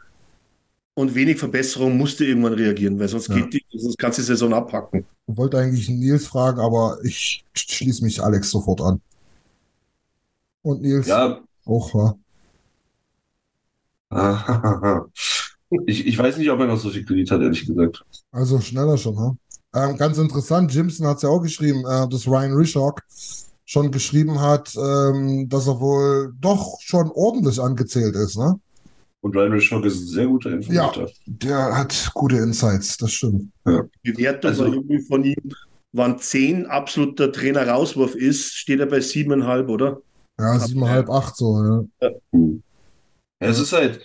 [0.94, 3.36] und wenig Verbesserung musste irgendwann reagieren, weil sonst Ja.
[3.36, 5.04] geht die, sonst kannst du die Saison abpacken.
[5.26, 9.00] wollte eigentlich Nils fragen, aber ich schließe mich Alex sofort an.
[10.62, 12.16] Und Nils Ja, auch, ja.
[15.86, 18.04] ich, ich weiß nicht, ob er noch so viel Kredit hat, ehrlich gesagt.
[18.30, 19.34] Also schneller schon, ha?
[19.74, 23.00] Ähm, ganz interessant, Jimson hat es ja auch geschrieben, äh, dass Ryan Rishock
[23.64, 28.60] schon geschrieben hat, ähm, dass er wohl doch schon ordentlich angezählt ist, ne?
[29.22, 31.08] Und Ryan Rishock ist ein sehr guter Informator.
[31.26, 33.50] Der hat gute Insights, das stimmt.
[34.04, 35.36] Die Bewertung Also- von ihm
[35.92, 40.00] wann 10 absoluter Trainer-Rauswurf ist, steht er bei 7,5, oder?
[40.40, 42.10] Ja, siebeneinhalb, acht so, ja.
[42.32, 42.62] Hm.
[43.40, 44.00] Ja, es ist halt,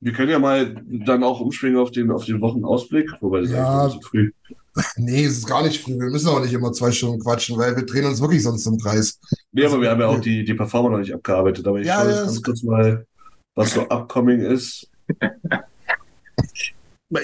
[0.00, 0.74] wir können ja mal
[1.04, 3.82] dann auch umspringen auf den, auf den Wochenausblick, wobei das Ja.
[3.86, 4.30] eigentlich zu früh.
[4.96, 5.98] Nee, es ist gar nicht früh.
[5.98, 8.78] Wir müssen auch nicht immer zwei Stunden quatschen, weil wir drehen uns wirklich sonst im
[8.78, 9.18] Kreis.
[9.50, 11.96] Nee, aber wir haben ja auch die, die Performer noch nicht abgearbeitet, aber ich Ja,
[11.96, 13.06] schaue ja, jetzt ist ganz kurz mal,
[13.54, 14.88] was so upcoming ist.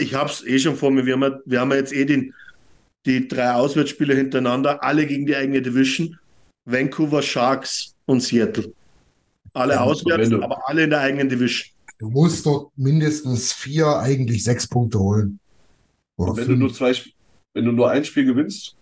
[0.00, 1.06] Ich habe es eh schon vor mir.
[1.06, 2.34] Wir haben, ja, wir haben ja jetzt eh den,
[3.06, 6.18] die drei Auswärtsspiele hintereinander, alle gegen die eigene Division.
[6.66, 8.70] Vancouver Sharks und Seattle.
[9.54, 11.68] Alle Ja, auswärts, du- aber alle in der eigenen Division.
[11.98, 15.40] Du musst dort mindestens vier, eigentlich sechs Punkte holen.
[16.18, 16.92] Oder Wenn du nur zwei,
[17.54, 18.76] wenn du nur ein Spiel gewinnst,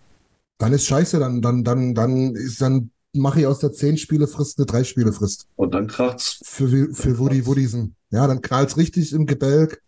[0.59, 4.27] Dann ist scheiße, dann, dann, dann, dann ist dann mache ich aus der zehn Spiele
[4.27, 5.47] Frist eine drei Spiele Frist.
[5.57, 6.41] und dann kracht's.
[6.45, 7.47] Für, für Woody kracht's.
[7.49, 7.95] Woodisen.
[8.11, 9.83] Ja, dann knallt's richtig im Gebälk.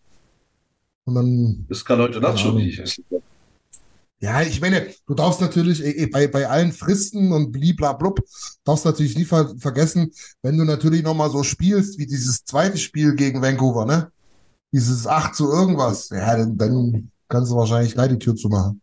[1.04, 3.00] Und dann Das kann heute Nacht schon nicht.
[4.20, 8.20] Ja, ich meine, du darfst natürlich eh, eh, bei, bei allen Fristen und bliblablub,
[8.64, 10.10] darfst natürlich nie ver vergessen,
[10.42, 14.10] wenn du natürlich nochmal so spielst, wie dieses zweite Spiel gegen Vancouver, ne?
[14.72, 18.80] Dieses 8 zu irgendwas, ja, dann, dann kannst du wahrscheinlich gleich die Tür zumachen.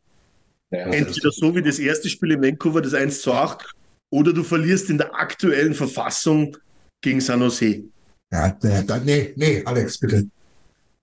[0.71, 3.69] Ja, Entweder so wie das erste Spiel in Vancouver, das 1 zu 8,
[4.15, 6.55] oder du verlierst in der aktuellen Verfassung
[7.01, 7.83] gegen San Jose.
[8.31, 10.27] Ja, da, da, nee, nee, Alex, bitte.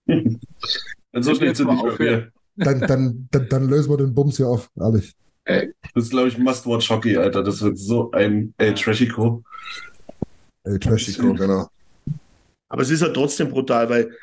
[0.06, 0.40] Wenn
[1.22, 2.32] so schnell jetzt nicht mehr wir.
[2.56, 5.12] Dann, dann, dann, dann lösen wir den Bums hier auf, ehrlich.
[5.44, 7.43] Das ist, glaube ich, Must-Watch Hockey, Alter.
[7.43, 9.43] Das wird so ein El Trashico.
[10.64, 11.68] Ey, Trashico, genau.
[12.68, 14.16] Aber es ist halt trotzdem brutal, weil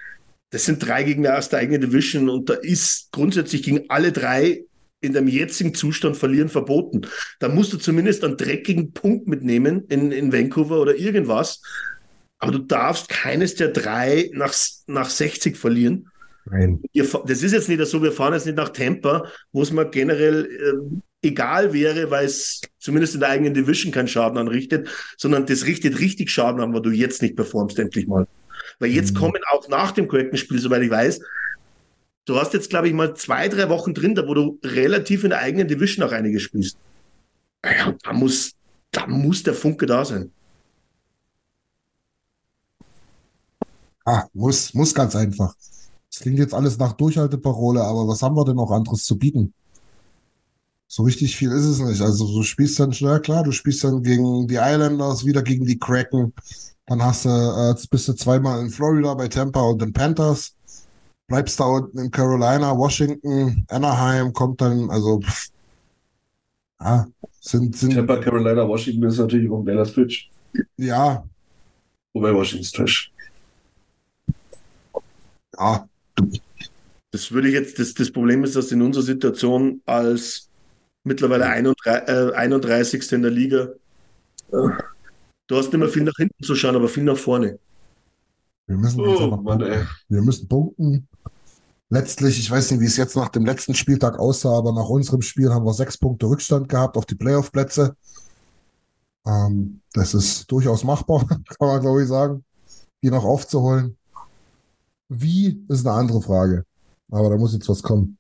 [0.50, 4.64] das sind drei Gegner aus der eigenen Division und da ist grundsätzlich gegen alle drei
[5.02, 7.02] in dem jetzigen Zustand verlieren verboten.
[7.40, 11.62] Da musst du zumindest einen dreckigen Punkt mitnehmen in, in Vancouver oder irgendwas.
[12.40, 14.54] Aber du darfst keines der drei nach,
[14.88, 16.10] nach 60 verlieren.
[16.50, 16.82] Nein.
[16.94, 20.48] Das ist jetzt nicht so, wir fahren jetzt nicht nach Tampa, wo es mir generell
[20.68, 25.66] ähm, egal wäre, weil es zumindest in der eigenen Division keinen Schaden anrichtet, sondern das
[25.66, 28.26] richtet richtig Schaden an, weil du jetzt nicht performst, endlich mal.
[28.80, 29.18] Weil jetzt Mhm.
[29.18, 31.20] kommen auch nach dem korrekten Spiel, soweit ich weiß,
[32.30, 35.32] du hast jetzt, glaube ich, mal zwei, drei Wochen drin, da wo du relativ in
[35.32, 36.78] der eigenen Division auch einige spielst.
[37.66, 38.54] Ja, da muss,
[38.92, 40.32] da muss der Funke da sein.
[44.06, 45.56] Ah, muss, muss ganz einfach.
[46.10, 49.54] Das klingt jetzt alles nach Durchhalteparole, aber was haben wir denn noch anderes zu bieten?
[50.88, 52.02] So richtig viel ist es nicht.
[52.02, 55.78] Also du spielst dann, ja klar, du spielst dann gegen die Islanders, wieder gegen die
[55.78, 56.34] Kraken.
[56.88, 60.56] Dann hast du, äh, bist du zweimal in Florida bei Tampa und den Panthers.
[61.30, 65.50] Bleibst da unten in Carolina, Washington, Anaheim, kommt dann, also pff,
[66.82, 67.08] ja,
[67.40, 70.30] sind, sind, Tampa, Carolina, Washington ist natürlich auch ein geiler Switch.
[70.78, 71.24] ja,
[72.14, 73.12] Wobei Washington ist Trash.
[75.58, 75.88] ja,
[77.12, 80.50] Das würde ich jetzt, das, das Problem ist, dass in unserer Situation als
[81.04, 83.12] mittlerweile 31, äh, 31.
[83.12, 83.70] in der Liga,
[84.52, 84.70] äh,
[85.48, 87.60] du hast nicht mehr viel nach hinten zu schauen, aber viel nach vorne.
[88.70, 89.88] Wir müssen Oh, einfach Mann, punkten.
[90.10, 91.08] Wir müssen punkten.
[91.90, 95.24] Letztlich, ich weiß nicht, wie es jetzt nach dem letzten Spieltag aussah, aber nach unserem
[95.24, 97.96] Spiel haben wir sechs Punkte Rückstand gehabt auf die Playoff-Plätze.
[99.26, 102.46] Ähm, das ist durchaus machbar, kann man glaube ich sagen,
[103.02, 103.98] die noch aufzuholen.
[105.08, 106.64] Wie ist eine andere Frage.
[107.10, 108.20] Aber da muss jetzt was kommen.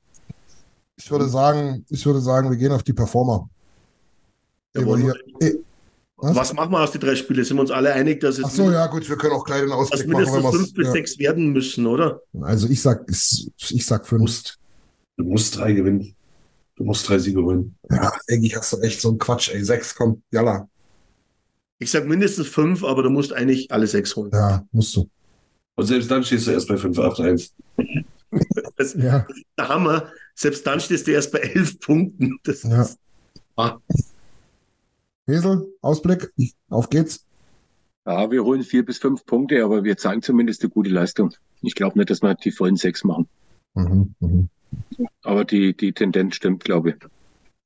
[0.95, 3.47] Ich würde sagen, ich würde sagen, wir gehen auf die Performer.
[4.76, 4.81] Ja,
[5.39, 5.63] Ehe
[6.21, 6.35] was?
[6.35, 7.43] Was machen wir aus den drei Spielen?
[7.43, 9.61] Sind wir uns alle einig, dass es Ach so, ja, gut, wir können auch gleich
[9.61, 10.91] den dass Ausblick machen, mindestens wenn fünf bis ja.
[10.91, 12.21] sechs werden müssen, oder?
[12.41, 14.21] Also ich sag, ich, sag Du fünf.
[14.21, 14.59] musst,
[15.17, 16.15] du musst drei gewinnen.
[16.75, 17.75] Du musst drei Siege holen.
[17.89, 19.63] Ja, eigentlich hast du echt so einen Quatsch, ey.
[19.63, 20.69] Sechs, komm, jalla.
[21.77, 24.31] Ich sag mindestens fünf, aber du musst eigentlich alle sechs holen.
[24.33, 25.09] Ja, musst du.
[25.75, 27.51] Und selbst dann stehst du erst bei 5-8-1.
[28.75, 29.25] Das, Ja,
[29.57, 30.11] der Hammer.
[30.35, 32.37] Selbst dann stehst du erst bei elf Punkten.
[32.43, 32.81] Das ja.
[32.81, 32.97] ist,
[33.55, 33.77] ah,
[35.30, 36.31] Hesel, Ausblick,
[36.69, 37.26] auf geht's.
[38.06, 41.34] Ja, wir holen vier bis fünf Punkte, aber wir zeigen zumindest eine gute Leistung.
[41.61, 43.27] Ich glaube nicht, dass wir die vollen sechs machen.
[43.76, 44.49] Mhm, mhm.
[45.23, 46.95] Aber die, die Tendenz stimmt, glaube ich.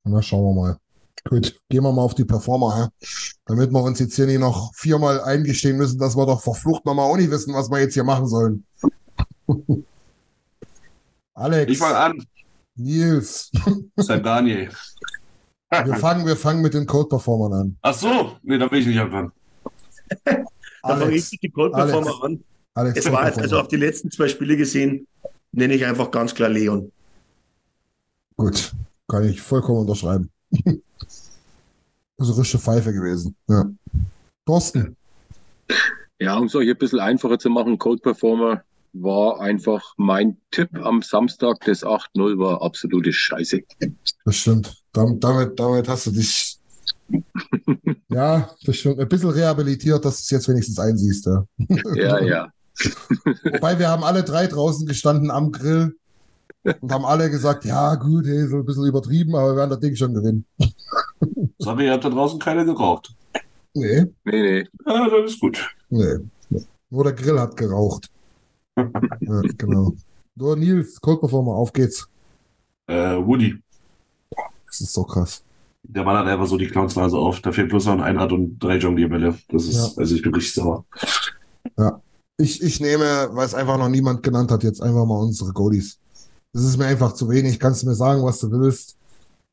[0.04, 0.78] Na, schauen wir mal.
[1.26, 3.08] Gut, gehen wir mal auf die Performer, ja?
[3.46, 7.10] damit wir uns jetzt hier nicht noch viermal eingestehen müssen, dass wir doch verflucht nochmal
[7.10, 8.66] auch nicht wissen, was wir jetzt hier machen sollen.
[11.34, 12.26] Alex, Ich fange an.
[12.76, 13.50] Nils,
[13.96, 14.68] Sein Daniel.
[15.86, 17.76] Wir fangen, wir fangen mit den Code-Performern an.
[17.82, 18.36] Ach so.
[18.42, 19.32] Nee, da will ich nicht anfangen.
[20.24, 22.22] da fange ich die Cold Performer Alex.
[22.22, 22.44] an.
[22.74, 23.62] Alex, Es war jetzt, also Code-Performer.
[23.62, 25.06] auf die letzten zwei Spiele gesehen,
[25.52, 26.90] nenne ich einfach ganz klar Leon.
[28.36, 28.72] Gut,
[29.08, 30.30] kann ich vollkommen unterschreiben.
[32.16, 33.34] Das ist eine richtige Pfeife gewesen.
[33.48, 33.64] Ja.
[34.46, 34.96] Thorsten,
[36.20, 38.62] Ja, um es euch ein bisschen einfacher zu machen, Code Performer
[38.94, 41.58] war einfach mein Tipp am Samstag.
[41.66, 43.60] Das 8-0 war absolute Scheiße.
[44.24, 44.82] Das stimmt.
[44.92, 46.58] Damit, damit, damit hast du dich.
[48.08, 49.00] ja, das stimmt.
[49.00, 51.26] Ein bisschen rehabilitiert, dass du es jetzt wenigstens einsiehst.
[51.26, 51.44] Ja.
[51.94, 52.48] Ja, ja.
[53.52, 55.96] Wobei wir haben alle drei draußen gestanden am Grill
[56.80, 59.80] und haben alle gesagt, ja gut, hey, so ein bisschen übertrieben, aber wir werden das
[59.80, 60.44] Ding schon gewinnen.
[61.58, 63.14] Sorry, ihr habt da draußen keine geraucht.
[63.74, 64.68] Nee, Nee, nee.
[64.86, 65.58] Ja, dann ist gut.
[65.90, 66.18] nee.
[66.90, 68.08] Nur der Grill hat geraucht.
[68.76, 69.92] Ja, genau.
[70.36, 72.08] So, Nils, Cold Performer, auf geht's.
[72.86, 73.56] Äh, Woody.
[74.66, 75.42] Das ist so krass.
[75.84, 77.40] Der Mann hat einfach so die Clownsnase auf.
[77.40, 79.38] Da fehlt bloß noch ein Einrad und drei Jonglierbälle.
[79.48, 79.90] Das ist, Ja.
[79.96, 80.84] also ich bin richtig sauer.
[82.36, 85.98] Ich, ich nehme, weil es einfach noch niemand genannt hat, jetzt einfach mal unsere Goalies.
[86.52, 87.60] Das ist mir einfach zu wenig.
[87.60, 88.96] Kannst du mir sagen, was du willst.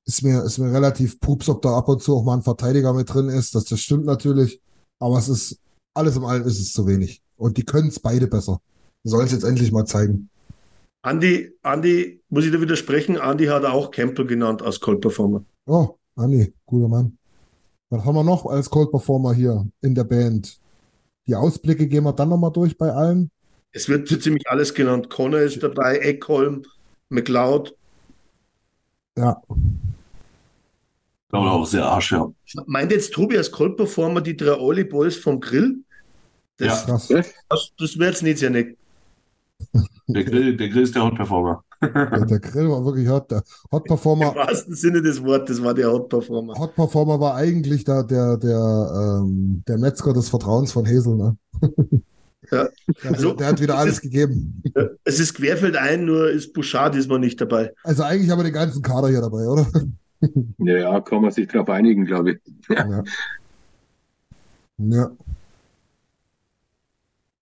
[0.05, 2.93] Ist mir, ist mir relativ pups, ob da ab und zu auch mal ein Verteidiger
[2.93, 3.53] mit drin ist.
[3.53, 4.59] Das, das stimmt natürlich.
[4.99, 5.59] Aber es ist,
[5.93, 7.21] alles im Allem ist es zu wenig.
[7.37, 8.61] Und die können es beide besser.
[9.03, 10.29] Sollen es jetzt endlich mal zeigen.
[11.01, 13.17] Andi, Andi, muss ich da widersprechen?
[13.17, 15.43] Andi hat auch Campbell genannt als Cold Performer.
[15.65, 17.17] Oh, Andi, guter Mann.
[17.89, 20.59] Was haben wir noch als Cold Performer hier in der Band?
[21.27, 23.31] Die Ausblicke gehen wir dann nochmal durch bei allen.
[23.71, 25.09] Es wird so ziemlich alles genannt.
[25.09, 26.63] Connor ist dabei, Eckholm,
[27.09, 27.75] McLeod.
[29.17, 29.41] Ja,
[31.31, 32.31] glaube auch sehr Arsch, ja.
[32.65, 35.77] Meint jetzt Tobi als Cold Performer die drei Oli Boys vom Grill?
[36.57, 37.07] Das, krass.
[37.07, 38.77] das, das wäre jetzt nicht sehr nett.
[40.07, 41.63] Der Grill, der Grill ist der Hot-Performer.
[41.81, 43.31] Der, der Grill war wirklich hot.
[43.31, 43.41] Der
[43.71, 46.53] Hot Performer Im wahrsten Sinne des Wortes war der Hot Performer.
[46.59, 51.37] Hot Performer war eigentlich der, der, der, ähm, der Metzger des Vertrauens von Hesel, ne?
[52.51, 52.67] Ja.
[53.03, 54.61] Der, Also, der hat wieder es alles ist- gegeben.
[55.05, 57.71] Es ist querfeld ein, nur ist Bouchard diesmal nicht dabei.
[57.83, 59.65] Also eigentlich haben wir den ganzen Kader hier dabei, oder?
[60.59, 62.37] Ja, ja, kann man sich drauf einigen, glaube ich.
[62.69, 63.03] Ja.
[64.77, 65.11] ja.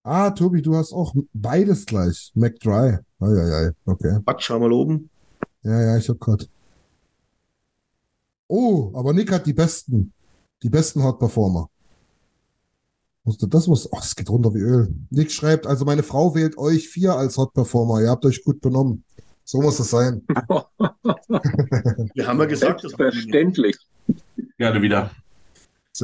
[0.03, 2.31] Ah, Tobi, du hast auch beides gleich.
[2.35, 2.97] McDry.
[3.19, 4.17] Eieiei, okay.
[4.25, 5.09] Quatsch, schau mal oben.
[5.63, 6.49] Ja, ja, ich hab grad.
[8.47, 10.13] Oh, aber Nick hat die besten.
[10.63, 11.69] Die besten Hot Performer.
[13.23, 14.93] Musste- Das muss, oh, das geht runter wie Öl.
[15.09, 18.01] Nick schreibt, also meine Frau wählt euch vier als Hot Performer.
[18.01, 19.03] Ihr habt euch gut benommen.
[19.43, 20.21] So muss es sein.
[22.13, 23.77] Wir haben ja gesagt, dass Selbstverständlich.
[24.57, 25.11] Gerne wieder.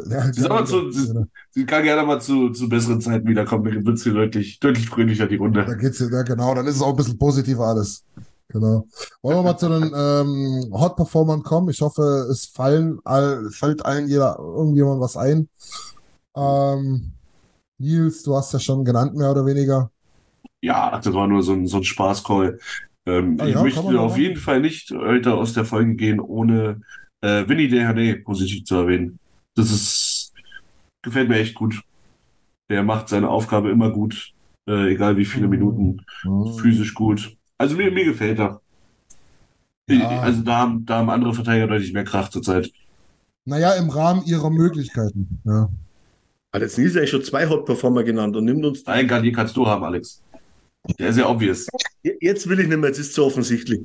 [0.10, 3.74] Ja, Sie, aber zu, ja, sie kann gerne mal zu, zu besseren Zeiten wiederkommen.
[3.74, 5.66] Dann wird sie deutlich, deutlich fröhlicher die da Runde.
[5.76, 8.06] geht's ja, genau, dann ist es auch ein bisschen positiver alles.
[8.50, 8.88] Genau.
[9.22, 11.70] Wollen wir mal zu den ähm, Hot Performern kommen?
[11.70, 15.50] Ich hoffe, es fallen all, fällt allen jeder irgendjemand was ein.
[16.36, 17.14] Ähm,
[17.78, 19.92] Nils, du hast ja schon genannt, mehr oder weniger.
[20.62, 22.60] Ja, das war nur so ein, so ein Spaßcall.
[23.06, 26.82] Ähm, Ah ich ja, möchte auf jeden Fall nicht heute aus der Folge gehen, ohne
[27.22, 29.20] äh, Winnie Dehane positiv zu erwähnen.
[29.56, 30.34] Das ist,
[31.02, 31.82] gefällt mir echt gut.
[32.70, 34.34] Der macht seine Aufgabe immer gut,
[34.68, 35.52] äh, egal wie viele Mhm.
[35.52, 36.02] Minuten,
[36.60, 37.36] physisch gut.
[37.58, 38.62] Also mir, mir gefällt er.
[39.90, 40.20] Ja.
[40.20, 42.72] Also da haben, da haben andere Verteidiger deutlich mehr Kraft zurzeit.
[43.46, 45.40] Naja, im Rahmen ihrer Möglichkeiten.
[45.46, 45.70] Ja.
[46.52, 48.86] Hat jetzt Nils eigentlich schon zwei Hot Performer genannt und nimmt uns.
[48.88, 50.22] Einen Garnier kannst du haben, Alex.
[51.00, 51.68] Der ist ja obvious.
[52.20, 53.82] Jetzt will ich nicht mehr, jetzt ist es zu offensichtlich.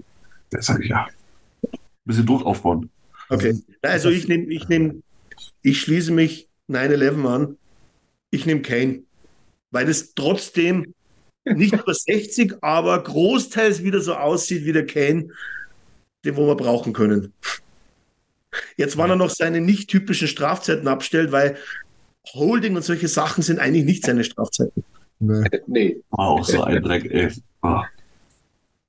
[0.51, 1.07] Das sag ich ja.
[2.05, 2.89] Bisschen Druck aufbauen.
[3.29, 3.51] Okay.
[3.83, 5.03] Also, Also ich nehme, ich nehme,
[5.63, 7.57] ich schließe mich 9-11 an.
[8.31, 9.03] Ich nehme Kane.
[9.71, 10.95] Weil es trotzdem
[11.45, 15.29] nicht über 60, aber großteils wieder so aussieht wie der Kane,
[16.25, 17.33] den wo wir brauchen können.
[18.77, 21.57] Jetzt, wann er noch seine nicht typischen Strafzeiten abstellt, weil
[22.35, 24.85] Holding und solche Sachen sind eigentlich nicht seine Strafzeiten.
[25.19, 25.45] nee.
[25.67, 26.03] Nee.
[26.11, 27.31] War auch so ein Dreck, ey.
[27.63, 27.85] Ah,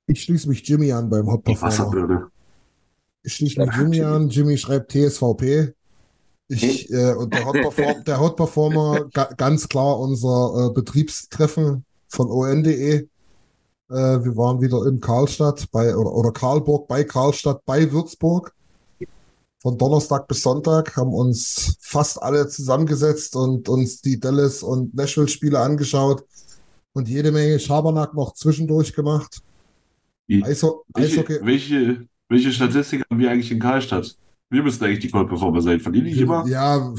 [0.06, 1.72] Ich schließe mich Jimmy an beim Hot die Performer.
[1.72, 2.30] Wasserbirne.
[3.22, 4.28] Ich schließe mich Jimmy an.
[4.28, 5.72] Jimmy schreibt TSVP.
[6.52, 11.84] Ich, äh, und der Hot, Perform der Hot Performer, ga, ganz klar unser äh, Betriebstreffen
[12.08, 12.94] von on.de.
[12.94, 13.06] Äh,
[13.88, 18.52] wir waren wieder in Karlstadt bei, oder, oder Karlburg bei Karlstadt bei Würzburg.
[19.60, 25.58] Von Donnerstag bis Sonntag haben uns fast alle zusammengesetzt und uns die Dallas und Nashville-Spiele
[25.58, 26.24] angeschaut
[26.92, 29.40] und jede Menge Schabernack noch zwischendurch gemacht.
[30.28, 31.38] Eisho Eishockey.
[31.42, 34.16] Welche, welche, welche Statistik haben wir eigentlich in Karlstadt?
[34.52, 35.80] Wir müssen eigentlich die Cold Performer sein.
[35.80, 36.46] Verlieren die immer?
[36.46, 36.92] Ja,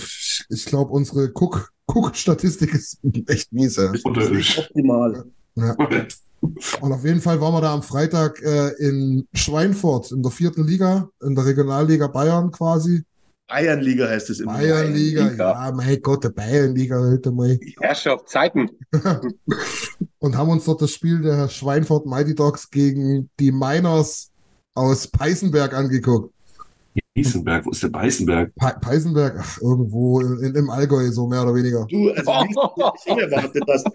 [0.49, 3.75] ich glaube, unsere Guck-Statistik ist echt mies.
[3.75, 3.91] Ja.
[4.03, 4.57] Unterirdisch.
[4.57, 5.25] Optimal.
[5.53, 5.75] Ja.
[6.81, 10.65] Und auf jeden Fall waren wir da am Freitag äh, in Schweinfurt in der vierten
[10.65, 13.03] Liga, in der Regionalliga Bayern quasi.
[13.47, 14.53] Bayernliga heißt es immer.
[14.53, 15.67] Bayernliga, Bayernliga.
[15.67, 17.59] ja, mein Gott, der Bayernliga heute mal.
[17.79, 18.67] Herrschaft Zeiten.
[20.19, 24.31] Und haben uns dort das Spiel der Schweinfurt Mighty Dogs gegen die Miners
[24.73, 26.33] aus Peißenberg angeguckt.
[27.17, 28.53] Eisenberg, wo ist der Beißenberg?
[28.55, 31.85] Pe Peißenberg, ach, irgendwo in, im Allgäu, so mehr oder weniger.
[31.89, 33.87] Du, also wie du das unerwartet hast.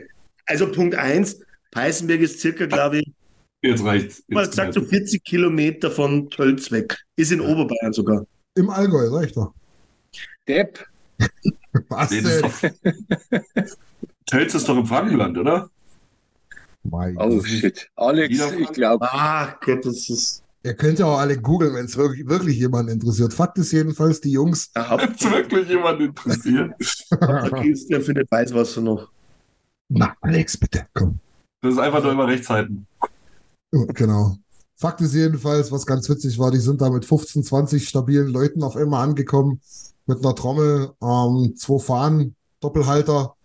[0.47, 1.41] Also Punkt eins,
[1.73, 3.13] Peißenberg ist circa, glaube ich,
[3.61, 4.23] Jetzt reicht's.
[4.29, 6.97] mal Jetzt gesagt, so 40 Kilometer von Tölz weg.
[7.17, 8.25] Ist in Oberbayern sogar.
[8.55, 9.53] Im Allgäu, sag ich doch.
[10.47, 10.87] Depp.
[11.89, 12.75] Was Nee, das ist denn?
[13.33, 13.65] doch,
[14.27, 15.69] Tölz ist doch im Frankenland, oder?
[16.85, 17.91] Mein Oh shit.
[17.97, 20.43] Alex, ich glaube, Ah, Gott, das ist.
[20.69, 23.33] Ihr könnt ja auch alle googeln, wenn es wirklich, wirklich jemanden interessiert.
[23.33, 24.71] Fakt ist jedenfalls, die Jungs.
[24.73, 26.75] Da hat Hat's wirklich jemand interessiert?
[27.11, 29.09] der Christian für nicht weiß, was er noch.
[29.89, 31.21] Na, Alex, bitte, komm.
[31.63, 32.87] Das ist einfach nur immer rechts halten.
[33.71, 34.37] Genau.
[34.77, 38.63] Fakt ist jedenfalls, was ganz witzig war, die sind da mit 15, 20 stabilen Leuten
[38.63, 39.63] auf einmal angekommen,
[40.05, 43.37] mit einer Trommel, ähm, zwei Fahnen, Doppelhalter,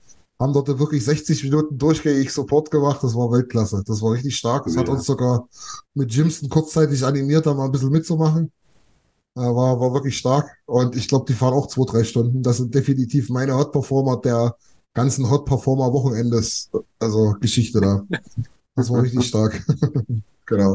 [0.43, 2.99] haben dort wirklich 60 Minuten durchgängig Support gemacht.
[3.01, 3.83] Das war Weltklasse.
[3.85, 4.65] Das war richtig stark.
[4.65, 4.93] Das hat Ja.
[4.93, 5.47] uns sogar
[5.93, 8.51] mit Jimson kurzzeitig animiert, da mal ein bisschen mitzumachen.
[9.35, 10.47] Äh, war, war wirklich stark.
[10.65, 12.43] Und ich glaube, die fahren auch zwei, drei Stunden.
[12.43, 14.55] Das sind definitiv meine Hot Performer der
[14.93, 18.03] ganzen Hot Performer Wochenendes, also Geschichte da.
[18.75, 19.65] Das war richtig stark.
[20.45, 20.73] Genau.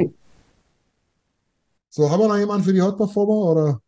[1.91, 3.81] So, haben wir noch jemanden für die Hot Performer oder?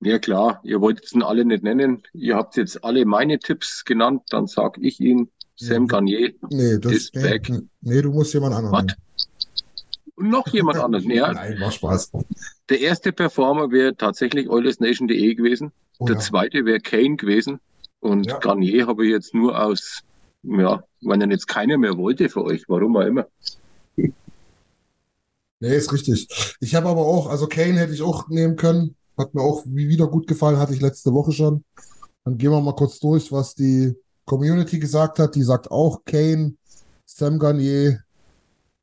[0.00, 2.02] Ja klar, ihr wollt es alle nicht nennen.
[2.12, 5.30] Ihr habt jetzt alle meine Tipps genannt, dann sag ich ihn.
[5.56, 5.86] Sam.
[5.86, 7.48] Garnier Nee, das, Ist nee, weg.
[7.80, 8.98] nee, du musst jemand anderen nennen.
[10.16, 11.04] und noch jemand anderes.
[11.06, 12.10] Ja, Nein, war Spaß.
[12.68, 15.70] der erste Performer wäre tatsächlich OilersNation.de gewesen.
[15.98, 16.20] Oh, Der ja.
[16.20, 17.60] zweite wäre Kane gewesen.
[18.00, 18.38] Und Ja.
[18.38, 20.00] Garnier habe ich jetzt nur aus,
[20.42, 23.26] ja, wenn er jetzt keiner mehr wollte für euch, warum auch immer.
[25.60, 26.28] Nee, ist richtig.
[26.60, 28.96] Ich habe aber auch, also Kane hätte ich auch nehmen können.
[29.16, 31.64] Hat mir auch wie wieder gut gefallen, hatte ich letzte Woche schon.
[32.24, 35.34] Dann gehen wir mal kurz durch, was die Community gesagt hat.
[35.34, 36.54] Die sagt auch Kane,
[37.04, 38.00] Sam Garnier.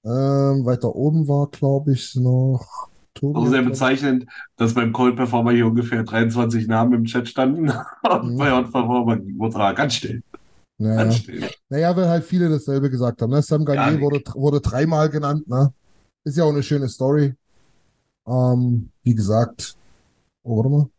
[0.03, 3.37] Ähm, weiter oben war, glaube ich, noch Tobi.
[3.37, 4.25] Auch sehr bezeichnend,
[4.55, 7.69] dass beim Cold Performer hier ungefähr 23 Namen im Chat standen.
[8.09, 8.37] Und Mhm.
[8.37, 9.05] bei Hot Performer
[9.37, 10.23] wurde er ganz still.
[10.77, 11.03] Naja.
[11.03, 11.47] Ganz still.
[11.69, 13.29] Naja, weil halt viele dasselbe gesagt haben.
[13.31, 13.41] Ne?
[13.43, 15.47] Sam Gar Garnier wurde, wurde dreimal genannt.
[15.47, 15.71] Ne?
[16.23, 17.35] Ist ja auch eine schöne Story.
[18.25, 19.75] Ähm, wie gesagt.
[20.43, 20.89] Oh, warte mal.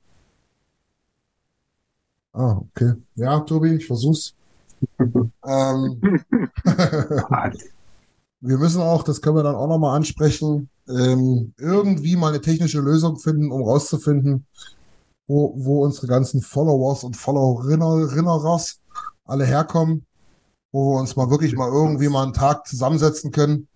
[2.32, 2.94] Ah, okay.
[3.14, 4.34] Ja, Tobi, ich versuch's.
[4.98, 6.00] ähm,
[8.40, 12.80] wir müssen auch, das können wir dann auch nochmal ansprechen, ähm, irgendwie mal eine technische
[12.80, 14.46] Lösung finden, um rauszufinden,
[15.26, 18.80] wo, wo unsere ganzen Followers und Followerinners
[19.24, 20.06] alle herkommen,
[20.72, 23.68] wo wir uns mal wirklich mal irgendwie mal einen Tag zusammensetzen können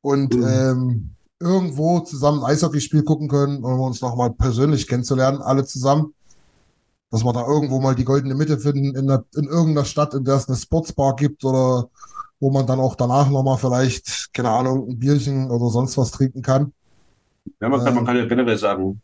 [0.00, 0.44] und Mhm.
[0.44, 6.14] ähm, irgendwo zusammen ein Eishockeyspiel gucken können, um uns noch mal persönlich kennenzulernen, alle zusammen.
[7.10, 10.24] Dass wir da irgendwo mal die goldene Mitte finden in, der, in irgendeiner Stadt, in
[10.24, 11.88] der es eine Sportsbar gibt oder
[12.40, 16.10] wo man dann auch danach noch mal vielleicht, keine Ahnung, ein Bierchen oder sonst was
[16.10, 16.72] trinken kann.
[17.60, 17.94] Ja, man kann, Ähm.
[17.94, 19.00] man kann ja generell sagen,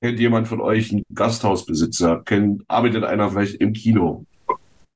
[0.00, 2.22] kennt jemand von euch einen Gasthausbesitzer?
[2.24, 4.24] Kennt, arbeitet einer vielleicht im Kino?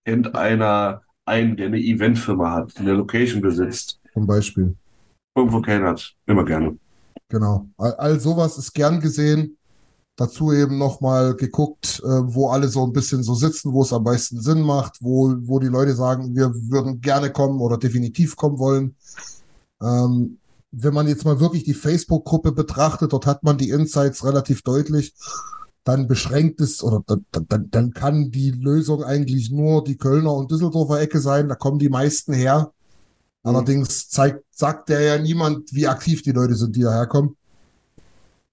[0.04, 4.00] Kennt einer einen, der eine Eventfirma hat, eine Location besitzt?
[4.14, 4.76] Zum Beispiel.
[5.36, 6.14] Irgendwo hat?
[6.26, 6.78] Immer gerne.
[7.28, 7.66] Genau.
[7.76, 9.58] All, all sowas ist gern gesehen.
[10.16, 14.04] Dazu eben nochmal geguckt, äh, wo alle so ein bisschen so sitzen, wo es am
[14.04, 18.58] meisten Sinn macht, wo, wo die Leute sagen, wir würden gerne kommen oder definitiv kommen
[18.58, 18.96] wollen.
[19.82, 20.38] Ähm,
[20.70, 25.14] wenn man jetzt mal wirklich die Facebook-Gruppe betrachtet, dort hat man die Insights relativ deutlich,
[25.84, 30.50] dann beschränkt es oder dann, dann, dann kann die Lösung eigentlich nur die Kölner und
[30.50, 31.48] Düsseldorfer Ecke sein.
[31.48, 32.72] Da kommen die meisten her.
[33.46, 37.36] Allerdings zeigt, sagt der ja niemand, wie aktiv die Leute sind, die daherkommen.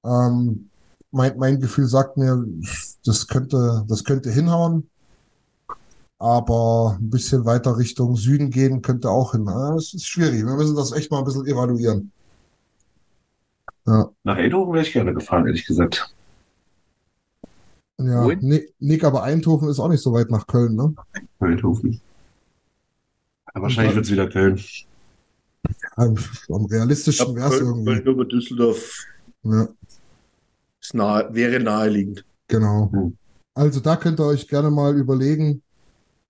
[0.05, 0.69] Ähm,
[1.11, 2.45] mein, mein Gefühl sagt mir,
[3.05, 4.87] das könnte, das könnte hinhauen.
[6.19, 9.47] Aber ein bisschen weiter Richtung Süden gehen könnte auch hin.
[9.47, 10.45] Ah, Es ist schwierig.
[10.45, 12.11] Wir müssen das echt mal ein bisschen evaluieren.
[13.85, 16.13] Ja, Nach Eindhoven wäre ich gerne gefahren, ehrlich gesagt.
[17.97, 18.27] ja.
[18.79, 20.93] Nick, aber Eindhoven ist auch nicht so weit nach Köln, ne?
[21.39, 21.99] Eindhoven.
[23.55, 24.59] Ja, wahrscheinlich wird es wieder Köln.
[25.95, 26.15] Am,
[26.49, 27.93] am realistischen wäre es Köln, irgendwie.
[27.93, 29.05] Köln über Düsseldorf
[29.43, 29.67] Ja.
[30.81, 32.25] ist nahe, wäre naheliegend.
[32.47, 32.89] Genau.
[32.91, 33.17] Hm.
[33.55, 35.61] Also da könnt ihr euch gerne mal überlegen,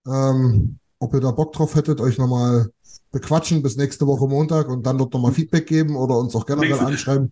[0.05, 2.69] ähm, ob ihr da Bock drauf hättet, euch nochmal
[3.11, 6.69] bequatschen bis nächste Woche Montag und dann dort nochmal Feedback geben oder uns auch generell
[6.69, 7.31] Nächste- anschreiben.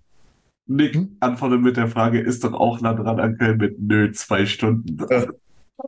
[0.68, 1.18] Nick Hm?
[1.19, 4.97] antwortet mit der Frage, ist doch auch nah dran an Köln mit nö, zwei Stunden.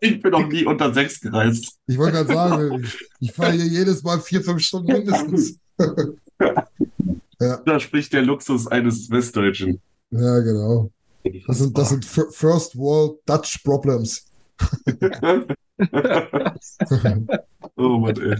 [0.01, 1.77] Ich bin noch nie unter sechs gereist.
[1.87, 2.87] Ich wollte gerade sagen,
[3.19, 5.57] ich, fahre hier jedes Mal vier, fünf Stunden mindestens.
[7.37, 9.81] Da spricht der Luxus eines Westdeutschen.
[10.11, 10.91] Ja, genau.
[11.47, 14.25] Das sind, das sind Fir- First World Dutch Problems.
[17.75, 18.35] oh Mann, ey.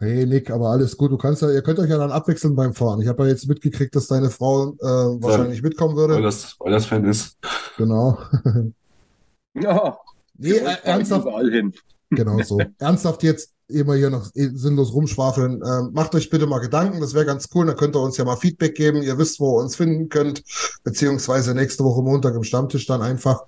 [0.00, 1.12] Hey Nick, aber alles gut.
[1.12, 3.00] Du kannst ja, ihr könnt euch ja dann abwechseln beim Fahren.
[3.00, 6.22] Ich habe ja jetzt mitgekriegt, dass deine Frau äh, wahrscheinlich mitkommen Weil würde.
[6.22, 7.38] das, weil das Fan ist.
[7.76, 8.18] Genau.
[9.56, 9.96] Ja,
[10.36, 11.26] Nee, äh, ich ernsthaft.
[12.10, 12.60] Genau so.
[12.78, 17.24] Ernsthaft jetzt, wir hier noch sinnlos rumschwafeln, ähm, macht euch bitte mal Gedanken, das wäre
[17.24, 19.74] ganz cool, dann könnt ihr uns ja mal Feedback geben, ihr wisst, wo ihr uns
[19.74, 20.44] finden könnt,
[20.84, 23.44] beziehungsweise nächste Woche Montag im Stammtisch dann einfach.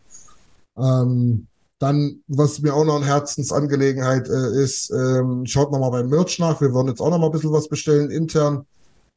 [0.77, 1.47] Ähm,
[1.79, 6.61] dann, was mir auch noch eine Herzensangelegenheit äh, ist, ähm, schaut nochmal beim Merch nach.
[6.61, 8.65] Wir wollen jetzt auch noch mal ein bisschen was bestellen intern.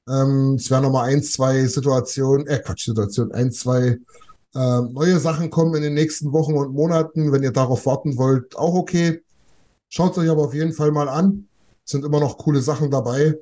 [0.09, 3.97] Ähm, es werden noch mal ein, zwei Situationen, äh, Quatsch, Situationen, ein, zwei
[4.55, 7.31] äh, neue Sachen kommen in den nächsten Wochen und Monaten.
[7.31, 9.21] Wenn ihr darauf warten wollt, auch okay.
[9.89, 11.47] Schaut euch aber auf jeden Fall mal an.
[11.85, 13.35] Es sind immer noch coole Sachen dabei.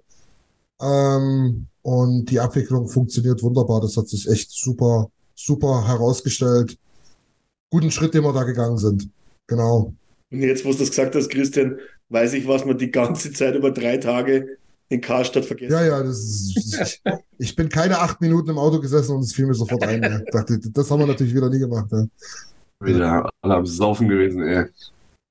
[0.82, 3.82] Ähm, und die Abwicklung funktioniert wunderbar.
[3.82, 6.78] Das hat sich echt super, super herausgestellt
[7.70, 9.10] guten Schritt, den wir da gegangen sind.
[9.48, 9.94] Genau.
[10.32, 11.80] Und jetzt, wo du das gesagt hast, Christian,
[12.10, 14.58] weiß ich, was man die ganze Zeit über drei Tage
[14.90, 17.02] in Karstadt vergessen Ja, ja, das ist, ich,
[17.38, 20.02] ich bin keine acht Minuten im Auto gesessen und es fiel mir sofort ein.
[20.02, 20.20] Ja.
[20.32, 21.88] Dachte, das haben wir natürlich wieder nie gemacht.
[21.92, 22.06] Ja.
[22.80, 24.66] Wieder alle am Saufen gewesen, ey.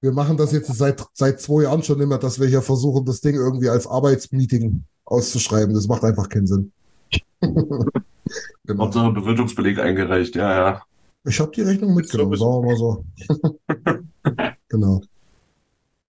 [0.03, 3.21] Wir machen das jetzt seit, seit zwei Jahren schon immer, dass wir hier versuchen, das
[3.21, 5.75] Ding irgendwie als Arbeitsmeeting auszuschreiben.
[5.75, 6.73] Das macht einfach keinen Sinn.
[7.41, 7.87] genau.
[8.79, 10.83] Hauptsache Bewirtungsbeleg eingereicht, ja, ja.
[11.25, 13.05] Ich habe die Rechnung mitgenommen, sagen wir mal so.
[14.69, 15.01] genau.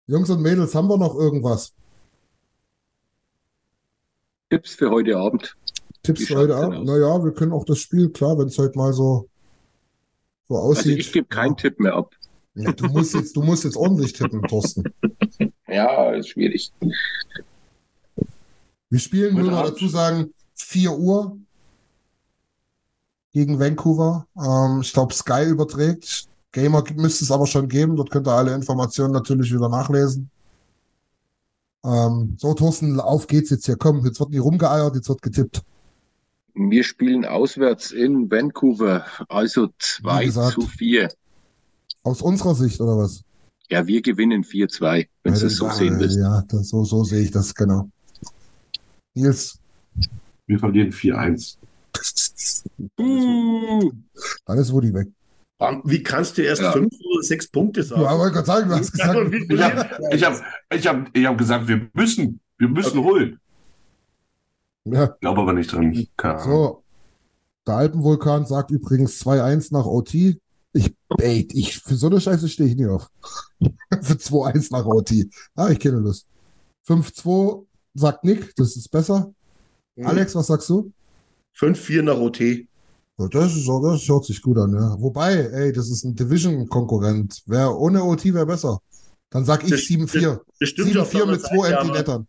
[0.05, 1.73] Jungs und Mädels, haben wir noch irgendwas?
[4.49, 5.55] Tipps für heute Abend.
[6.03, 6.85] Tipps für heute Abend?
[6.85, 9.27] Naja, wir können auch das Spiel, klar, wenn es heute mal so,
[10.47, 10.85] so aussieht.
[10.85, 11.55] Also ich gebe keinen ja.
[11.55, 12.15] Tipp mehr ab.
[12.55, 14.83] Ja, du, musst jetzt, du musst jetzt ordentlich tippen, Thorsten.
[15.67, 16.71] ja, ist schwierig.
[18.89, 21.37] Wir spielen, will man dazu sagen, 4 Uhr
[23.33, 24.25] gegen Vancouver.
[24.37, 26.27] Ähm, ich glaube, Sky überträgt.
[26.51, 27.95] Gamer müsste es aber schon geben.
[27.95, 30.31] Dort könnt ihr alle Informationen natürlich wieder nachlesen.
[31.87, 33.77] Ähm, so, Thorsten, auf geht's jetzt hier.
[33.77, 35.61] Komm, jetzt wird nicht rumgeeiert, jetzt wird getippt.
[36.53, 41.09] Wir spielen auswärts in Vancouver, also 2 zu 4.
[42.03, 43.23] Aus unserer Sicht, oder was?
[43.69, 46.17] Ja, wir gewinnen 4-2, wenn ja, du es so sehen willst.
[46.17, 47.89] Ja, das, so, so sehe ich das, genau.
[49.13, 49.59] Nils.
[50.45, 51.57] Wir verlieren 4-1.
[52.99, 53.91] Uh.
[54.45, 55.07] Dann ist Woody weg.
[55.59, 56.71] Wie kannst du erst ja.
[56.71, 58.01] fünf oder sechs Punkte sagen?
[58.01, 59.33] Ja, aber Gott sagen, du hast gesagt.
[59.49, 63.07] Ich habe ich hab, ich hab, ich hab gesagt, wir müssen, wir müssen okay.
[63.07, 63.39] holen.
[64.85, 65.05] Ja.
[65.05, 66.07] Ich glaube aber nicht dran.
[66.15, 66.83] Keine so.
[67.65, 70.13] Der Alpenvulkan sagt übrigens 2-1 nach OT.
[70.73, 73.09] Ich bait, ich, für so eine Scheiße stehe ich nicht auf.
[73.59, 75.25] für 2-1 nach OT.
[75.55, 76.27] Ah, ich kenne Lust.
[76.87, 77.65] 5-2
[77.95, 79.33] sagt Nick, das ist besser.
[79.95, 80.05] Mhm.
[80.05, 80.91] Alex, was sagst du?
[81.57, 82.67] 5-4 nach OT.
[83.17, 84.95] Das, ist, das hört sich gut an, ja.
[84.99, 87.41] Wobei, ey, das ist ein Division-Konkurrent.
[87.47, 88.79] Wer ohne OT wäre besser.
[89.31, 90.39] Dann sag ich 7-4.
[90.61, 92.27] 7-4 mit zwei Empty-Nettern.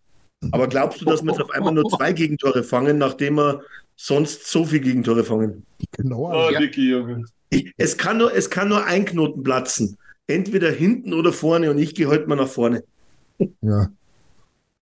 [0.51, 3.61] Aber glaubst du, dass wir jetzt auf einmal nur zwei Gegentore fangen, nachdem wir
[3.97, 5.67] sonst so viele Gegentore fangen?
[5.93, 6.31] Genau.
[6.33, 6.59] Oh, ja.
[6.59, 7.25] Dicky, Junge.
[7.77, 9.99] es, kann nur, es kann nur ein Knoten platzen.
[10.27, 12.85] Entweder hinten oder vorne und ich gehe heute mal nach vorne.
[13.61, 13.91] Ja.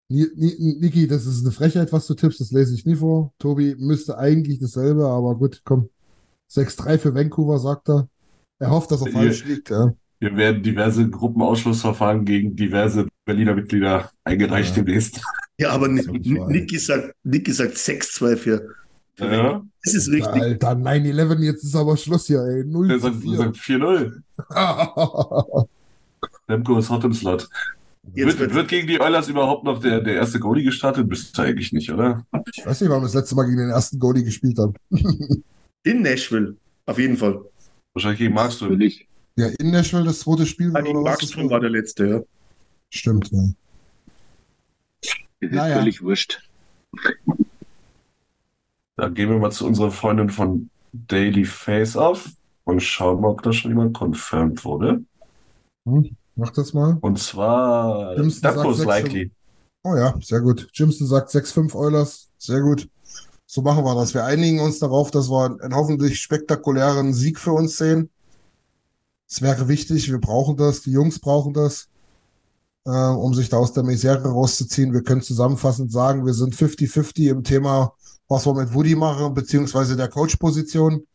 [0.09, 3.33] Niki, das ist eine Frechheit, was du tippst, das lese ich nie vor.
[3.39, 5.89] Tobi müsste eigentlich dasselbe, aber gut, komm.
[6.51, 8.09] 6-3 für Vancouver, sagt er.
[8.59, 9.93] Er hofft, dass er falsch liegt, ja.
[10.19, 14.83] Wir werden diverse Gruppenausschlussverfahren gegen diverse Berliner Mitglieder eingereicht ja.
[14.83, 15.21] demnächst.
[15.59, 18.75] Ja, aber Niki sagt, Niki sagt 6-2 für.
[19.19, 19.63] Ja.
[19.83, 20.43] Das ist richtig.
[20.43, 22.65] Alter, 9-11, jetzt ist aber Schluss hier, ey.
[22.65, 24.23] 0 er sagt, sagt 4-0.
[26.49, 27.49] Lemko ist hot im Slot.
[28.15, 31.09] Wird, wird, gegen die Oilers überhaupt noch der, der erste Goalie gestartet?
[31.09, 32.25] Bist du eigentlich nicht, oder?
[32.55, 34.75] Ich weiß nicht, wann wir das letzte Mal gegen den ersten Goalie gespielt haben.
[35.87, 36.57] in Nashville,
[36.87, 37.41] auf jeden Fall.
[37.93, 38.81] Wahrscheinlich gegen Markström.
[39.37, 40.73] Ja, in Nashville das zweite Spiel.
[40.73, 42.21] Ja, gegen Markström war der letzte, ja.
[42.91, 43.49] Stimmt, ja.
[45.01, 45.79] Das ist naja.
[45.79, 46.43] völlig wurscht.
[48.97, 52.31] Dann gehen wir mal zu unserer Freundin von Daily Face Off
[52.65, 55.05] und schauen mal, ob da schon jemand confirmed wurde.
[55.85, 56.17] Hm.
[56.35, 56.99] Mach das mal.
[57.01, 59.31] Und zwar Jimson likely.
[59.83, 60.69] Oh ja, sehr gut.
[60.73, 62.29] Jimson sagt 6-5 Eulers.
[62.39, 62.89] Sehr gut.
[63.47, 64.13] So machen wir das.
[64.13, 68.11] Wir einigen uns darauf, dass wir einen hoffentlich spektakulären Sieg für uns sehen.
[69.29, 71.89] Es wäre wichtig, wir brauchen das, die Jungs brauchen das,
[72.85, 74.93] äh, um sich da aus der Misere rauszuziehen.
[74.93, 77.93] Wir können zusammenfassend sagen, wir sind 50-50 im Thema,
[78.29, 81.07] was wir mit Woody machen, beziehungsweise der Coach-Position.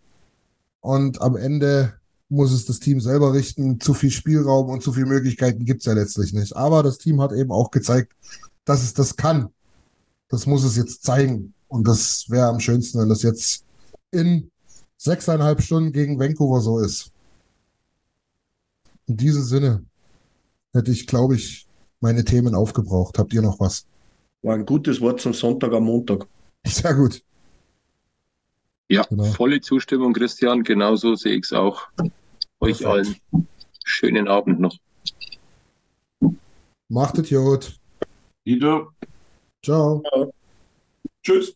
[0.80, 1.94] Und am Ende
[2.30, 3.80] muss es das Team selber richten.
[3.82, 6.56] Zu viel Spielraum und zu viele Möglichkeiten gibt es ja letztlich nicht.
[6.56, 8.14] Aber das Team hat eben auch gezeigt,
[8.64, 9.50] dass es das kann.
[10.30, 11.54] Das muss es jetzt zeigen.
[11.72, 13.64] Und das wäre am schönsten, wenn das jetzt
[14.12, 14.52] in
[14.98, 17.14] sechseinhalb Stunden gegen Vancouver so ist.
[19.08, 19.86] In diesem Sinne
[20.74, 21.66] hätte ich, glaube ich,
[22.02, 23.18] meine Themen aufgebraucht.
[23.18, 23.88] Habt ihr noch was?
[24.42, 26.28] War ein gutes Wort zum Sonntag am Montag.
[26.66, 27.24] Sehr gut.
[28.90, 29.24] Ja, genau.
[29.32, 30.64] volle Zustimmung, Christian.
[30.64, 31.88] Genauso sehe ich es auch.
[32.60, 33.16] Euch allen
[33.86, 34.76] schönen Abend noch.
[36.90, 37.80] Macht es gut.
[38.44, 38.88] Ide.
[39.64, 40.04] Ciao.
[41.24, 41.56] Tschüss.